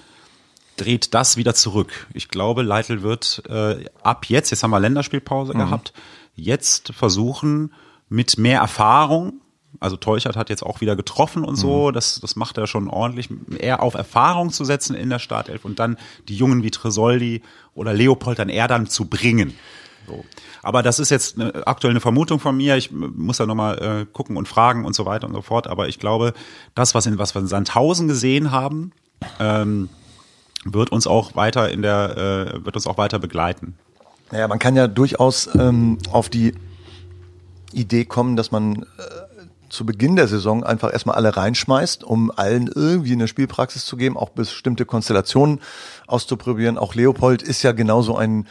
dreht 0.77 1.13
das 1.13 1.37
wieder 1.37 1.55
zurück. 1.55 2.07
Ich 2.13 2.27
glaube, 2.27 2.61
Leitl 2.61 3.01
wird 3.01 3.43
äh, 3.47 3.85
ab 4.03 4.25
jetzt, 4.27 4.51
jetzt 4.51 4.63
haben 4.63 4.71
wir 4.71 4.79
Länderspielpause 4.79 5.53
mhm. 5.53 5.59
gehabt, 5.59 5.93
jetzt 6.35 6.91
versuchen, 6.93 7.71
mit 8.09 8.37
mehr 8.37 8.59
Erfahrung, 8.59 9.41
also 9.79 9.97
Teuchert 9.97 10.35
hat 10.35 10.49
jetzt 10.49 10.63
auch 10.63 10.81
wieder 10.81 10.95
getroffen 10.95 11.43
und 11.43 11.55
so, 11.55 11.89
mhm. 11.89 11.93
das, 11.93 12.19
das 12.19 12.35
macht 12.35 12.57
er 12.57 12.67
schon 12.67 12.89
ordentlich, 12.89 13.29
eher 13.57 13.83
auf 13.83 13.93
Erfahrung 13.93 14.51
zu 14.51 14.65
setzen 14.65 14.95
in 14.95 15.09
der 15.09 15.19
Startelf 15.19 15.65
und 15.65 15.79
dann 15.79 15.97
die 16.27 16.35
Jungen 16.35 16.63
wie 16.63 16.71
Tresoldi 16.71 17.41
oder 17.73 17.93
Leopold 17.93 18.39
dann 18.39 18.49
eher 18.49 18.67
dann 18.67 18.87
zu 18.87 19.05
bringen. 19.05 19.53
So. 20.07 20.23
Aber 20.61 20.83
das 20.83 20.99
ist 20.99 21.09
jetzt 21.09 21.39
eine, 21.39 21.67
aktuell 21.67 21.91
eine 21.91 21.99
Vermutung 21.99 22.39
von 22.39 22.55
mir. 22.55 22.75
Ich 22.77 22.91
muss 22.91 23.37
da 23.37 23.45
nochmal 23.45 23.77
äh, 23.81 24.05
gucken 24.11 24.37
und 24.37 24.47
fragen 24.47 24.85
und 24.85 24.95
so 24.95 25.05
weiter 25.05 25.27
und 25.27 25.33
so 25.33 25.41
fort. 25.41 25.67
Aber 25.67 25.87
ich 25.87 25.99
glaube, 25.99 26.33
das, 26.73 26.95
was, 26.95 27.05
in, 27.05 27.17
was 27.17 27.35
wir 27.35 27.41
in 27.41 27.47
Sandhausen 27.47 28.07
gesehen 28.07 28.51
haben, 28.51 28.91
ähm, 29.39 29.89
wird 30.63 30.91
uns 30.91 31.07
auch 31.07 31.35
weiter 31.35 31.69
in 31.69 31.81
der, 31.81 32.53
äh, 32.55 32.65
wird 32.65 32.75
uns 32.75 32.87
auch 32.87 32.97
weiter 32.97 33.19
begleiten. 33.19 33.77
Naja, 34.31 34.47
man 34.47 34.59
kann 34.59 34.75
ja 34.75 34.87
durchaus 34.87 35.53
ähm, 35.55 35.99
auf 36.11 36.29
die 36.29 36.53
Idee 37.75 38.05
kommen, 38.05 38.35
dass 38.35 38.51
man 38.51 38.83
äh, 38.83 38.85
zu 39.69 39.85
Beginn 39.85 40.15
der 40.15 40.27
Saison 40.27 40.63
einfach 40.63 40.91
erstmal 40.91 41.15
alle 41.15 41.35
reinschmeißt, 41.35 42.03
um 42.03 42.31
allen 42.35 42.67
irgendwie 42.73 43.13
eine 43.13 43.27
Spielpraxis 43.27 43.85
zu 43.85 43.97
geben, 43.97 44.17
auch 44.17 44.29
bestimmte 44.29 44.85
Konstellationen 44.85 45.59
auszuprobieren. 46.07 46.77
Auch 46.77 46.95
Leopold 46.95 47.41
ist 47.41 47.63
ja 47.63 47.71
genauso 47.71 48.15
ein 48.17 48.47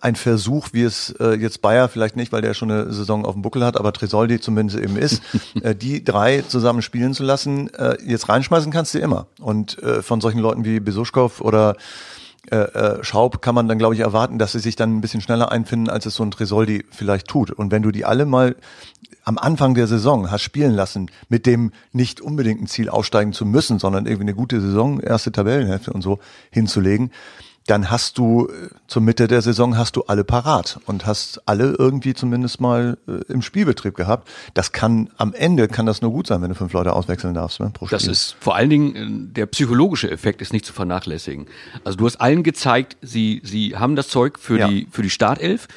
ein 0.00 0.16
Versuch, 0.16 0.68
wie 0.72 0.82
es 0.82 1.10
äh, 1.18 1.34
jetzt 1.34 1.62
Bayer 1.62 1.88
vielleicht 1.88 2.16
nicht, 2.16 2.32
weil 2.32 2.42
der 2.42 2.54
schon 2.54 2.70
eine 2.70 2.92
Saison 2.92 3.24
auf 3.24 3.34
dem 3.34 3.42
Buckel 3.42 3.64
hat, 3.64 3.78
aber 3.78 3.92
Tresoldi 3.92 4.40
zumindest 4.40 4.78
eben 4.78 4.96
ist, 4.96 5.22
äh, 5.62 5.74
die 5.74 6.04
drei 6.04 6.42
zusammen 6.42 6.82
spielen 6.82 7.14
zu 7.14 7.22
lassen. 7.22 7.72
Äh, 7.74 7.96
jetzt 8.04 8.28
reinschmeißen 8.28 8.70
kannst 8.72 8.94
du 8.94 8.98
immer. 8.98 9.26
Und 9.40 9.82
äh, 9.82 10.02
von 10.02 10.20
solchen 10.20 10.40
Leuten 10.40 10.64
wie 10.64 10.80
Besuschkow 10.80 11.40
oder 11.40 11.76
äh, 12.50 12.56
äh, 12.56 13.04
Schaub 13.04 13.42
kann 13.42 13.54
man 13.54 13.68
dann, 13.68 13.78
glaube 13.78 13.94
ich, 13.94 14.00
erwarten, 14.00 14.38
dass 14.38 14.52
sie 14.52 14.60
sich 14.60 14.76
dann 14.76 14.96
ein 14.96 15.00
bisschen 15.00 15.20
schneller 15.20 15.50
einfinden, 15.50 15.90
als 15.90 16.06
es 16.06 16.14
so 16.14 16.22
ein 16.22 16.30
Tresoldi 16.30 16.84
vielleicht 16.90 17.28
tut. 17.28 17.50
Und 17.50 17.70
wenn 17.70 17.82
du 17.82 17.90
die 17.90 18.04
alle 18.04 18.26
mal 18.26 18.56
am 19.24 19.38
Anfang 19.38 19.74
der 19.74 19.88
Saison 19.88 20.30
hast 20.30 20.42
spielen 20.42 20.72
lassen, 20.72 21.10
mit 21.28 21.46
dem 21.46 21.72
nicht 21.92 22.20
unbedingt 22.20 22.62
ein 22.62 22.66
Ziel 22.68 22.88
aussteigen 22.88 23.32
zu 23.32 23.44
müssen, 23.44 23.78
sondern 23.78 24.06
irgendwie 24.06 24.22
eine 24.22 24.34
gute 24.34 24.60
Saison, 24.60 25.00
erste 25.00 25.32
Tabellenhälfte 25.32 25.92
und 25.92 26.02
so 26.02 26.20
hinzulegen, 26.50 27.10
dann 27.66 27.90
hast 27.90 28.18
du 28.18 28.48
äh, 28.48 28.68
zur 28.86 29.02
Mitte 29.02 29.26
der 29.28 29.42
Saison 29.42 29.76
hast 29.76 29.96
du 29.96 30.04
alle 30.04 30.24
parat 30.24 30.78
und 30.86 31.06
hast 31.06 31.42
alle 31.46 31.74
irgendwie 31.78 32.14
zumindest 32.14 32.60
mal 32.60 32.98
äh, 33.08 33.32
im 33.32 33.42
Spielbetrieb 33.42 33.94
gehabt. 33.94 34.28
Das 34.54 34.72
kann 34.72 35.10
am 35.16 35.34
Ende 35.34 35.68
kann 35.68 35.86
das 35.86 36.02
nur 36.02 36.12
gut 36.12 36.26
sein, 36.26 36.42
wenn 36.42 36.48
du 36.48 36.54
fünf 36.54 36.72
Leute 36.72 36.92
auswechseln 36.92 37.34
darfst 37.34 37.60
ne, 37.60 37.70
pro 37.72 37.86
Spiel. 37.86 37.96
Das 37.98 38.06
ist 38.06 38.36
vor 38.40 38.56
allen 38.56 38.70
Dingen 38.70 38.96
äh, 38.96 39.32
der 39.34 39.46
psychologische 39.46 40.10
Effekt 40.10 40.40
ist 40.42 40.52
nicht 40.52 40.64
zu 40.64 40.72
vernachlässigen. 40.72 41.46
Also 41.84 41.98
du 41.98 42.06
hast 42.06 42.16
allen 42.16 42.42
gezeigt, 42.42 42.96
sie 43.02 43.40
sie 43.44 43.76
haben 43.76 43.96
das 43.96 44.08
Zeug 44.08 44.38
für 44.38 44.58
ja. 44.58 44.68
die 44.68 44.86
für 44.90 45.02
die 45.02 45.10
Startelf 45.10 45.68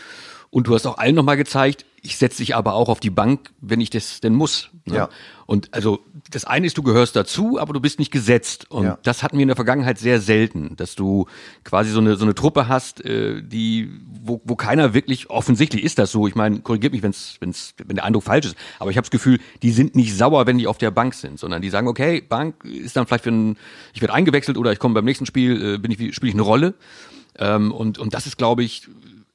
und 0.52 0.68
du 0.68 0.76
hast 0.76 0.86
auch 0.86 0.98
allen 0.98 1.16
nochmal 1.16 1.38
gezeigt, 1.38 1.86
ich 2.02 2.18
setze 2.18 2.38
dich 2.38 2.56
aber 2.56 2.74
auch 2.74 2.90
auf 2.90 3.00
die 3.00 3.10
Bank, 3.10 3.52
wenn 3.62 3.82
ich 3.82 3.90
das 3.90 4.22
denn 4.22 4.34
muss. 4.34 4.70
Ne? 4.86 4.96
Ja. 4.96 5.10
Und 5.50 5.74
also 5.74 6.06
das 6.30 6.46
eine 6.46 6.68
ist, 6.68 6.78
du 6.78 6.84
gehörst 6.84 7.16
dazu, 7.16 7.60
aber 7.60 7.74
du 7.74 7.80
bist 7.80 7.98
nicht 7.98 8.12
gesetzt. 8.12 8.70
Und 8.70 8.84
ja. 8.84 9.00
das 9.02 9.24
hatten 9.24 9.36
wir 9.36 9.42
in 9.42 9.48
der 9.48 9.56
Vergangenheit 9.56 9.98
sehr 9.98 10.22
selten, 10.22 10.76
dass 10.76 10.94
du 10.94 11.26
quasi 11.64 11.90
so 11.90 12.00
eine 12.00 12.18
so 12.18 12.24
eine 12.24 12.36
Truppe 12.36 12.68
hast, 12.68 13.04
äh, 13.04 13.42
die 13.42 13.90
wo, 14.22 14.40
wo 14.44 14.56
keiner 14.56 14.94
wirklich 14.94 15.32
offensichtlich 15.32 15.84
ist 15.84 15.98
das 15.98 16.12
so. 16.12 16.28
Ich 16.28 16.36
meine, 16.36 16.60
korrigiert 16.60 16.94
mich, 16.94 17.02
wenn's, 17.02 17.38
wenn's, 17.40 17.74
wenn 17.84 17.96
der 17.96 18.06
Eindruck 18.06 18.26
falsch 18.26 18.46
ist. 18.46 18.56
Aber 18.78 18.92
ich 18.92 18.98
habe 18.98 19.06
das 19.06 19.10
Gefühl, 19.10 19.40
die 19.64 19.72
sind 19.72 19.96
nicht 19.96 20.16
sauer, 20.16 20.46
wenn 20.46 20.60
die 20.60 20.68
auf 20.68 20.78
der 20.78 20.92
Bank 20.92 21.16
sind, 21.16 21.40
sondern 21.40 21.64
die 21.64 21.72
sagen, 21.72 21.88
okay, 21.88 22.22
Bank 22.22 22.64
ist 22.64 22.96
dann 22.96 23.08
vielleicht 23.08 23.24
für 23.24 23.32
ein, 23.32 23.58
ich 23.96 24.02
werde 24.02 24.14
eingewechselt 24.14 24.56
oder 24.56 24.72
ich 24.72 24.78
komme 24.78 24.94
beim 24.94 25.06
nächsten 25.06 25.26
Spiel, 25.26 25.74
äh, 25.74 25.78
bin 25.80 25.90
ich 25.90 26.14
spiele 26.14 26.30
ich 26.30 26.36
eine 26.36 26.44
Rolle. 26.44 26.76
Ähm, 27.40 27.72
und 27.72 27.98
und 27.98 28.14
das 28.14 28.28
ist, 28.28 28.38
glaube 28.38 28.64
ich, 28.64 28.88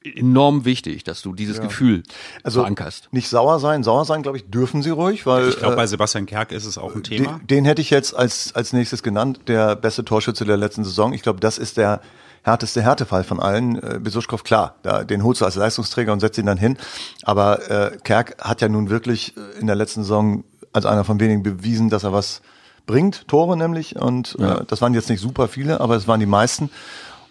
enorm 0.05 0.65
wichtig, 0.65 1.03
dass 1.03 1.21
du 1.21 1.33
dieses 1.33 1.57
ja. 1.57 1.63
Gefühl 1.63 2.03
also 2.43 2.61
verankerst. 2.61 3.09
Nicht 3.11 3.29
sauer 3.29 3.59
sein, 3.59 3.83
sauer 3.83 4.05
sein, 4.05 4.21
glaube 4.21 4.37
ich, 4.37 4.49
dürfen 4.49 4.81
sie 4.81 4.89
ruhig, 4.91 5.25
weil 5.25 5.49
ich 5.49 5.57
glaube, 5.57 5.75
bei 5.75 5.83
äh, 5.83 5.87
Sebastian 5.87 6.25
Kerk 6.25 6.51
ist 6.51 6.65
es 6.65 6.77
auch 6.77 6.95
ein 6.95 7.03
Thema. 7.03 7.39
Den, 7.39 7.47
den 7.47 7.65
hätte 7.65 7.81
ich 7.81 7.89
jetzt 7.89 8.15
als 8.15 8.53
als 8.55 8.73
nächstes 8.73 9.03
genannt, 9.03 9.41
der 9.47 9.75
beste 9.75 10.05
Torschütze 10.05 10.45
der 10.45 10.57
letzten 10.57 10.83
Saison. 10.83 11.13
Ich 11.13 11.21
glaube, 11.21 11.39
das 11.39 11.57
ist 11.57 11.77
der 11.77 12.01
härteste 12.43 12.81
Härtefall 12.81 13.23
von 13.23 13.39
allen. 13.39 13.81
Äh, 13.81 13.99
Besuschkow, 13.99 14.43
klar, 14.43 14.75
da, 14.83 15.03
den 15.03 15.23
holst 15.23 15.41
du 15.41 15.45
als 15.45 15.55
Leistungsträger 15.55 16.13
und 16.13 16.19
setzt 16.19 16.37
ihn 16.37 16.45
dann 16.45 16.57
hin. 16.57 16.77
Aber 17.23 17.69
äh, 17.69 17.97
Kerk 18.03 18.37
hat 18.39 18.61
ja 18.61 18.69
nun 18.69 18.89
wirklich 18.89 19.35
äh, 19.35 19.59
in 19.59 19.67
der 19.67 19.75
letzten 19.75 20.03
Saison 20.03 20.43
als 20.71 20.85
einer 20.85 21.03
von 21.03 21.19
wenigen 21.19 21.41
bewiesen, 21.41 21.89
dass 21.89 22.03
er 22.03 22.13
was 22.13 22.41
bringt, 22.85 23.27
Tore 23.27 23.57
nämlich. 23.57 23.95
Und 23.95 24.35
Ja. 24.39 24.59
äh, 24.59 24.65
das 24.65 24.81
waren 24.81 24.93
jetzt 24.93 25.09
nicht 25.09 25.21
super 25.21 25.47
viele, 25.47 25.79
aber 25.81 25.95
es 25.95 26.07
waren 26.07 26.19
die 26.19 26.25
meisten. 26.27 26.69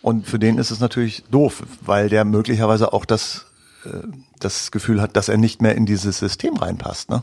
Und 0.05 0.27
für 0.27 0.38
den 0.38 0.59
ist 0.59 0.71
es 0.71 0.81
natürlich 0.81 1.25
doof, 1.31 1.62
weil 1.81 2.11
der 2.11 2.27
möglicherweise 2.27 2.93
auch 2.93 3.07
das, 3.07 3.47
äh, 3.87 4.07
das 4.38 4.71
Gefühl 4.71 5.01
hat, 5.01 5.17
dass 5.17 5.31
er 5.31 5.38
nicht 5.38 5.62
mehr 5.62 5.77
in 5.77 5.87
dieses 5.87 6.19
System 6.19 6.59
reinpasst. 6.59 7.09
Ne? 7.09 7.23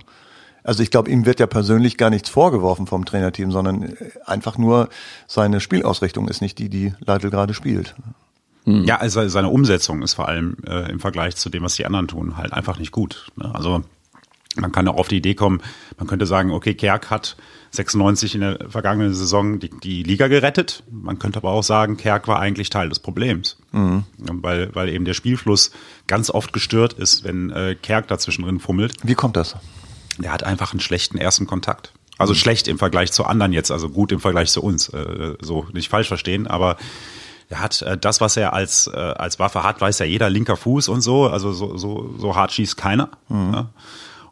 Also 0.64 0.82
ich 0.82 0.90
glaube, 0.90 1.12
ihm 1.12 1.28
wird 1.28 1.40
ja 1.40 1.46
persönlich 1.46 1.96
gar 2.00 2.10
nichts 2.10 2.30
vorgeworfen 2.30 2.88
vom 2.88 3.06
Trainerteam, 3.06 3.52
sondern 3.52 3.84
äh, 3.84 3.96
einfach 4.26 4.58
nur 4.58 4.90
seine 5.28 5.60
Spielausrichtung 5.60 6.28
ist 6.28 6.42
nicht 6.42 6.58
die, 6.58 6.70
die 6.70 6.96
Leitl 7.06 7.30
gerade 7.30 7.54
spielt. 7.54 7.94
Ja, 8.66 8.98
also 8.98 9.28
seine 9.28 9.50
Umsetzung 9.50 10.02
ist 10.02 10.16
vor 10.16 10.28
allem 10.28 10.58
äh, 10.66 10.90
im 10.90 11.00
Vergleich 11.00 11.36
zu 11.36 11.52
dem, 11.52 11.62
was 11.62 11.76
die 11.76 11.86
anderen 11.86 12.08
tun, 12.08 12.36
halt 12.36 12.52
einfach 12.52 12.80
nicht 12.80 12.92
gut. 12.92 13.28
Ne? 13.36 13.54
Also 13.54 13.84
man 14.56 14.72
kann 14.72 14.88
auch 14.88 14.98
auf 14.98 15.08
die 15.08 15.18
Idee 15.18 15.36
kommen, 15.36 15.62
man 16.00 16.08
könnte 16.08 16.26
sagen, 16.26 16.50
okay, 16.50 16.74
Kerk 16.74 17.12
hat 17.12 17.38
96 17.72 18.36
in 18.36 18.42
der 18.42 18.70
vergangenen 18.70 19.14
Saison 19.14 19.60
die, 19.60 19.70
die 19.70 20.04
Liga 20.04 20.28
gerettet. 20.28 20.84
Man 20.92 21.20
könnte 21.20 21.40
aber 21.40 21.52
auch 21.52 21.64
sagen, 21.64 21.98
Kerk 21.98 22.28
war 22.28 22.40
eigentlich 22.40 22.70
Teil 22.70 22.90
des 22.90 23.00
Problems. 23.00 23.58
Weil, 24.18 24.76
weil 24.76 24.90
eben 24.90 25.06
der 25.06 25.14
Spielfluss 25.14 25.72
ganz 26.08 26.30
oft 26.30 26.52
gestört 26.52 26.94
ist, 26.94 27.24
wenn 27.24 27.50
äh, 27.50 27.76
Kerk 27.82 28.08
dazwischen 28.10 28.44
drin 28.44 28.60
fummelt. 28.60 28.96
Wie 29.04 29.16
kommt 29.16 29.38
das? 29.38 29.56
Der 30.18 30.34
hat 30.34 30.44
einfach 30.44 30.74
einen 30.74 30.82
schlechten 30.82 31.18
ersten 31.18 31.48
Kontakt. 31.48 31.94
Also 32.18 32.36
schlecht 32.36 32.68
im 32.68 32.78
Vergleich 32.78 33.12
zu 33.12 33.26
anderen 33.26 33.54
jetzt, 33.54 33.72
also 33.72 33.90
gut 33.90 34.12
im 34.12 34.20
Vergleich 34.20 34.52
zu 34.52 34.62
uns. 34.62 34.90
Äh, 34.90 35.36
so 35.42 35.66
nicht 35.74 35.90
falsch 35.90 36.10
verstehen, 36.10 36.48
aber 36.48 36.78
er 37.50 37.60
hat 37.62 37.82
äh, 37.82 37.98
das, 37.98 38.22
was 38.22 38.38
er 38.38 38.54
als, 38.54 38.88
äh, 38.88 38.98
als 38.98 39.40
Waffe 39.40 39.64
hat, 39.64 39.82
weiß 39.82 40.00
ja 40.00 40.06
jeder, 40.06 40.30
linker 40.30 40.58
Fuß 40.58 40.90
und 40.90 41.02
so. 41.02 41.28
Also 41.28 41.52
so, 41.52 41.78
so, 41.78 42.14
so 42.18 42.36
hart 42.36 42.52
schießt 42.52 42.78
keiner. 42.78 43.10
Ja. 43.30 43.70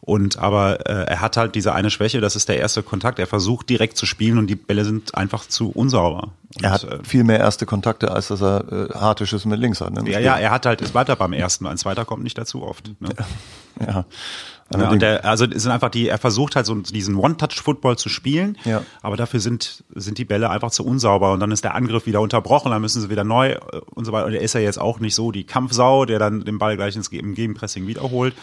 Und 0.02 0.40
aber 0.40 0.88
äh, 0.88 1.06
er 1.08 1.22
hat 1.22 1.38
halt 1.38 1.56
diese 1.56 1.74
eine 1.74 1.90
Schwäche, 1.90 2.22
das 2.22 2.36
ist 2.36 2.50
der 2.50 2.58
erste 2.58 2.84
Kontakt. 2.84 3.20
Er 3.20 3.28
versucht 3.28 3.70
direkt 3.70 3.98
zu 3.98 4.06
spielen 4.06 4.38
und 4.38 4.48
die 4.48 4.56
Bälle 4.56 4.86
sind 4.86 5.16
einfach 5.16 5.46
zu 5.46 5.70
unsauber. 5.70 6.32
Und, 6.56 6.64
Er 6.64 6.72
hat 6.72 6.84
äh, 6.84 7.00
viel 7.04 7.24
mehr 7.24 7.40
erste 7.40 7.66
Kontakte, 7.66 8.12
als 8.12 8.30
dass 8.30 8.42
er 8.42 8.90
äh, 8.90 8.94
harte 8.94 9.28
Schüsse 9.28 9.48
mit 9.48 9.60
links 9.60 9.82
hat. 9.82 9.94
Ne? 9.94 10.10
ja, 10.10 10.20
ja, 10.20 10.38
er 10.38 10.52
hat 10.52 10.66
halt, 10.66 10.82
ist 10.82 10.94
weiter 10.94 11.16
beim 11.16 11.34
ersten, 11.34 11.68
ein 11.68 11.78
zweiter 11.78 12.06
kommt 12.06 12.24
nicht 12.24 12.38
dazu 12.38 12.64
oft. 12.64 12.92
Ne? 13.00 13.10
ja. 13.86 14.06
Ja, 14.72 14.90
und 14.92 15.02
der, 15.02 15.26
also 15.26 15.46
es 15.46 15.64
sind 15.64 15.72
einfach 15.72 15.90
die, 15.90 16.10
er 16.10 16.20
versucht 16.20 16.56
halt 16.56 16.68
so 16.68 16.76
diesen 16.76 17.16
One-Touch-Football 17.16 17.98
zu 17.98 18.08
spielen, 18.08 18.56
Ja. 18.66 18.84
aber 19.02 19.18
dafür 19.18 19.40
sind, 19.40 19.84
sind 19.96 20.20
die 20.20 20.26
Bälle 20.26 20.52
einfach 20.52 20.70
zu 20.70 20.86
unsauber 20.86 21.32
und 21.32 21.40
dann 21.40 21.52
ist 21.52 21.64
der 21.64 21.74
Angriff 21.74 22.06
wieder 22.06 22.22
unterbrochen, 22.22 22.70
dann 22.70 22.82
müssen 22.82 23.02
sie 23.02 23.10
wieder 23.10 23.24
neu 23.24 23.54
äh, 23.54 23.60
und 23.96 24.06
so 24.06 24.12
weiter. 24.12 24.28
Und 24.28 24.34
er 24.34 24.42
ist 24.42 24.54
ja 24.54 24.60
jetzt 24.62 24.80
auch 24.80 25.00
nicht 25.00 25.16
so 25.16 25.32
die 25.32 25.44
Kampfsau, 25.44 26.06
der 26.06 26.20
dann 26.20 26.46
den 26.46 26.60
Ball 26.60 26.76
gleich 26.76 26.96
ins 26.96 27.08
im 27.08 27.34
Gegenpressing 27.34 27.88
wiederholt. 27.88 28.36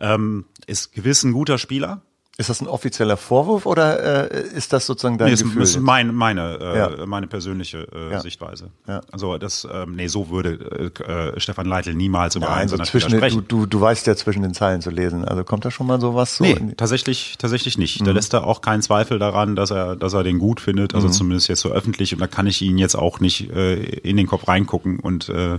Ähm, 0.00 0.44
ist 0.66 0.92
gewiss 0.92 1.22
ein 1.24 1.32
guter 1.32 1.58
Spieler. 1.58 2.02
Ist 2.36 2.50
das 2.50 2.60
ein 2.60 2.66
offizieller 2.66 3.16
Vorwurf 3.16 3.64
oder 3.64 4.32
äh, 4.32 4.42
ist 4.56 4.72
das 4.72 4.86
sozusagen 4.86 5.18
dein 5.18 5.26
Nee, 5.26 5.34
das 5.34 5.44
Gefühl? 5.44 5.62
ist 5.62 5.74
jetzt? 5.74 5.84
mein, 5.84 6.12
meine, 6.12 6.58
äh, 6.60 6.78
Ja. 6.98 7.06
meine 7.06 7.28
persönliche 7.28 7.86
äh, 7.94 8.10
Ja. 8.10 8.20
Sichtweise. 8.20 8.70
Ja. 8.88 9.02
Also 9.12 9.38
das, 9.38 9.64
ähm, 9.72 9.94
nee, 9.94 10.08
so 10.08 10.30
würde 10.30 10.90
äh, 10.98 11.02
äh, 11.36 11.38
Stefan 11.38 11.66
Leitl 11.66 11.94
niemals 11.94 12.34
über 12.34 12.46
Nein, 12.46 12.58
einen 12.62 12.68
so 12.70 12.76
seiner 12.76 12.88
zwischen 12.88 13.12
den, 13.12 13.20
du, 13.30 13.40
du, 13.40 13.66
du 13.66 13.80
weißt 13.80 14.04
ja 14.08 14.16
zwischen 14.16 14.42
den 14.42 14.52
Zeilen 14.52 14.80
zu 14.80 14.90
lesen. 14.90 15.24
Also 15.24 15.44
kommt 15.44 15.64
da 15.64 15.70
schon 15.70 15.86
mal 15.86 16.00
sowas 16.00 16.34
so? 16.38 16.42
Nee, 16.42 16.58
tatsächlich, 16.76 17.36
tatsächlich 17.38 17.78
nicht. 17.78 18.00
Mhm. 18.00 18.06
Da 18.06 18.10
lässt 18.10 18.34
er 18.34 18.48
auch 18.48 18.62
keinen 18.62 18.82
Zweifel 18.82 19.20
daran, 19.20 19.54
dass 19.54 19.70
er, 19.70 19.94
dass 19.94 20.12
er 20.12 20.24
den 20.24 20.40
gut 20.40 20.60
findet, 20.60 20.90
Mhm. 20.92 20.96
also 20.96 21.08
zumindest 21.10 21.46
jetzt 21.46 21.60
so 21.60 21.70
öffentlich. 21.70 22.14
Und 22.14 22.18
da 22.20 22.26
kann 22.26 22.48
ich 22.48 22.60
ihn 22.62 22.78
jetzt 22.78 22.96
auch 22.96 23.20
nicht 23.20 23.48
äh, 23.52 23.76
in 23.76 24.16
den 24.16 24.26
Kopf 24.26 24.48
reingucken 24.48 24.98
und 24.98 25.28
äh, 25.28 25.58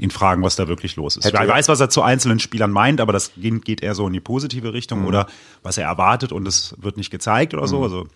ihn 0.00 0.10
fragen, 0.10 0.42
was 0.42 0.56
da 0.56 0.66
wirklich 0.66 0.96
los 0.96 1.16
ist. 1.16 1.24
Hätte 1.26 1.36
ich 1.36 1.42
er- 1.42 1.48
weiß, 1.48 1.68
was 1.68 1.78
er 1.80 1.90
zu 1.90 2.02
einzelnen 2.02 2.38
Spielern 2.40 2.70
meint, 2.70 3.00
aber 3.00 3.12
das 3.12 3.32
geht, 3.36 3.82
eher 3.82 3.94
so 3.94 4.06
in 4.06 4.12
die 4.12 4.20
positive 4.20 4.68
Mhm. 4.68 4.72
Richtung 4.72 5.04
oder 5.06 5.26
was 5.62 5.76
er 5.78 5.84
erwartet 5.86 6.32
und 6.32 6.48
es 6.48 6.74
wird 6.78 6.96
nicht 6.96 7.10
gezeigt 7.10 7.52
oder 7.54 7.66
so. 7.68 7.82
Also 7.82 8.06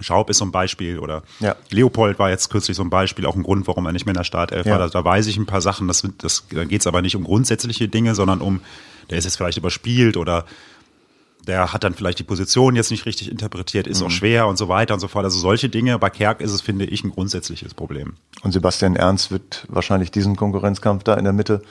Schaub 0.00 0.30
ist 0.30 0.38
so 0.38 0.44
ein 0.44 0.52
Beispiel 0.52 1.00
oder 1.00 1.22
Ja. 1.40 1.56
Leopold 1.70 2.20
war 2.20 2.30
jetzt 2.30 2.50
kürzlich 2.50 2.76
so 2.76 2.84
ein 2.84 2.90
Beispiel, 2.90 3.26
auch 3.26 3.34
ein 3.34 3.42
Grund, 3.42 3.66
warum 3.66 3.84
er 3.86 3.92
nicht 3.92 4.06
mehr 4.06 4.12
in 4.12 4.18
der 4.18 4.24
Startelf 4.24 4.64
Ja. 4.64 4.72
war. 4.72 4.78
Da, 4.78 4.88
da 4.88 5.04
weiß 5.04 5.26
ich 5.26 5.36
ein 5.36 5.46
paar 5.46 5.60
Sachen, 5.60 5.88
das, 5.88 6.06
das, 6.18 6.44
da 6.52 6.64
geht 6.64 6.82
es 6.82 6.86
aber 6.86 7.02
nicht 7.02 7.16
um 7.16 7.24
grundsätzliche 7.24 7.88
Dinge, 7.88 8.14
sondern 8.14 8.40
um, 8.40 8.60
der 9.10 9.18
ist 9.18 9.24
jetzt 9.24 9.36
vielleicht 9.36 9.58
überspielt 9.58 10.16
oder 10.16 10.44
der 11.48 11.72
hat 11.72 11.82
dann 11.82 11.94
vielleicht 11.94 12.18
die 12.20 12.24
Position 12.24 12.76
jetzt 12.76 12.90
nicht 12.90 13.06
richtig 13.06 13.30
interpretiert, 13.30 13.86
ist 13.88 14.00
Mhm. 14.00 14.06
auch 14.06 14.10
schwer 14.10 14.46
und 14.46 14.56
so 14.58 14.68
weiter 14.68 14.94
und 14.94 15.00
so 15.00 15.08
fort. 15.08 15.24
Also 15.24 15.38
solche 15.40 15.68
Dinge. 15.68 15.98
Bei 15.98 16.10
Kerk 16.10 16.40
ist 16.40 16.52
es, 16.52 16.60
finde 16.60 16.84
ich, 16.84 17.02
ein 17.02 17.10
grundsätzliches 17.10 17.74
Problem. 17.74 18.14
Und 18.42 18.52
Sebastian 18.52 18.94
Ernst 18.94 19.30
wird 19.32 19.64
wahrscheinlich 19.68 20.10
diesen 20.12 20.36
Konkurrenzkampf 20.36 21.02
da 21.02 21.14
in 21.14 21.24
der 21.24 21.32
Mitte 21.32 21.62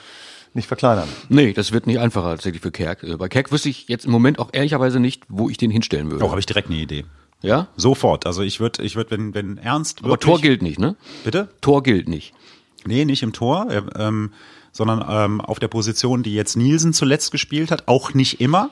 nicht 0.54 0.66
verkleinern. 0.66 1.08
Nee, 1.28 1.52
das 1.52 1.72
wird 1.72 1.86
nicht 1.86 1.98
einfacher 1.98 2.30
tatsächlich 2.30 2.62
für 2.62 2.70
Kerk. 2.72 3.02
Äh, 3.04 3.16
Bei 3.16 3.28
Kerk 3.28 3.52
wüsste 3.52 3.68
ich 3.68 3.86
jetzt 3.88 4.04
im 4.06 4.10
Moment 4.10 4.38
auch 4.38 4.48
ehrlicherweise 4.52 4.98
nicht, 5.00 5.22
wo 5.28 5.48
ich 5.48 5.56
den 5.56 5.70
hinstellen 5.70 6.10
würde. 6.10 6.24
Oh, 6.24 6.30
habe 6.30 6.40
ich 6.40 6.46
direkt 6.46 6.68
eine 6.68 6.78
Idee. 6.78 7.04
ja? 7.42 7.68
Sofort. 7.76 8.26
Also 8.26 8.42
ich 8.42 8.58
würde, 8.58 8.82
ich 8.82 8.96
würde, 8.96 9.10
wenn, 9.12 9.34
wenn 9.34 9.58
Ernst 9.58 10.00
Aber 10.00 10.10
wirklich, 10.10 10.24
Tor 10.26 10.40
gilt 10.40 10.62
nicht, 10.62 10.78
ne? 10.78 10.96
Bitte? 11.24 11.48
Tor 11.60 11.82
gilt 11.82 12.08
nicht. 12.08 12.32
Nee, 12.86 13.04
nicht 13.04 13.22
im 13.22 13.32
Tor, 13.32 13.68
äh, 13.70 13.82
ähm, 13.96 14.32
sondern 14.72 15.04
ähm, 15.08 15.40
auf 15.40 15.58
der 15.60 15.68
Position, 15.68 16.22
die 16.22 16.34
jetzt 16.34 16.56
Nielsen 16.56 16.92
zuletzt 16.92 17.30
gespielt 17.30 17.70
hat, 17.70 17.86
auch 17.86 18.14
nicht 18.14 18.40
immer. 18.40 18.70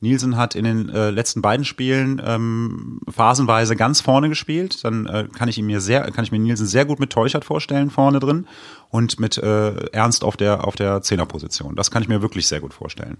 Nielsen 0.00 0.36
hat 0.36 0.54
in 0.54 0.64
den 0.64 0.88
äh, 0.90 1.10
letzten 1.10 1.40
beiden 1.40 1.64
Spielen 1.64 2.20
ähm, 2.24 3.00
phasenweise 3.08 3.76
ganz 3.76 4.00
vorne 4.00 4.28
gespielt. 4.28 4.84
Dann 4.84 5.06
äh, 5.06 5.26
kann 5.32 5.48
ich 5.48 5.58
ihn 5.58 5.66
mir 5.66 5.80
sehr, 5.80 6.02
kann 6.12 6.24
ich 6.24 6.32
mir 6.32 6.38
Nielsen 6.38 6.66
sehr 6.66 6.84
gut 6.84 7.00
mit 7.00 7.10
Teuchert 7.10 7.44
vorstellen 7.44 7.90
vorne 7.90 8.20
drin 8.20 8.46
und 8.90 9.18
mit 9.18 9.38
äh, 9.38 9.86
Ernst 9.92 10.22
auf 10.22 10.36
der 10.36 10.66
auf 10.66 10.76
der 10.76 11.02
Zehnerposition. 11.02 11.76
Das 11.76 11.90
kann 11.90 12.02
ich 12.02 12.08
mir 12.08 12.22
wirklich 12.22 12.46
sehr 12.46 12.60
gut 12.60 12.74
vorstellen. 12.74 13.16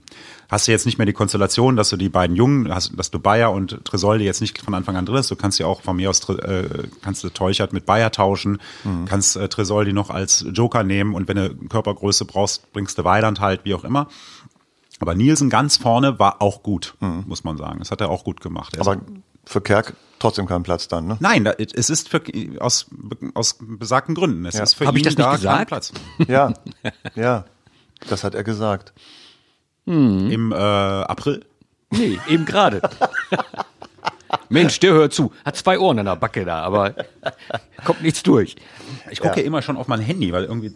Hast 0.49 0.69
du 0.69 0.73
jetzt 0.73 0.87
nicht 0.87 0.99
mehr 0.99 1.07
die 1.07 1.13
Konstellation, 1.13 1.77
dass 1.77 1.89
du 1.91 1.97
die 1.97 2.09
beiden 2.09 2.37
Jungen, 2.37 2.73
hast, 2.73 2.99
dass 2.99 3.11
du 3.11 3.19
Bayer 3.19 3.53
und 3.53 3.85
Tresolde 3.85 4.25
jetzt 4.25 4.41
nicht 4.41 4.59
von 4.61 4.75
Anfang 4.75 4.97
an 4.97 5.07
drin 5.07 5.17
hast. 5.17 5.31
Du 5.31 5.37
kannst 5.37 5.59
ja 5.59 5.67
auch 5.67 5.81
von 5.81 5.97
mir 5.97 6.11
aus 6.11 6.29
äh, 6.29 6.89
kannst 7.03 7.25
du 7.25 7.31
Teuchert 7.31 7.73
mit 7.73 7.87
Bayer 7.87 8.13
tauschen, 8.13 8.59
kannst 9.07 9.37
äh, 9.37 9.49
Tresoldi 9.49 9.93
noch 9.93 10.11
als 10.11 10.45
Joker 10.53 10.85
nehmen 10.85 11.15
und 11.15 11.27
wenn 11.27 11.37
du 11.37 11.55
Körpergröße 11.69 12.27
brauchst, 12.27 12.73
bringst 12.73 12.99
du 12.99 13.05
Weiland 13.05 13.41
halt, 13.41 13.65
wie 13.65 13.75
auch 13.75 13.85
immer. 13.85 14.09
Aber 15.01 15.15
Nielsen 15.15 15.51
ganz 15.51 15.77
vorne 15.77 16.19
war 16.19 16.41
auch 16.41 16.63
gut, 16.63 16.95
muss 17.01 17.45
man 17.45 17.59
sagen. 17.59 17.79
Das 17.81 17.91
hat 17.91 18.01
er 18.01 18.09
auch 18.11 18.25
gut 18.25 18.41
gemacht. 18.41 18.77
Er 18.77 18.81
Aber 18.87 19.01
für 19.45 19.61
Kerk 19.61 19.95
trotzdem 20.19 20.47
kein 20.47 20.63
Platz 20.63 20.89
dann, 20.89 21.07
ne? 21.07 21.17
Nein, 21.21 21.45
da, 21.45 21.53
es 21.53 21.91
ist 21.91 22.09
für, 22.09 22.23
aus, 22.61 22.87
aus 23.35 23.59
besagten 23.61 24.15
Gründen. 24.15 24.45
Es 24.47 24.57
Ja. 24.57 24.63
ist 24.63 24.75
für 24.75 24.87
Hab 24.87 24.95
ihn 24.95 24.99
ich 24.99 25.03
das 25.05 25.13
nicht 25.17 25.21
da 25.21 25.31
kein 25.33 25.37
gesagt? 25.37 25.69
Platz. 25.69 25.93
Ja, 26.27 26.55
ja, 27.15 27.45
das 28.09 28.25
hat 28.25 28.35
er 28.35 28.43
gesagt. 28.45 28.93
Im 29.85 30.53
äh, 30.53 30.55
April. 30.57 31.45
Nee, 31.91 32.19
eben 32.29 32.45
gerade. 32.45 32.81
Mensch, 34.49 34.79
der 34.81 34.93
hört 34.93 35.13
zu. 35.13 35.33
Hat 35.45 35.57
zwei 35.57 35.79
Ohren 35.79 35.99
an 35.99 36.07
der 36.07 36.17
Backe 36.17 36.45
da, 36.45 36.63
aber 36.63 36.95
kommt 37.85 38.03
nichts 38.03 38.23
durch. 38.23 38.57
Ich 39.11 39.21
gucke 39.21 39.41
immer 39.41 39.63
schon 39.63 39.77
auf 39.77 39.89
mein 39.89 40.01
Handy, 40.01 40.33
weil 40.33 40.45
irgendwie 40.45 40.73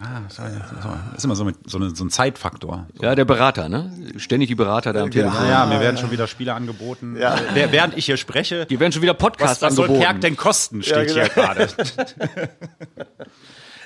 ah, 0.00 0.22
sorry, 0.28 0.50
sorry. 0.82 0.96
ist 1.16 1.24
immer 1.24 1.36
so, 1.36 1.44
mit, 1.44 1.56
so, 1.66 1.78
eine, 1.78 1.94
so 1.94 2.04
ein 2.04 2.10
Zeitfaktor. 2.10 2.86
Ja, 3.00 3.14
der 3.14 3.24
Berater, 3.24 3.68
ne? 3.68 3.92
Ständig 4.16 4.48
die 4.48 4.54
Berater 4.54 4.92
da 4.92 5.02
am 5.02 5.10
Telefon. 5.10 5.38
Ah, 5.40 5.48
ja, 5.48 5.66
mir 5.66 5.80
werden 5.80 5.96
schon 5.96 6.10
wieder 6.10 6.26
Spiele 6.26 6.54
angeboten. 6.54 7.16
Ja. 7.18 7.36
Wer- 7.54 7.72
Während 7.72 7.96
ich 7.96 8.06
hier 8.06 8.16
spreche, 8.16 8.66
Die 8.66 8.80
werden 8.80 8.92
schon 8.92 9.02
wieder 9.02 9.14
was, 9.14 9.18
Podcasts 9.20 9.62
was 9.62 9.74
soll 9.74 9.86
angeboten. 9.86 10.04
Kerk 10.06 10.20
denn 10.22 10.36
kosten, 10.36 10.82
steht 10.82 11.10
Ja, 11.10 11.22
hier 11.24 11.28
gerade. 11.28 11.68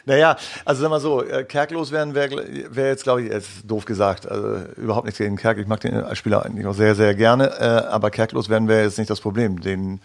Naja, 0.06 0.36
also 0.64 0.82
sag 0.82 0.90
mal 0.90 1.00
so, 1.00 1.22
äh, 1.22 1.44
Kerk 1.44 1.70
loswerden 1.70 2.14
wäre 2.14 2.44
wär 2.70 2.88
jetzt, 2.88 3.04
glaube 3.04 3.22
ich, 3.22 3.30
ist 3.30 3.48
doof 3.64 3.84
gesagt. 3.86 4.30
Also 4.30 4.58
überhaupt 4.76 5.06
nichts 5.06 5.18
gegen 5.18 5.36
Kerk. 5.36 5.58
Ich 5.58 5.66
mag 5.66 5.80
den 5.80 5.94
als 5.94 6.18
Spieler 6.18 6.44
eigentlich 6.44 6.66
auch 6.66 6.74
sehr, 6.74 6.94
sehr 6.94 7.14
gerne. 7.14 7.58
Äh, 7.58 7.88
aber 7.88 8.10
Kerk 8.10 8.32
loswerden 8.32 8.68
wäre 8.68 8.82
jetzt 8.82 8.98
nicht 8.98 9.08
das 9.08 9.20
Problem. 9.20 9.60
Den, 9.60 10.00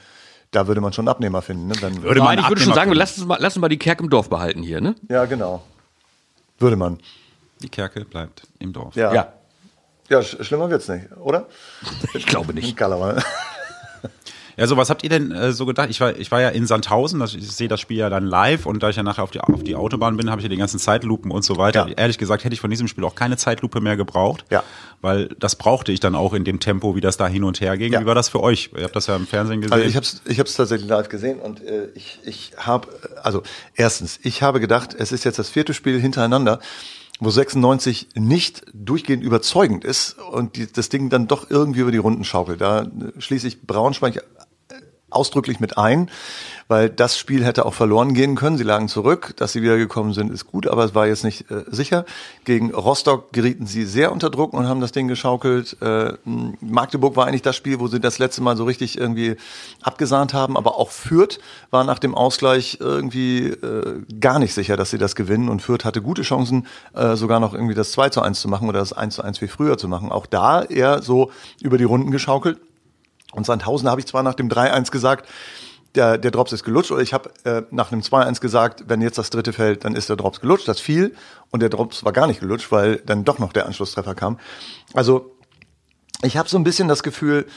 da 0.51 0.67
würde 0.67 0.79
man 0.79 0.93
schon 0.93 1.03
einen 1.03 1.13
Abnehmer 1.13 1.41
finden. 1.41 1.67
Ne? 1.67 1.73
Dann, 1.81 2.01
Würde 2.01 2.21
man 2.21 2.39
ich 2.39 2.47
würde 2.47 2.61
schon 2.61 2.71
Abnehmer 2.71 2.75
sagen, 2.75 2.91
lass 2.93 3.17
uns 3.17 3.27
mal, 3.27 3.37
lass 3.41 3.55
uns 3.55 3.61
mal 3.61 3.67
die 3.67 3.77
Kerk 3.77 3.99
im 3.99 4.09
Dorf 4.09 4.29
behalten 4.29 4.63
hier, 4.63 4.79
ne? 4.79 4.95
ja, 5.09 5.25
genau. 5.25 5.63
Würde 6.59 6.75
man. 6.75 6.99
Die 7.61 7.69
Kerke 7.69 8.05
bleibt 8.05 8.43
im 8.59 8.71
Dorf. 8.71 8.95
Ja. 8.95 9.13
Ja. 9.13 9.33
Ja, 10.09 10.23
sch 10.23 10.37
schlimmer 10.41 10.69
wird's 10.69 10.87
nicht, 10.87 11.05
oder? 11.17 11.47
Ich 12.13 12.25
glaube 12.25 12.53
nicht. 12.53 12.75
Kalauer. 12.75 13.21
Ja, 14.59 14.67
so 14.67 14.75
was 14.75 14.89
habt 14.89 15.03
ihr 15.03 15.09
denn 15.09 15.31
äh, 15.31 15.53
so 15.53 15.65
gedacht? 15.65 15.89
Ich 15.89 16.01
war, 16.01 16.17
ich 16.17 16.31
war 16.31 16.41
ja 16.41 16.49
in 16.49 16.65
Sandhausen, 16.67 17.19
das, 17.21 17.33
ich 17.33 17.49
sehe 17.49 17.69
das 17.69 17.79
Spiel 17.79 17.95
ja 17.97 18.09
dann 18.09 18.25
live 18.25 18.65
und 18.65 18.83
da 18.83 18.89
ich 18.89 18.97
ja 18.97 19.03
nachher 19.03 19.23
auf 19.23 19.31
die, 19.31 19.39
auf 19.39 19.63
die 19.63 19.75
Autobahn 19.75 20.17
bin, 20.17 20.29
habe 20.29 20.41
ich 20.41 20.43
ja 20.43 20.49
die 20.49 20.57
ganzen 20.57 20.79
Zeitlupen 20.79 21.31
und 21.31 21.43
so 21.43 21.55
weiter. 21.55 21.87
Ja. 21.87 21.93
Ehrlich 21.95 22.17
gesagt 22.17 22.43
hätte 22.43 22.53
ich 22.53 22.59
von 22.59 22.69
diesem 22.69 22.89
Spiel 22.89 23.05
auch 23.05 23.15
keine 23.15 23.37
Zeitlupe 23.37 23.79
mehr 23.79 23.95
gebraucht, 23.95 24.43
Ja. 24.49 24.63
weil 25.01 25.29
das 25.39 25.55
brauchte 25.55 25.93
ich 25.93 26.01
dann 26.01 26.13
auch 26.13 26.33
in 26.33 26.43
dem 26.43 26.59
Tempo, 26.59 26.93
wie 26.95 27.01
das 27.01 27.15
da 27.15 27.27
hin 27.27 27.45
und 27.45 27.61
her 27.61 27.77
ging. 27.77 27.93
Ja. 27.93 28.01
Wie 28.01 28.05
war 28.05 28.15
das 28.15 28.27
für 28.27 28.41
euch? 28.43 28.71
Ihr 28.75 28.83
habt 28.83 28.95
das 28.97 29.07
ja 29.07 29.15
im 29.15 29.27
Fernsehen 29.27 29.61
gesehen. 29.61 29.73
Also 29.73 29.85
ich 29.87 29.95
habe 29.95 30.05
es 30.05 30.21
ich 30.25 30.39
hab's 30.41 30.53
tatsächlich 30.55 30.89
live 30.89 31.07
gesehen 31.07 31.39
und 31.39 31.63
äh, 31.63 31.87
ich, 31.95 32.19
ich 32.25 32.51
habe, 32.57 32.89
also 33.23 33.43
erstens, 33.75 34.19
ich 34.23 34.43
habe 34.43 34.59
gedacht, 34.59 34.93
es 34.93 35.13
ist 35.13 35.23
jetzt 35.23 35.39
das 35.39 35.49
vierte 35.49 35.73
Spiel 35.73 36.01
hintereinander, 36.01 36.59
wo 37.21 37.29
96 37.29 38.09
nicht 38.15 38.63
durchgehend 38.73 39.23
überzeugend 39.23 39.85
ist 39.85 40.17
und 40.19 40.55
die, 40.57 40.71
das 40.71 40.89
Ding 40.89 41.09
dann 41.09 41.27
doch 41.27 41.49
irgendwie 41.49 41.79
über 41.79 41.91
die 41.91 41.97
Runden 41.97 42.25
schaukelt. 42.25 42.59
Da 42.59 42.81
äh, 42.81 42.87
schließlich 43.21 43.61
Braunschweig 43.61 44.21
ausdrücklich 45.09 45.59
mit 45.59 45.77
ein, 45.77 46.09
weil 46.67 46.89
das 46.89 47.17
Spiel 47.17 47.43
hätte 47.43 47.65
auch 47.65 47.73
verloren 47.73 48.13
gehen 48.13 48.35
können. 48.35 48.57
Sie 48.57 48.63
lagen 48.63 48.87
zurück, 48.87 49.33
dass 49.37 49.53
sie 49.53 49.61
wiedergekommen 49.61 50.13
sind, 50.13 50.31
ist 50.31 50.45
gut, 50.45 50.67
aber 50.67 50.85
es 50.85 50.93
war 50.93 51.07
jetzt 51.07 51.23
nicht 51.23 51.49
äh, 51.49 51.63
sicher. 51.69 52.05
Gegen 52.45 52.71
Rostock 52.71 53.33
gerieten 53.33 53.65
sie 53.65 53.85
sehr 53.85 54.11
unter 54.11 54.29
Druck 54.29 54.53
und 54.53 54.67
haben 54.67 54.79
das 54.79 54.91
Ding 54.91 55.07
geschaukelt. 55.07 55.77
Äh, 55.81 56.13
Magdeburg 56.61 57.15
war 57.15 57.25
eigentlich 57.25 57.41
das 57.41 57.55
Spiel, 57.55 57.79
wo 57.79 57.87
sie 57.87 57.99
das 57.99 58.19
letzte 58.19 58.43
Mal 58.43 58.55
so 58.55 58.65
richtig 58.65 58.97
irgendwie 58.97 59.35
abgesahnt 59.81 60.33
haben, 60.33 60.57
aber 60.57 60.77
auch 60.77 60.91
Fürth 60.91 61.39
war 61.71 61.83
nach 61.83 61.99
dem 61.99 62.13
Ausgleich 62.13 62.77
irgendwie 62.79 63.47
äh, 63.47 64.03
gar 64.19 64.37
nicht 64.37 64.53
sicher, 64.53 64.77
dass 64.77 64.91
sie 64.91 64.99
das 64.99 65.15
gewinnen 65.15 65.49
und 65.49 65.61
Fürth 65.61 65.85
hatte 65.85 66.01
gute 66.01 66.21
Chancen, 66.21 66.67
äh, 66.93 67.15
sogar 67.15 67.39
noch 67.39 67.53
irgendwie 67.53 67.75
das 67.75 67.91
2 67.91 68.09
zu 68.09 68.21
1 68.21 68.39
zu 68.39 68.47
machen 68.47 68.69
oder 68.69 68.79
das 68.79 68.93
1 68.93 69.15
zu 69.15 69.23
1 69.23 69.41
wie 69.41 69.47
früher 69.47 69.77
zu 69.77 69.87
machen. 69.87 70.11
Auch 70.11 70.27
da 70.27 70.61
eher 70.61 71.01
so 71.01 71.31
über 71.61 71.77
die 71.77 71.83
Runden 71.83 72.11
geschaukelt. 72.11 72.59
Und 73.31 73.45
Sandhausen 73.45 73.89
habe 73.89 74.01
ich 74.01 74.07
zwar 74.07 74.23
nach 74.23 74.33
dem 74.33 74.49
3-1 74.49 74.91
gesagt, 74.91 75.27
der, 75.95 76.17
der 76.17 76.31
Drops 76.31 76.51
ist 76.51 76.63
gelutscht, 76.63 76.91
oder 76.91 77.01
ich 77.01 77.13
habe 77.13 77.31
äh, 77.45 77.63
nach 77.71 77.91
einem 77.91 78.01
2-1 78.01 78.41
gesagt, 78.41 78.83
wenn 78.87 79.01
jetzt 79.01 79.17
das 79.17 79.29
dritte 79.29 79.53
fällt, 79.53 79.85
dann 79.85 79.95
ist 79.95 80.09
der 80.09 80.15
Drops 80.15 80.39
gelutscht. 80.39 80.67
Das 80.67 80.79
fiel 80.79 81.15
und 81.49 81.61
der 81.61 81.69
Drops 81.69 82.05
war 82.05 82.13
gar 82.13 82.27
nicht 82.27 82.39
gelutscht, 82.39 82.71
weil 82.71 82.97
dann 82.97 83.25
doch 83.25 83.39
noch 83.39 83.53
der 83.53 83.65
Anschlusstreffer 83.65 84.13
kam. 84.15 84.39
Also 84.93 85.35
ich 86.21 86.37
habe 86.37 86.49
so 86.49 86.57
ein 86.57 86.63
bisschen 86.63 86.87
das 86.87 87.01
Gefühl, 87.01 87.47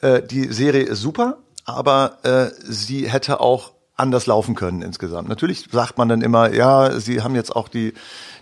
äh, 0.00 0.22
die 0.22 0.52
Serie 0.52 0.82
ist 0.82 1.00
super, 1.00 1.38
aber 1.64 2.18
äh, 2.22 2.50
sie 2.62 3.10
hätte 3.10 3.40
auch 3.40 3.72
anders 3.94 4.26
laufen 4.26 4.54
können 4.54 4.82
insgesamt. 4.82 5.28
Natürlich 5.28 5.68
sagt 5.70 5.98
man 5.98 6.08
dann 6.08 6.22
immer, 6.22 6.52
ja, 6.52 6.98
sie 6.98 7.22
haben 7.22 7.34
jetzt 7.34 7.54
auch 7.54 7.68
die, 7.68 7.92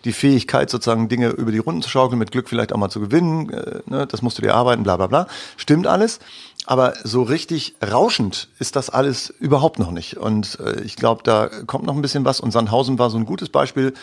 die 0.05 0.13
Fähigkeit, 0.13 0.71
sozusagen 0.71 1.09
Dinge 1.09 1.29
über 1.31 1.51
die 1.51 1.59
Runden 1.59 1.83
zu 1.83 1.91
schaukeln, 1.91 2.19
mit 2.19 2.31
Glück 2.31 2.49
vielleicht 2.49 2.73
auch 2.73 2.79
mal 2.79 2.89
zu 2.89 3.01
gewinnen, 3.01 3.51
äh, 3.51 3.81
ne, 3.87 4.07
das 4.07 4.23
musst 4.23 4.39
du 4.39 4.43
dir 4.43 4.55
arbeiten, 4.55 4.85
bla 4.85 4.97
bla 4.97 5.09
bla. 5.09 5.27
Stimmt 5.57 5.87
alles. 5.87 6.21
Aber 6.67 6.95
so 7.05 7.23
richtig 7.23 7.75
rauschend 7.83 8.49
ist 8.59 8.77
das 8.77 8.91
alles 8.91 9.31
überhaupt 9.31 9.79
noch 9.79 9.91
nicht. 9.91 10.19
Und 10.19 10.59
äh, 10.61 10.83
ich 10.83 10.97
glaube, 10.97 11.23
da 11.25 11.49
kommt 11.67 11.85
noch 11.85 11.95
ein 11.95 12.03
bisschen 12.03 12.25
was. 12.25 12.41
Und 12.41 12.51
Sandhausen 12.53 12.99
war 12.99 13.11
so 13.11 13.17
ein 13.17 13.25
gutes 13.25 13.49
Beispiel, 13.49 13.95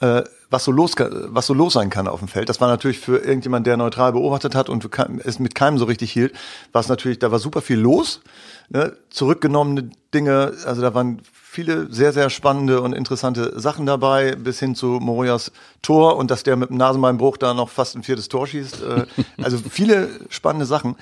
äh, 0.00 0.22
was 0.50 0.64
so 0.64 0.70
los 0.70 0.94
was 0.98 1.46
so 1.46 1.54
los 1.54 1.72
sein 1.72 1.90
kann 1.90 2.06
auf 2.06 2.20
dem 2.20 2.28
Feld. 2.28 2.48
Das 2.48 2.60
war 2.60 2.68
natürlich 2.68 2.98
für 2.98 3.18
irgendjemand, 3.18 3.66
der 3.66 3.76
neutral 3.76 4.12
beobachtet 4.12 4.54
hat 4.54 4.68
und 4.68 4.88
es 5.24 5.38
mit 5.38 5.54
keinem 5.54 5.78
so 5.78 5.86
richtig 5.86 6.12
hielt, 6.12 6.34
war 6.72 6.80
es 6.80 6.88
natürlich, 6.88 7.18
da 7.18 7.32
war 7.32 7.38
super 7.38 7.62
viel 7.62 7.78
los, 7.78 8.20
ne? 8.68 8.96
zurückgenommene 9.10 9.90
Dinge, 10.14 10.52
also 10.66 10.82
da 10.82 10.94
waren 10.94 11.22
viele 11.52 11.92
sehr, 11.92 12.12
sehr 12.12 12.30
spannende 12.30 12.80
und 12.80 12.92
interessante 12.92 13.58
Sachen 13.60 13.86
dabei, 13.86 14.36
bis 14.36 14.58
hin 14.58 14.74
zu 14.74 14.86
Morias 14.86 15.52
Tor 15.82 16.16
und 16.16 16.30
dass 16.30 16.42
der 16.42 16.56
mit 16.56 16.70
dem 16.70 16.76
Nasenbeinbruch 16.76 17.36
da 17.36 17.52
noch 17.54 17.68
fast 17.68 17.94
ein 17.94 18.02
viertes 18.02 18.28
Tor 18.28 18.46
schießt. 18.46 18.82
Äh, 18.82 19.06
also 19.42 19.58
viele 19.58 20.08
spannende 20.30 20.66
Sachen. 20.66 20.96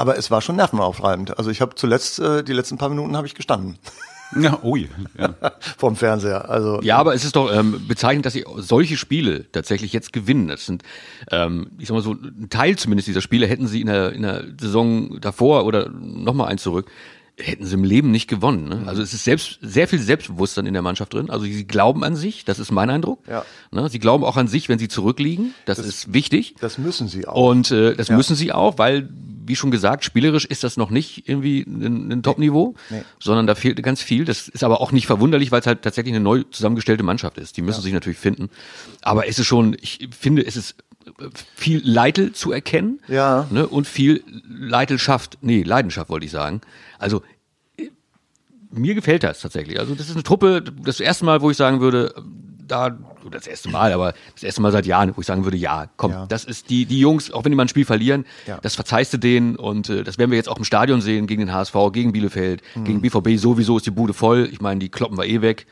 Aber 0.00 0.16
es 0.16 0.30
war 0.30 0.40
schon 0.40 0.56
nervenaufreibend. 0.56 1.36
Also 1.36 1.50
ich 1.50 1.60
habe 1.60 1.74
zuletzt, 1.74 2.20
äh, 2.20 2.42
die 2.42 2.54
letzten 2.54 2.78
paar 2.78 2.88
Minuten 2.88 3.18
habe 3.18 3.26
ich 3.26 3.34
gestanden. 3.34 3.76
Ja, 4.34 4.58
ui. 4.62 4.88
Ja. 5.18 5.34
Vom 5.76 5.94
Fernseher. 5.94 6.48
Also 6.48 6.80
ja, 6.80 6.96
aber 6.96 7.14
es 7.14 7.22
ist 7.22 7.36
doch 7.36 7.52
ähm, 7.52 7.84
bezeichnend, 7.86 8.24
dass 8.24 8.32
sie 8.32 8.46
solche 8.56 8.96
Spiele 8.96 9.50
tatsächlich 9.52 9.92
jetzt 9.92 10.14
gewinnen. 10.14 10.48
Das 10.48 10.64
sind, 10.64 10.84
ähm, 11.30 11.72
ich 11.78 11.88
sag 11.88 11.96
mal 11.96 12.02
so, 12.02 12.12
ein 12.12 12.48
Teil 12.48 12.76
zumindest 12.76 13.08
dieser 13.08 13.20
Spiele 13.20 13.46
hätten 13.46 13.66
sie 13.66 13.82
in 13.82 13.88
der, 13.88 14.12
in 14.12 14.22
der 14.22 14.44
Saison 14.58 15.20
davor 15.20 15.66
oder 15.66 15.90
noch 15.90 16.32
mal 16.32 16.46
eins 16.46 16.62
zurück 16.62 16.90
hätten 17.42 17.64
sie 17.64 17.74
im 17.74 17.84
Leben 17.84 18.10
nicht 18.10 18.28
gewonnen. 18.28 18.68
Ne? 18.68 18.82
Also 18.86 19.02
es 19.02 19.12
ist 19.12 19.24
selbst 19.24 19.58
sehr 19.62 19.88
viel 19.88 19.98
Selbstbewusstsein 19.98 20.66
in 20.66 20.72
der 20.72 20.82
Mannschaft 20.82 21.14
drin. 21.14 21.30
Also 21.30 21.44
sie 21.44 21.66
glauben 21.66 22.04
an 22.04 22.16
sich, 22.16 22.44
das 22.44 22.58
ist 22.58 22.70
mein 22.70 22.90
Eindruck. 22.90 23.20
Ja. 23.28 23.44
Ne? 23.70 23.88
Sie 23.88 23.98
glauben 23.98 24.24
auch 24.24 24.36
an 24.36 24.48
sich, 24.48 24.68
wenn 24.68 24.78
sie 24.78 24.88
zurückliegen. 24.88 25.54
Das, 25.64 25.78
das 25.78 25.86
ist 25.86 26.12
wichtig. 26.12 26.54
Das 26.60 26.78
müssen 26.78 27.08
sie 27.08 27.26
auch. 27.26 27.50
Und 27.50 27.70
äh, 27.70 27.94
das 27.94 28.08
ja. 28.08 28.16
müssen 28.16 28.36
sie 28.36 28.52
auch, 28.52 28.78
weil 28.78 29.08
wie 29.50 29.56
schon 29.56 29.72
gesagt, 29.72 30.04
spielerisch 30.04 30.44
ist 30.44 30.62
das 30.62 30.76
noch 30.76 30.90
nicht 30.90 31.28
irgendwie 31.28 31.62
ein, 31.62 32.12
ein 32.12 32.22
Top-Niveau, 32.22 32.74
nee. 32.88 33.02
sondern 33.18 33.48
da 33.48 33.56
fehlt 33.56 33.82
ganz 33.82 34.00
viel. 34.00 34.24
Das 34.24 34.48
ist 34.48 34.62
aber 34.62 34.80
auch 34.80 34.92
nicht 34.92 35.08
verwunderlich, 35.08 35.50
weil 35.50 35.60
es 35.60 35.66
halt 35.66 35.82
tatsächlich 35.82 36.14
eine 36.14 36.22
neu 36.22 36.44
zusammengestellte 36.44 37.02
Mannschaft 37.02 37.36
ist. 37.36 37.56
Die 37.56 37.62
müssen 37.62 37.80
ja. 37.80 37.82
sich 37.82 37.92
natürlich 37.92 38.18
finden. 38.18 38.48
Aber 39.02 39.26
es 39.26 39.40
ist 39.40 39.46
schon, 39.46 39.76
ich 39.80 40.08
finde, 40.16 40.46
es 40.46 40.56
ist 40.56 40.76
viel 41.54 41.80
Leitel 41.84 42.32
zu 42.32 42.52
erkennen 42.52 43.00
ja. 43.08 43.46
ne, 43.50 43.66
und 43.66 43.86
viel 43.86 44.24
Leitelschaft, 44.48 45.38
nee, 45.40 45.62
Leidenschaft 45.62 46.10
wollte 46.10 46.26
ich 46.26 46.32
sagen. 46.32 46.60
Also 46.98 47.22
mir 48.72 48.94
gefällt 48.94 49.24
das 49.24 49.40
tatsächlich. 49.40 49.78
Also 49.78 49.94
das 49.94 50.08
ist 50.08 50.14
eine 50.14 50.22
Truppe, 50.22 50.62
das 50.62 51.00
erste 51.00 51.24
Mal, 51.24 51.42
wo 51.42 51.50
ich 51.50 51.56
sagen 51.56 51.80
würde, 51.80 52.14
da, 52.70 52.96
das 53.30 53.46
erste 53.46 53.68
Mal, 53.68 53.92
aber 53.92 54.14
das 54.34 54.42
erste 54.42 54.62
Mal 54.62 54.72
seit 54.72 54.86
Jahren, 54.86 55.16
wo 55.16 55.20
ich 55.20 55.26
sagen 55.26 55.44
würde, 55.44 55.56
ja, 55.56 55.88
komm, 55.96 56.12
ja. 56.12 56.26
das 56.26 56.44
ist 56.44 56.70
die, 56.70 56.86
die 56.86 57.00
Jungs, 57.00 57.30
auch 57.30 57.44
wenn 57.44 57.52
die 57.52 57.56
mal 57.56 57.64
ein 57.64 57.68
Spiel 57.68 57.84
verlieren, 57.84 58.24
ja. 58.46 58.58
das 58.62 58.74
verzeihst 58.74 59.12
du 59.12 59.18
denen 59.18 59.56
und 59.56 59.88
äh, 59.88 60.04
das 60.04 60.18
werden 60.18 60.30
wir 60.30 60.36
jetzt 60.36 60.48
auch 60.48 60.58
im 60.58 60.64
Stadion 60.64 61.00
sehen, 61.00 61.26
gegen 61.26 61.40
den 61.40 61.52
HSV, 61.52 61.74
gegen 61.92 62.12
Bielefeld, 62.12 62.62
mhm. 62.74 62.84
gegen 62.84 63.00
BVB, 63.00 63.38
sowieso 63.40 63.76
ist 63.76 63.86
die 63.86 63.90
Bude 63.90 64.14
voll. 64.14 64.48
Ich 64.52 64.60
meine, 64.60 64.80
die 64.80 64.88
kloppen 64.88 65.18
wir 65.18 65.26
eh 65.26 65.42
weg. 65.42 65.66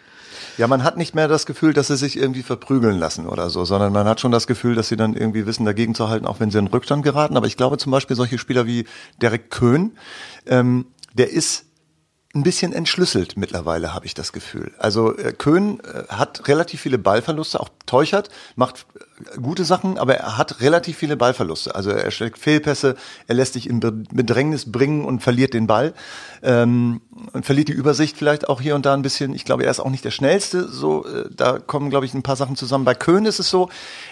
Ja, 0.56 0.66
man 0.66 0.84
hat 0.84 0.96
nicht 0.96 1.14
mehr 1.14 1.28
das 1.28 1.46
Gefühl, 1.46 1.72
dass 1.72 1.88
sie 1.88 1.96
sich 1.96 2.16
irgendwie 2.16 2.42
verprügeln 2.42 2.98
lassen 2.98 3.26
oder 3.26 3.50
so, 3.50 3.64
sondern 3.64 3.92
man 3.92 4.06
hat 4.06 4.20
schon 4.20 4.32
das 4.32 4.46
Gefühl, 4.46 4.74
dass 4.74 4.88
sie 4.88 4.96
dann 4.96 5.14
irgendwie 5.14 5.46
wissen, 5.46 5.64
dagegen 5.64 5.94
zu 5.94 6.08
halten, 6.08 6.26
auch 6.26 6.40
wenn 6.40 6.50
sie 6.50 6.58
in 6.58 6.66
Rückstand 6.66 7.04
geraten. 7.04 7.36
Aber 7.36 7.46
ich 7.46 7.56
glaube 7.56 7.78
zum 7.78 7.92
Beispiel 7.92 8.16
solche 8.16 8.38
Spieler 8.38 8.66
wie 8.66 8.84
Derek 9.20 9.50
Köhn, 9.50 9.92
ähm, 10.46 10.86
der 11.14 11.30
ist 11.30 11.67
ein 12.34 12.42
bisschen 12.42 12.72
entschlüsselt 12.72 13.36
mittlerweile, 13.36 13.94
habe 13.94 14.06
ich 14.06 14.14
das 14.14 14.32
Gefühl. 14.32 14.72
Also 14.78 15.16
äh, 15.16 15.32
Köhn 15.32 15.80
äh, 15.80 16.04
hat 16.08 16.46
relativ 16.48 16.80
viele 16.82 16.98
Ballverluste, 16.98 17.58
auch 17.58 17.70
Teuchert 17.86 18.28
macht 18.54 18.86
gute 19.40 19.64
Sachen, 19.64 19.98
aber 19.98 20.16
er 20.16 20.38
hat 20.38 20.60
relativ 20.60 20.96
viele 20.96 21.16
Ballverluste. 21.16 21.74
Also 21.74 21.90
er 21.90 22.10
schlägt 22.10 22.38
Fehlpässe, 22.38 22.96
er 23.26 23.34
lässt 23.34 23.54
sich 23.54 23.68
in 23.68 23.80
Bedrängnis 23.80 24.70
bringen 24.70 25.04
und 25.04 25.20
verliert 25.22 25.54
den 25.54 25.66
Ball 25.66 25.94
ähm, 26.42 27.00
und 27.32 27.44
verliert 27.44 27.68
die 27.68 27.72
Übersicht 27.72 28.16
vielleicht 28.16 28.48
auch 28.48 28.60
hier 28.60 28.74
und 28.74 28.86
da 28.86 28.94
ein 28.94 29.02
bisschen. 29.02 29.34
Ich 29.34 29.44
glaube, 29.44 29.64
er 29.64 29.70
ist 29.70 29.80
auch 29.80 29.90
nicht 29.90 30.04
der 30.04 30.10
schnellste. 30.10 30.68
So, 30.68 31.06
äh, 31.06 31.28
da 31.30 31.58
kommen, 31.58 31.90
glaube 31.90 32.06
ich, 32.06 32.14
ein 32.14 32.22
paar 32.22 32.36
Sachen 32.36 32.56
zusammen. 32.56 32.84
Bei 32.84 32.94
Köhn 32.94 33.26
ist 33.26 33.40
es 33.40 33.50
so, 33.50 33.68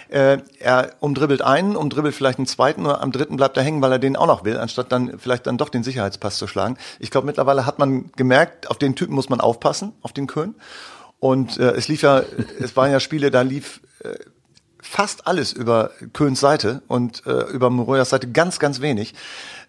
äh, 0.09 0.37
er 0.59 0.91
umdribbelt 0.99 1.41
einen, 1.41 1.75
umdribbelt 1.75 2.13
vielleicht 2.13 2.39
einen 2.39 2.47
zweiten 2.47 2.85
oder 2.85 3.01
am 3.01 3.11
dritten 3.11 3.37
bleibt 3.37 3.57
er 3.57 3.63
hängen, 3.63 3.81
weil 3.81 3.91
er 3.91 3.99
den 3.99 4.15
auch 4.15 4.27
noch 4.27 4.43
will, 4.43 4.57
anstatt 4.57 4.91
dann 4.91 5.17
vielleicht 5.19 5.47
dann 5.47 5.57
doch 5.57 5.69
den 5.69 5.83
Sicherheitspass 5.83 6.37
zu 6.37 6.47
schlagen. 6.47 6.77
Ich 6.99 7.11
glaube, 7.11 7.27
mittlerweile 7.27 7.65
hat 7.65 7.79
man 7.79 8.11
gemerkt, 8.15 8.69
auf 8.69 8.77
den 8.77 8.95
Typen 8.95 9.15
muss 9.15 9.29
man 9.29 9.41
aufpassen, 9.41 9.93
auf 10.01 10.13
den 10.13 10.27
Köhn. 10.27 10.55
Und 11.19 11.57
äh, 11.57 11.71
es 11.71 11.87
lief 11.87 12.03
ja, 12.03 12.21
es 12.59 12.75
waren 12.75 12.91
ja 12.91 12.99
Spiele, 12.99 13.31
da 13.31 13.41
lief 13.41 13.81
äh, 14.03 14.15
fast 14.87 15.27
alles 15.27 15.53
über 15.53 15.91
Köhns 16.13 16.39
Seite 16.39 16.81
und 16.87 17.25
äh, 17.25 17.43
über 17.51 17.69
Moroyas 17.69 18.09
Seite 18.09 18.27
ganz, 18.31 18.59
ganz 18.59 18.81
wenig. 18.81 19.13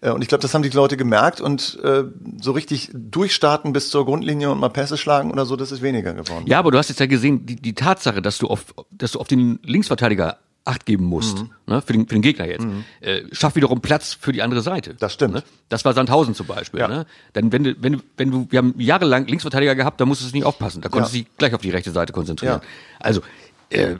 Äh, 0.01 0.11
und 0.11 0.21
ich 0.21 0.27
glaube, 0.27 0.41
das 0.41 0.53
haben 0.53 0.63
die 0.63 0.69
Leute 0.69 0.97
gemerkt 0.97 1.41
und 1.41 1.79
äh, 1.83 2.03
so 2.41 2.51
richtig 2.51 2.89
durchstarten 2.93 3.73
bis 3.73 3.89
zur 3.89 4.05
Grundlinie 4.05 4.49
und 4.49 4.59
mal 4.59 4.69
Pässe 4.69 4.97
schlagen 4.97 5.31
oder 5.31 5.45
so, 5.45 5.55
das 5.55 5.71
ist 5.71 5.81
weniger 5.81 6.13
geworden. 6.13 6.45
Ja, 6.47 6.59
aber 6.59 6.71
du 6.71 6.77
hast 6.77 6.89
jetzt 6.89 6.99
ja 6.99 7.05
gesehen, 7.05 7.45
die, 7.45 7.55
die 7.55 7.73
Tatsache, 7.73 8.21
dass 8.21 8.37
du 8.37 8.47
auf, 8.47 8.73
dass 8.91 9.11
du 9.11 9.19
auf 9.19 9.27
den 9.27 9.59
Linksverteidiger 9.63 10.37
Acht 10.65 10.85
geben 10.85 11.05
musst, 11.05 11.39
mhm. 11.39 11.49
ne, 11.65 11.81
für, 11.81 11.93
den, 11.93 12.05
für 12.05 12.13
den 12.13 12.21
Gegner 12.21 12.45
jetzt, 12.45 12.63
mhm. 12.63 12.83
äh, 12.99 13.23
schafft 13.31 13.55
wiederum 13.55 13.81
Platz 13.81 14.15
für 14.19 14.31
die 14.31 14.43
andere 14.43 14.61
Seite. 14.61 14.93
Das 14.93 15.13
stimmt. 15.13 15.33
Ne? 15.33 15.43
Das 15.67 15.83
war 15.83 15.93
Sandhausen 15.93 16.35
zum 16.35 16.45
Beispiel. 16.45 16.81
Ja. 16.81 16.87
Ne? 16.87 17.05
Dann, 17.33 17.51
wenn 17.51 17.63
du, 17.63 17.75
wenn 17.81 17.93
du, 17.93 17.99
wenn 18.17 18.29
du, 18.29 18.47
wir 18.51 18.59
haben 18.59 18.75
jahrelang 18.77 19.25
Linksverteidiger 19.25 19.73
gehabt, 19.73 19.99
da 19.99 20.05
musstest 20.05 20.31
du 20.31 20.37
nicht 20.37 20.45
aufpassen. 20.45 20.81
Da 20.81 20.89
konntest 20.89 21.15
du 21.15 21.19
ja. 21.19 21.23
dich 21.23 21.37
gleich 21.37 21.53
auf 21.55 21.61
die 21.61 21.71
rechte 21.71 21.91
Seite 21.91 22.13
konzentrieren. 22.13 22.59
Ja. 22.61 22.67
Also 22.99 23.21
äh, 23.69 23.97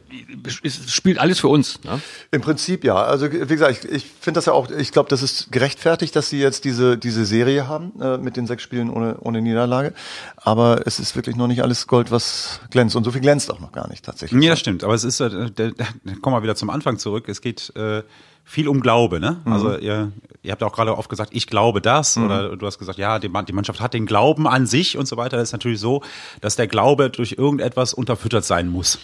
es 0.53 0.91
spielt 0.91 1.19
alles 1.19 1.39
für 1.39 1.47
uns. 1.47 1.83
Ne? 1.83 2.01
Im 2.31 2.41
Prinzip 2.41 2.83
ja. 2.83 2.95
Also 2.95 3.31
wie 3.31 3.45
gesagt, 3.45 3.85
ich, 3.85 3.91
ich 3.91 4.05
finde 4.19 4.39
das 4.39 4.45
ja 4.45 4.53
auch, 4.53 4.69
ich 4.71 4.91
glaube, 4.91 5.09
das 5.09 5.21
ist 5.21 5.51
gerechtfertigt, 5.51 6.15
dass 6.15 6.29
sie 6.29 6.39
jetzt 6.39 6.65
diese, 6.65 6.97
diese 6.97 7.25
Serie 7.25 7.67
haben 7.67 7.91
äh, 8.01 8.17
mit 8.17 8.35
den 8.35 8.47
sechs 8.47 8.63
Spielen 8.63 8.89
ohne, 8.89 9.17
ohne 9.19 9.41
Niederlage. 9.41 9.93
Aber 10.37 10.87
es 10.87 10.99
ist 10.99 11.15
wirklich 11.15 11.35
noch 11.35 11.47
nicht 11.47 11.61
alles 11.61 11.87
Gold, 11.87 12.11
was 12.11 12.61
glänzt. 12.71 12.95
Und 12.95 13.03
so 13.03 13.11
viel 13.11 13.21
glänzt 13.21 13.51
auch 13.51 13.59
noch 13.59 13.71
gar 13.71 13.87
nicht 13.89 14.03
tatsächlich. 14.03 14.43
Ja, 14.43 14.51
das 14.51 14.59
stimmt. 14.59 14.83
Aber 14.83 14.95
es 14.95 15.03
ist, 15.03 15.19
äh, 15.19 15.51
der, 15.51 15.71
der, 15.71 15.87
kommen 16.21 16.35
wir 16.35 16.43
wieder 16.43 16.55
zum 16.55 16.71
Anfang 16.71 16.97
zurück. 16.97 17.29
Es 17.29 17.41
geht 17.41 17.71
äh, 17.75 18.01
viel 18.43 18.67
um 18.67 18.81
Glaube, 18.81 19.19
ne? 19.19 19.37
Mhm. 19.45 19.53
Also 19.53 19.77
ihr, 19.77 20.11
ihr 20.41 20.51
habt 20.51 20.63
auch 20.63 20.73
gerade 20.73 20.97
oft 20.97 21.09
gesagt, 21.09 21.29
ich 21.33 21.45
glaube 21.45 21.81
das, 21.81 22.15
mhm. 22.15 22.25
oder 22.25 22.57
du 22.57 22.65
hast 22.65 22.79
gesagt, 22.79 22.97
ja, 22.97 23.19
die, 23.19 23.29
die, 23.47 23.53
Mannschaft 23.53 23.79
hat 23.79 23.93
den 23.93 24.07
Glauben 24.07 24.47
an 24.47 24.65
sich 24.65 24.97
und 24.97 25.07
so 25.07 25.17
weiter. 25.17 25.37
Das 25.37 25.49
ist 25.49 25.53
natürlich 25.53 25.79
so, 25.79 26.01
dass 26.41 26.55
der 26.55 26.65
Glaube 26.65 27.11
durch 27.11 27.33
irgendetwas 27.33 27.93
unterfüttert 27.93 28.45
sein 28.45 28.67
muss. 28.67 28.97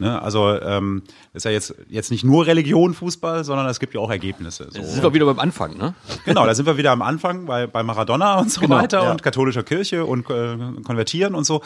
Ne? 0.00 0.20
Also 0.20 0.58
ähm, 0.60 1.02
ist 1.34 1.44
ja 1.44 1.50
jetzt, 1.50 1.74
jetzt 1.88 2.10
nicht 2.10 2.24
nur 2.24 2.46
Religion 2.46 2.94
Fußball, 2.94 3.44
sondern 3.44 3.66
es 3.66 3.78
gibt 3.80 3.94
ja 3.94 4.00
auch 4.00 4.10
Ergebnisse. 4.10 4.68
So. 4.70 4.82
sind 4.82 5.02
wir 5.02 5.12
wieder 5.12 5.26
beim 5.26 5.38
Anfang, 5.38 5.76
ne? 5.76 5.94
Genau, 6.24 6.46
da 6.46 6.54
sind 6.54 6.64
wir 6.64 6.78
wieder 6.78 6.90
am 6.90 7.02
Anfang 7.02 7.44
bei, 7.44 7.66
bei 7.66 7.82
Maradona 7.82 8.38
und 8.38 8.50
so 8.50 8.62
genau, 8.62 8.76
weiter 8.76 9.04
ja. 9.04 9.10
und 9.10 9.22
katholischer 9.22 9.62
Kirche 9.62 10.06
und 10.06 10.28
äh, 10.30 10.56
konvertieren 10.84 11.34
und 11.34 11.44
so. 11.44 11.60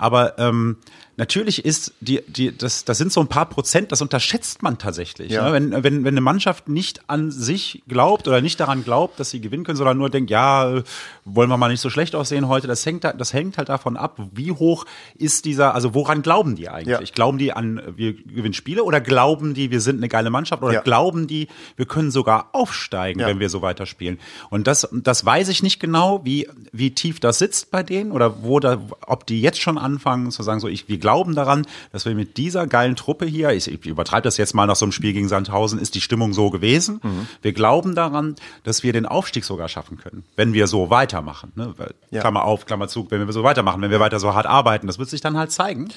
Aber 0.00 0.38
ähm, 0.38 0.78
natürlich 1.18 1.64
ist 1.66 1.92
die, 2.00 2.22
die, 2.26 2.56
das, 2.56 2.86
das 2.86 2.96
sind 2.96 3.12
so 3.12 3.20
ein 3.20 3.28
paar 3.28 3.44
Prozent, 3.46 3.92
das 3.92 4.00
unterschätzt 4.00 4.62
man 4.62 4.78
tatsächlich. 4.78 5.30
Ja. 5.30 5.44
Ne? 5.44 5.52
Wenn, 5.52 5.70
wenn, 5.84 6.04
wenn 6.04 6.14
eine 6.14 6.22
Mannschaft 6.22 6.68
nicht 6.70 7.02
an 7.10 7.30
sich 7.30 7.82
glaubt 7.86 8.26
oder 8.26 8.40
nicht 8.40 8.58
daran 8.58 8.82
glaubt, 8.82 9.20
dass 9.20 9.28
sie 9.28 9.42
gewinnen 9.42 9.62
können, 9.64 9.76
sondern 9.76 9.98
nur 9.98 10.08
denkt, 10.08 10.30
ja, 10.30 10.82
wollen 11.26 11.50
wir 11.50 11.58
mal 11.58 11.68
nicht 11.68 11.82
so 11.82 11.90
schlecht 11.90 12.14
aussehen 12.14 12.48
heute, 12.48 12.66
das 12.66 12.86
hängt, 12.86 13.04
da- 13.04 13.12
das 13.12 13.34
hängt 13.34 13.58
halt 13.58 13.68
davon 13.68 13.98
ab, 13.98 14.18
wie 14.32 14.52
hoch 14.52 14.86
ist 15.14 15.44
dieser, 15.44 15.74
also 15.74 15.92
woran 15.92 16.22
glauben 16.22 16.56
die 16.56 16.70
eigentlich? 16.70 16.98
Ja. 16.98 17.14
Glauben 17.14 17.36
die 17.36 17.52
an, 17.52 17.82
wir 17.96 18.14
gewinnen 18.14 18.54
Spiele 18.54 18.82
oder 18.84 19.02
glauben 19.02 19.52
die, 19.52 19.70
wir 19.70 19.82
sind 19.82 19.98
eine 19.98 20.08
geile 20.08 20.30
Mannschaft 20.30 20.62
oder 20.62 20.72
Ja. 20.72 20.80
glauben 20.80 21.26
die, 21.26 21.48
wir 21.76 21.84
können 21.84 22.10
sogar 22.10 22.48
aufsteigen, 22.52 23.20
wenn 23.20 23.38
wir 23.38 23.50
so 23.50 23.60
weiterspielen? 23.60 24.18
Und 24.48 24.66
das, 24.66 24.88
das 24.90 25.26
weiß 25.26 25.48
ich 25.50 25.62
nicht 25.62 25.78
genau, 25.78 26.24
wie, 26.24 26.48
wie 26.72 26.94
tief 26.94 27.20
das 27.20 27.38
sitzt 27.38 27.70
bei 27.70 27.82
denen 27.82 28.10
oder 28.12 28.42
wo 28.42 28.58
da, 28.58 28.78
ob 29.06 29.26
die 29.26 29.42
jetzt 29.42 29.60
schon 29.60 29.76
anfangen 29.90 30.30
zu 30.30 30.42
sagen, 30.42 30.60
so, 30.60 30.68
ich, 30.68 30.88
wir 30.88 30.98
glauben 30.98 31.34
daran, 31.34 31.66
dass 31.92 32.04
wir 32.04 32.14
mit 32.14 32.36
dieser 32.36 32.66
geilen 32.66 32.96
Truppe 32.96 33.26
hier, 33.26 33.50
ich, 33.50 33.68
ich 33.68 33.84
übertreibe 33.86 34.22
das 34.22 34.36
jetzt 34.36 34.54
mal 34.54 34.66
nach 34.66 34.76
so 34.76 34.84
einem 34.84 34.92
Spiel 34.92 35.12
gegen 35.12 35.28
Sandhausen, 35.28 35.78
ist 35.78 35.94
die 35.94 36.00
Stimmung 36.00 36.32
so 36.32 36.50
gewesen. 36.50 37.00
Mhm. 37.02 37.28
Wir 37.42 37.52
glauben 37.52 37.94
daran, 37.94 38.36
dass 38.64 38.82
wir 38.82 38.92
den 38.92 39.06
Aufstieg 39.06 39.44
sogar 39.44 39.68
schaffen 39.68 39.98
können, 39.98 40.24
wenn 40.36 40.52
wir 40.52 40.66
so 40.66 40.90
weitermachen. 40.90 41.52
Ne? 41.54 41.74
Ja. 42.10 42.20
Klammer 42.20 42.44
auf, 42.44 42.66
Klammer 42.66 42.88
zu, 42.88 43.06
wenn 43.10 43.26
wir 43.26 43.32
so 43.32 43.42
weitermachen, 43.42 43.82
wenn 43.82 43.90
wir 43.90 44.00
weiter 44.00 44.20
so 44.20 44.34
hart 44.34 44.46
arbeiten, 44.46 44.86
das 44.86 44.98
wird 44.98 45.08
sich 45.08 45.20
dann 45.20 45.36
halt 45.36 45.52
zeigen. 45.52 45.88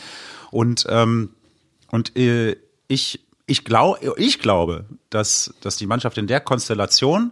Und, 0.52 0.86
ähm, 0.90 1.30
und 1.90 2.16
äh, 2.18 2.58
ich, 2.88 3.20
ich, 3.46 3.64
glaub, 3.64 4.00
ich 4.18 4.40
glaube, 4.40 4.86
dass, 5.10 5.54
dass 5.62 5.78
die 5.78 5.88
Mannschaft 5.88 6.18
in 6.18 6.28
der 6.28 6.40
Konstellation 6.40 7.32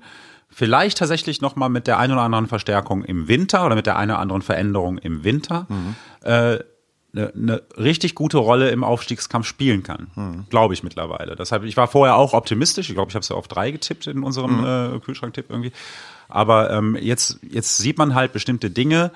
vielleicht 0.52 0.98
tatsächlich 0.98 1.42
noch 1.42 1.56
mal 1.56 1.70
mit 1.70 1.88
der 1.88 1.98
einen 1.98 2.14
oder 2.14 2.22
anderen 2.22 2.48
Verstärkung 2.48 3.04
im 3.04 3.28
Winter 3.28 3.66
oder 3.66 3.76
mit 3.76 3.86
der 3.86 3.98
einen 3.98 4.12
oder 4.12 4.20
anderen 4.20 4.42
Veränderung 4.42 4.98
im 4.98 5.24
Winter 5.24 5.66
äh, 6.24 6.60
eine, 7.14 7.34
eine 7.34 7.62
richtig 7.78 8.16
gute 8.16 8.38
Rolle 8.38 8.70
im 8.70 8.84
Aufstiegskampf 8.84 9.46
spielen 9.46 9.84
kann. 9.84 10.46
Glaube 10.50 10.74
ich 10.74 10.84
mittlerweile. 10.84 11.36
Deshalb, 11.36 11.64
ich 11.64 11.76
war 11.78 11.88
vorher 11.88 12.16
auch 12.16 12.34
optimistisch. 12.34 12.90
Ich 12.90 12.96
glaube, 12.96 13.10
ich 13.10 13.16
habe 13.16 13.24
es 13.24 13.30
ja 13.30 13.36
auf 13.36 13.48
drei 13.48 13.72
getippt 13.72 14.08
in 14.08 14.24
unserem 14.24 14.64
äh, 14.96 15.00
Kühlschranktipp 15.00 15.48
irgendwie. 15.50 15.72
Aber 16.30 16.72
ähm, 16.72 16.98
jetzt, 17.00 17.40
jetzt 17.50 17.78
sieht 17.78 17.98
man 17.98 18.16
halt 18.16 18.32
bestimmte 18.32 18.70
Dinge, 18.70 19.12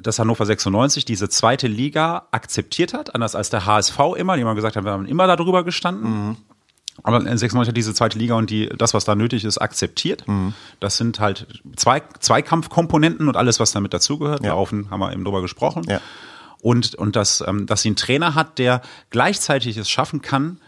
dass 0.00 0.18
Hannover 0.18 0.46
96 0.46 1.04
diese 1.04 1.28
zweite 1.28 1.66
Liga 1.66 2.26
akzeptiert 2.30 2.94
hat, 2.94 3.14
anders 3.14 3.34
als 3.34 3.50
der 3.50 3.66
HSV 3.66 3.98
immer, 4.16 4.36
die 4.36 4.42
immer 4.42 4.54
gesagt 4.54 4.76
haben, 4.76 4.84
wir 4.84 4.92
haben 4.92 5.06
immer 5.06 5.26
darüber 5.26 5.64
gestanden. 5.64 6.36
Aber 7.02 7.20
96 7.20 7.68
hat 7.68 7.76
diese 7.76 7.94
zweite 7.94 8.18
Liga 8.18 8.34
und 8.34 8.50
die, 8.50 8.68
das, 8.68 8.94
was 8.94 9.04
da 9.04 9.14
nötig 9.14 9.44
ist, 9.44 9.58
akzeptiert. 9.58 10.24
Das 10.80 10.96
sind 10.98 11.20
halt 11.20 11.46
zwei, 11.76 12.02
Zweikampfkomponenten 12.20 13.28
und 13.28 13.36
alles, 13.36 13.60
was 13.60 13.72
damit 13.72 13.94
dazugehört. 13.94 14.44
Ja. 14.44 14.50
Laufen 14.50 14.90
haben 14.90 15.00
wir 15.00 15.12
eben 15.12 15.24
drüber 15.24 15.40
gesprochen. 15.40 15.84
Ja. 15.88 16.00
Und, 16.60 16.94
und 16.94 17.16
dass, 17.16 17.42
ähm, 17.46 17.66
dass 17.66 17.82
sie 17.82 17.88
einen 17.88 17.96
Trainer 17.96 18.34
hat, 18.34 18.58
der 18.58 18.82
gleichzeitig 19.10 19.76
es 19.78 19.90
schaffen 19.90 20.22
kann, 20.22 20.58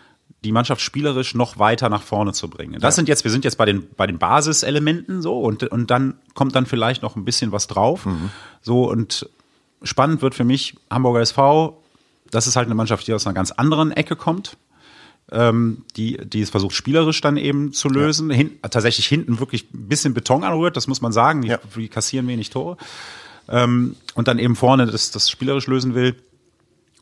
die 0.43 0.53
Mannschaft 0.53 0.81
spielerisch 0.81 1.35
noch 1.35 1.59
weiter 1.59 1.89
nach 1.89 2.03
vorne 2.03 2.33
zu 2.33 2.49
bringen. 2.49 2.81
Das 2.81 2.97
sind 2.97 3.09
jetzt, 3.09 3.25
wir 3.25 3.31
sind 3.31 3.45
jetzt 3.45 3.57
bei 3.57 3.65
den, 3.65 3.89
bei 3.97 4.07
den 4.07 4.19
Basiselementen 4.19 5.23
so 5.23 5.41
und, 5.41 5.65
und 5.65 5.91
dann 5.91 6.15
kommt 6.35 6.55
dann 6.55 6.67
vielleicht 6.67 7.03
noch 7.03 7.17
ein 7.17 7.25
bisschen 7.25 7.53
was 7.53 7.67
drauf. 7.67 8.07
So 8.61 8.91
und 8.91 9.29
spannend 9.83 10.21
wird 10.21 10.35
für 10.35 10.45
mich 10.45 10.75
Hamburger 10.91 11.21
SV, 11.21 11.81
das 12.31 12.47
ist 12.47 12.57
halt 12.57 12.67
eine 12.67 12.75
Mannschaft, 12.75 13.07
die 13.07 13.15
aus 13.15 13.27
einer 13.27 13.35
ganz 13.35 13.53
anderen 13.53 13.93
Ecke 13.93 14.17
kommt. 14.17 14.57
Ähm, 15.37 15.83
die, 15.97 16.17
die 16.25 16.43
es 16.43 16.51
versucht, 16.51 16.75
spielerisch 16.77 17.21
dann 17.21 17.37
eben 17.37 17.73
zu 17.73 17.89
lösen. 17.89 18.31
Hin, 18.31 18.53
tatsächlich 18.63 19.07
hinten 19.07 19.41
wirklich 19.41 19.65
ein 19.75 19.89
bisschen 19.89 20.15
Beton 20.15 20.45
anrührt, 20.45 20.77
das 20.77 20.87
muss 20.87 21.01
man 21.01 21.13
sagen. 21.13 21.43
Die, 21.43 21.49
Ja. 21.49 21.59
die 21.77 21.89
kassieren 21.89 22.29
wenig 22.29 22.51
Tore. 22.51 22.77
Ähm, 23.49 23.97
und 24.15 24.29
dann 24.29 24.39
eben 24.39 24.55
vorne 24.57 24.87
das, 24.87 25.11
das 25.11 25.29
spielerisch 25.29 25.67
lösen 25.67 25.95
will. 25.95 26.15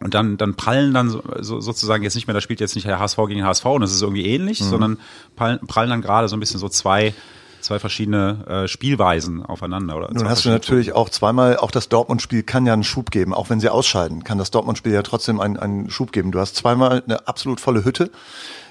Und 0.01 0.15
dann, 0.15 0.37
dann 0.39 0.55
prallen 0.57 0.93
dann 0.95 1.11
so, 1.11 1.23
so, 1.41 1.61
sozusagen 1.61 2.03
jetzt 2.03 2.15
nicht 2.17 2.27
mehr, 2.27 2.35
da 2.35 2.41
spielt 2.41 2.59
jetzt 2.61 2.75
nicht 2.75 2.87
der 2.89 2.99
HSV 2.99 3.19
gegen 3.29 3.45
HSV 3.45 3.65
und 3.67 3.83
das 3.83 3.93
ist 3.93 4.03
irgendwie 4.03 4.25
ähnlich, 4.27 4.61
Mhm. 4.61 4.65
sondern 4.71 4.99
prallen, 5.37 5.61
prallen 5.67 5.91
dann 5.91 6.03
gerade 6.03 6.27
so 6.29 6.35
ein 6.37 6.41
bisschen 6.41 6.59
so 6.59 6.69
zwei, 6.69 7.15
zwei 7.63 7.79
verschiedene 7.79 8.45
äh, 8.47 8.69
Spielweisen 8.69 9.45
aufeinander. 9.45 9.97
Oder 9.97 10.13
Nun 10.13 10.29
hast 10.29 10.45
du 10.45 10.51
natürlich 10.51 10.93
auch 10.93 11.09
zweimal, 11.09 11.57
auch 11.57 11.71
das 11.71 11.89
Dortmund-Spiel 11.89 12.43
kann 12.43 12.67
ja 12.67 12.73
einen 12.73 12.85
Schub 12.85 13.11
geben. 13.11 13.33
Auch 13.35 13.51
wenn 13.51 13.61
sie 13.61 13.69
ausscheiden, 13.69 14.25
kann 14.25 14.39
das 14.39 14.51
Dortmund-Spiel 14.51 14.93
ja 14.93 15.03
trotzdem 15.03 15.41
einen, 15.41 15.57
einen 15.57 15.91
Schub 15.91 16.13
geben. 16.13 16.33
Du 16.33 16.41
hast 16.41 16.57
zweimal 16.57 17.03
eine 17.05 17.27
absolut 17.27 17.61
volle 17.61 17.85
Hütte 17.85 18.11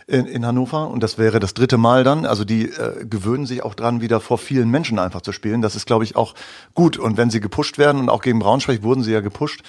in, 0.07 0.25
in 0.25 0.45
Hannover 0.45 0.89
und 0.89 1.01
das 1.01 1.17
wäre 1.17 1.39
das 1.39 1.53
dritte 1.53 1.77
Mal 1.77 2.03
dann. 2.03 2.25
Also 2.25 2.43
die 2.43 2.65
äh, 2.65 3.05
gewöhnen 3.05 3.45
sich 3.45 3.63
auch 3.63 3.75
dran, 3.75 4.01
wieder 4.01 4.19
vor 4.19 4.37
vielen 4.37 4.69
Menschen 4.69 4.99
einfach 4.99 5.21
zu 5.21 5.31
spielen. 5.31 5.61
Das 5.61 5.75
ist, 5.75 5.85
glaube 5.85 6.03
ich, 6.03 6.15
auch 6.15 6.35
gut. 6.73 6.97
Und 6.97 7.17
wenn 7.17 7.29
sie 7.29 7.39
gepusht 7.39 7.77
werden 7.77 8.01
und 8.01 8.09
auch 8.09 8.21
gegen 8.21 8.39
Braunschweig 8.39 8.83
wurden 8.83 9.03
sie 9.03 9.13
ja 9.13 9.21
gepusht, 9.21 9.61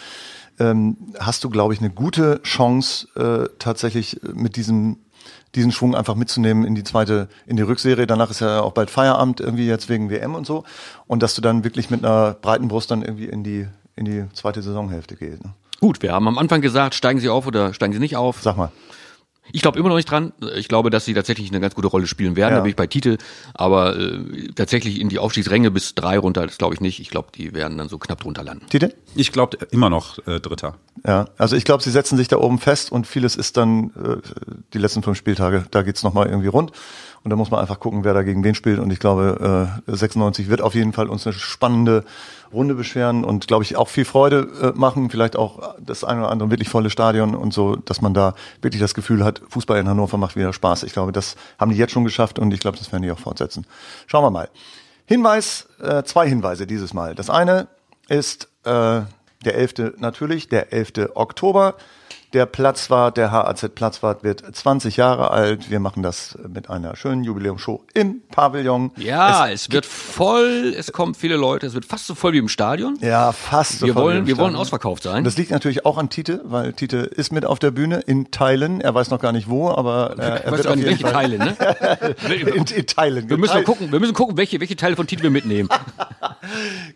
ähm, 0.59 0.97
hast 1.19 1.45
du, 1.45 1.51
glaube 1.51 1.75
ich, 1.75 1.81
eine 1.81 1.91
gute 1.91 2.43
Chance, 2.43 3.09
äh, 3.15 3.49
tatsächlich 3.59 4.21
mit 4.35 4.57
diesem 4.57 4.99
diesen 5.55 5.73
Schwung 5.73 5.95
einfach 5.95 6.15
mitzunehmen 6.15 6.65
in 6.65 6.75
die 6.75 6.85
zweite, 6.85 7.29
in 7.47 7.57
die 7.57 7.63
Rückserie. 7.63 8.07
Danach 8.07 8.31
ist 8.31 8.41
ja 8.41 8.63
auch 8.63 8.73
bald 8.73 8.91
Feierabend 8.91 9.41
irgendwie 9.41 9.67
jetzt 9.67 9.89
wegen 9.89 10.11
WM 10.11 10.35
und 10.35 10.47
so. 10.47 10.65
Und 11.07 11.23
dass 11.23 11.35
du 11.35 11.43
dann 11.43 11.65
wirklich 11.65 11.91
mit 11.91 12.05
einer 12.05 12.35
breiten 12.35 12.69
Brust 12.69 12.91
dann 12.91 13.03
irgendwie 13.03 13.27
in 13.27 13.45
die, 13.45 13.67
in 13.97 14.05
die 14.05 14.25
zweite 14.33 14.63
Saisonhälfte 14.63 15.17
gehst. 15.17 15.45
Ne? 15.45 15.53
Gut, 15.81 16.01
wir 16.03 16.13
haben 16.13 16.29
am 16.29 16.39
Anfang 16.39 16.61
gesagt, 16.61 16.95
steigen 16.95 17.21
sie 17.21 17.29
auf 17.29 17.47
oder 17.47 17.75
steigen 17.75 17.93
sie 17.93 17.99
nicht 17.99 18.17
auf. 18.17 18.41
Sag 18.41 18.57
mal. 18.57 18.71
Ich 19.51 19.61
glaube 19.61 19.79
immer 19.79 19.89
noch 19.89 19.97
nicht 19.97 20.11
dran. 20.11 20.33
Ich 20.57 20.69
glaube, 20.69 20.91
dass 20.91 21.05
sie 21.05 21.15
tatsächlich 21.15 21.51
eine 21.51 21.61
ganz 21.61 21.75
gute 21.75 21.89
Rolle 21.89 22.07
spielen 22.07 22.37
werden. 22.37 22.53
Ja. 22.53 22.59
Da 22.59 22.63
bin 22.63 22.71
ich 22.71 22.77
bei 22.77 22.87
Titel. 22.87 23.19
Aber 23.55 23.99
äh, 23.99 24.21
tatsächlich 24.55 25.01
in 25.01 25.09
die 25.09 25.19
Aufstiegsränge 25.19 25.73
bis 25.73 25.97
drei 25.97 26.19
runter, 26.19 26.47
das 26.47 26.59
glaube 26.59 26.75
ich 26.75 26.81
nicht. 26.81 27.01
Ich 27.01 27.11
glaube, 27.11 27.31
die 27.35 27.53
werden 27.53 27.77
dann 27.77 27.89
so 27.89 27.99
knapp 27.99 28.21
drunter 28.21 28.45
landen. 28.45 28.67
Tite? 28.69 28.95
Ich 29.17 29.33
glaube 29.33 29.59
immer 29.71 29.91
noch 29.91 30.25
äh, 30.29 30.39
Dritter. 30.39 30.77
Ja, 31.05 31.27
also 31.37 31.57
ich 31.57 31.65
glaube, 31.65 31.83
sie 31.83 31.91
setzen 31.91 32.17
sich 32.17 32.29
da 32.29 32.37
oben 32.37 32.59
fest 32.61 32.93
und 32.93 33.07
vieles 33.09 33.35
ist 33.35 33.57
dann 33.57 33.91
äh, 33.97 34.17
die 34.73 34.79
letzten 34.79 35.03
fünf 35.03 35.19
Spieltage, 35.19 35.67
da 35.71 35.83
geht's 35.83 36.05
noch 36.05 36.13
nochmal 36.13 36.29
irgendwie 36.29 36.49
rund. 36.49 36.73
Und 37.25 37.31
da 37.31 37.37
muss 37.37 37.51
man 37.51 37.61
einfach 37.61 37.79
gucken, 37.79 38.05
wer 38.05 38.15
da 38.15 38.23
gegen 38.23 38.43
wen 38.43 38.55
spielt. 38.55 38.81
Und 38.81 38.93
ich 38.93 38.99
glaube, 38.99 39.81
äh, 39.87 39.93
96 39.93 40.49
wird 40.49 40.61
auf 40.61 40.75
jeden 40.75 40.93
Fall 40.93 41.09
uns 41.09 41.27
eine 41.27 41.35
spannende 41.35 42.05
Runde 42.53 42.75
beschweren 42.75 43.25
und 43.25 43.47
glaube 43.47 43.65
ich 43.65 43.77
auch 43.77 43.89
viel 43.89 44.05
Freude 44.05 44.49
äh, 44.61 44.79
machen. 44.79 45.09
Vielleicht 45.09 45.37
auch 45.37 45.75
das 45.79 46.05
eine 46.05 46.21
oder 46.21 46.31
andere 46.31 46.51
wirklich 46.51 46.69
volle 46.69 46.91
Stadion 46.91 47.35
und 47.35 47.55
so, 47.55 47.77
dass 47.77 48.01
man 48.01 48.13
da 48.13 48.35
wirklich 48.61 48.81
das 48.81 48.95
Gefühl 48.95 49.25
hat, 49.25 49.41
Fußball 49.49 49.79
in 49.79 49.89
Hannover 49.89 50.19
macht 50.19 50.37
wieder 50.37 50.53
Spaß. 50.53 50.83
Ich 50.83 50.93
glaube, 50.93 51.13
das 51.13 51.37
haben 51.59 51.71
die 51.71 51.77
jetzt 51.77 51.93
schon 51.93 52.05
geschafft 52.05 52.39
und 52.39 52.53
ich 52.53 52.61
glaube, 52.61 52.77
das 52.77 52.93
werden 52.93 53.03
die 53.03 53.11
auch 53.11 53.19
fortsetzen. 53.19 53.67
Schauen 54.07 54.25
wir 54.25 54.31
mal. 54.31 54.49
Hinweis, 55.07 55.69
äh, 55.81 56.03
zwei 56.03 56.29
Hinweise 56.29 56.67
dieses 56.67 56.93
Mal. 56.93 57.15
Das 57.15 57.31
eine 57.31 57.69
ist 58.09 58.49
äh, 58.65 59.03
der 59.45 59.55
11. 59.55 59.95
natürlich, 59.99 60.49
der 60.49 60.73
11. 60.73 61.11
Oktober. 61.15 61.77
Der 62.33 62.47
Platzwart, 62.47 63.19
der 63.19 63.31
HAZ 63.31 63.69
Platzwart 63.75 64.25
wird 64.25 64.43
20 64.55 64.97
Jahre 64.97 65.31
alt. 65.33 65.71
Wir 65.71 65.81
machen 65.81 66.03
das 66.03 66.39
mit 66.49 66.71
einer 66.71 66.97
schönen 66.97 67.25
Jubiläumshow 67.25 67.85
im 67.93 68.23
Pavillon. 68.31 68.91
Ja, 68.97 69.51
es, 69.51 69.71
wird 69.71 69.85
voll, 69.85 70.75
es 70.75 70.93
kommen 70.93 71.15
viele 71.15 71.37
Leute, 71.37 71.67
es 71.67 71.75
wird 71.75 71.85
fast 71.85 72.07
so 72.07 72.15
voll 72.15 72.33
wie 72.33 72.39
im 72.39 72.49
Stadion. 72.49 72.97
Ja, 73.03 73.33
fast. 73.33 73.81
so 73.81 73.87
wir 73.87 73.93
voll 73.93 74.03
wie 74.03 74.07
wollen, 74.07 74.19
im 74.19 74.27
wir 74.29 74.39
wollen 74.39 74.57
ausverkauft 74.57 75.03
sein. 75.03 75.19
Und 75.19 75.25
das 75.25 75.37
liegt 75.37 75.51
natürlich 75.51 75.85
auch 75.85 75.99
an 75.99 76.09
Tite, 76.09 76.41
weil 76.45 76.73
Tite 76.73 76.99
ist 76.99 77.33
mit 77.33 77.45
auf 77.45 77.59
der 77.59 77.71
Bühne 77.71 78.01
in 78.01 78.31
Teilen. 78.31 78.81
Er 78.81 78.95
weiß 78.95 79.11
noch 79.11 79.21
gar 79.21 79.33
nicht 79.33 79.51
wo, 79.51 79.69
aber 79.69 80.17
äh, 80.19 80.23
er 80.23 80.53
wird 80.53 80.63
gar 80.63 80.71
auf 80.71 80.77
nicht, 80.77 80.87
welche 80.89 81.03
Fall 81.03 81.13
Teile, 81.13 81.39
ne? 81.39 81.57
in, 82.55 82.65
in 82.65 82.87
Teilen. 82.87 83.29
Wir 83.29 83.37
müssen 83.37 83.63
gucken, 83.65 83.93
wir 83.93 84.01
müssen 84.01 84.15
gucken, 84.15 84.39
welche, 84.39 84.59
welche 84.59 84.77
Teile 84.77 84.97
von 84.97 85.07
Titel 85.07 85.25
wir 85.25 85.31
mitnehmen. 85.31 85.69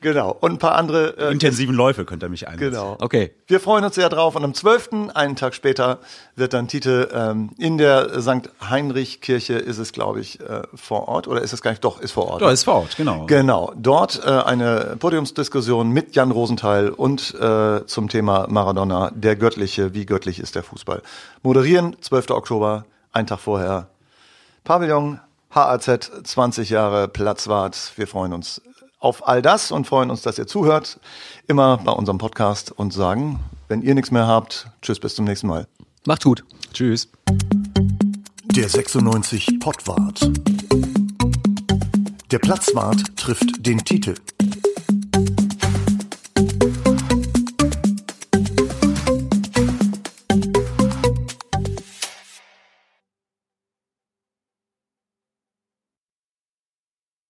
Genau. 0.01 0.37
Und 0.41 0.53
ein 0.53 0.59
paar 0.59 0.75
andere. 0.75 1.17
Äh, 1.19 1.33
Intensiven 1.33 1.75
Läufe 1.75 2.05
könnt 2.05 2.23
ihr 2.23 2.29
mich 2.29 2.49
einsetzen. 2.49 2.73
genau. 2.73 2.97
Okay. 3.01 3.33
Wir 3.47 3.61
freuen 3.61 3.85
uns 3.85 3.95
sehr 3.95 4.09
drauf. 4.09 4.37
Und 4.37 4.45
am 4.45 4.55
12., 4.55 5.11
einen 5.27 5.37
Tag 5.37 5.55
später, 5.55 5.99
wird 6.35 6.53
dann 6.53 6.69
Tite 6.69 7.11
ähm, 7.13 7.51
in 7.59 7.79
der 7.79 8.21
St. 8.21 8.51
Heinrich-Kirche, 8.69 9.55
ist 9.55 9.79
es, 9.79 9.93
glaube 9.93 10.21
ich, 10.21 10.41
äh, 10.41 10.63
vor 10.75 11.09
Ort. 11.09 11.29
Oder 11.29 11.43
ist 11.43 11.53
es 11.53 11.63
gar 11.63 11.71
nicht? 11.73 11.85
Doch, 11.85 12.01
ist 12.01 12.13
vor 12.13 12.29
Ort. 12.29 12.43
Ja, 12.43 12.51
ist 12.51 12.65
vor 12.65 12.77
Ort, 12.77 12.97
genau. 12.97 13.27
Genau, 13.27 13.73
dort 13.77 14.23
äh, 14.25 14.29
eine 14.29 14.97
Podiumsdiskussion 14.99 15.91
mit 15.91 16.17
Jan 16.17 16.31
Rosenthal 16.31 16.89
und 16.89 17.35
äh, 17.35 17.85
zum 17.87 18.09
Thema 18.09 18.47
Maradona, 18.49 19.11
der 19.15 19.37
Göttliche, 19.37 19.93
wie 19.93 20.07
göttlich 20.07 20.39
ist 20.39 20.55
der 20.55 20.63
Fußball. 20.63 21.03
Moderieren, 21.43 21.97
12. 22.01 22.31
Oktober, 22.31 22.85
ein 23.13 23.27
Tag 23.27 23.41
vorher. 23.41 23.89
Pavillon, 24.65 25.21
HAZ, 25.51 26.11
20 26.25 26.71
Jahre 26.71 27.09
Platzwart. 27.09 27.93
Wir 27.97 28.07
freuen 28.07 28.33
uns 28.33 28.63
auf 28.99 29.27
all 29.29 29.43
das 29.43 29.71
und 29.71 29.87
freuen 29.87 30.11
uns, 30.11 30.23
dass 30.23 30.39
ihr 30.39 30.47
zuhört, 30.47 30.99
immer 31.47 31.79
bei 31.79 31.93
unserem 31.93 32.19
Podcast 32.19 32.73
und 32.73 32.93
sagen, 32.93 33.41
wenn 33.69 33.83
ihr 33.83 33.95
nichts 33.95 34.11
mehr 34.11 34.27
habt, 34.27 34.69
tschüss, 34.83 35.01
bis 35.01 35.15
zum 35.15 35.25
nächsten 35.25 35.47
Mal. 35.47 35.67
Macht's 36.07 36.25
gut. 36.25 36.45
Tschüss. 36.73 37.09
Der 38.45 38.69
96 38.69 39.59
Pottwart. 39.61 40.31
Der 42.31 42.39
Platzwart 42.39 43.17
trifft 43.17 43.67
den 43.67 43.79
Titel. 43.85 44.15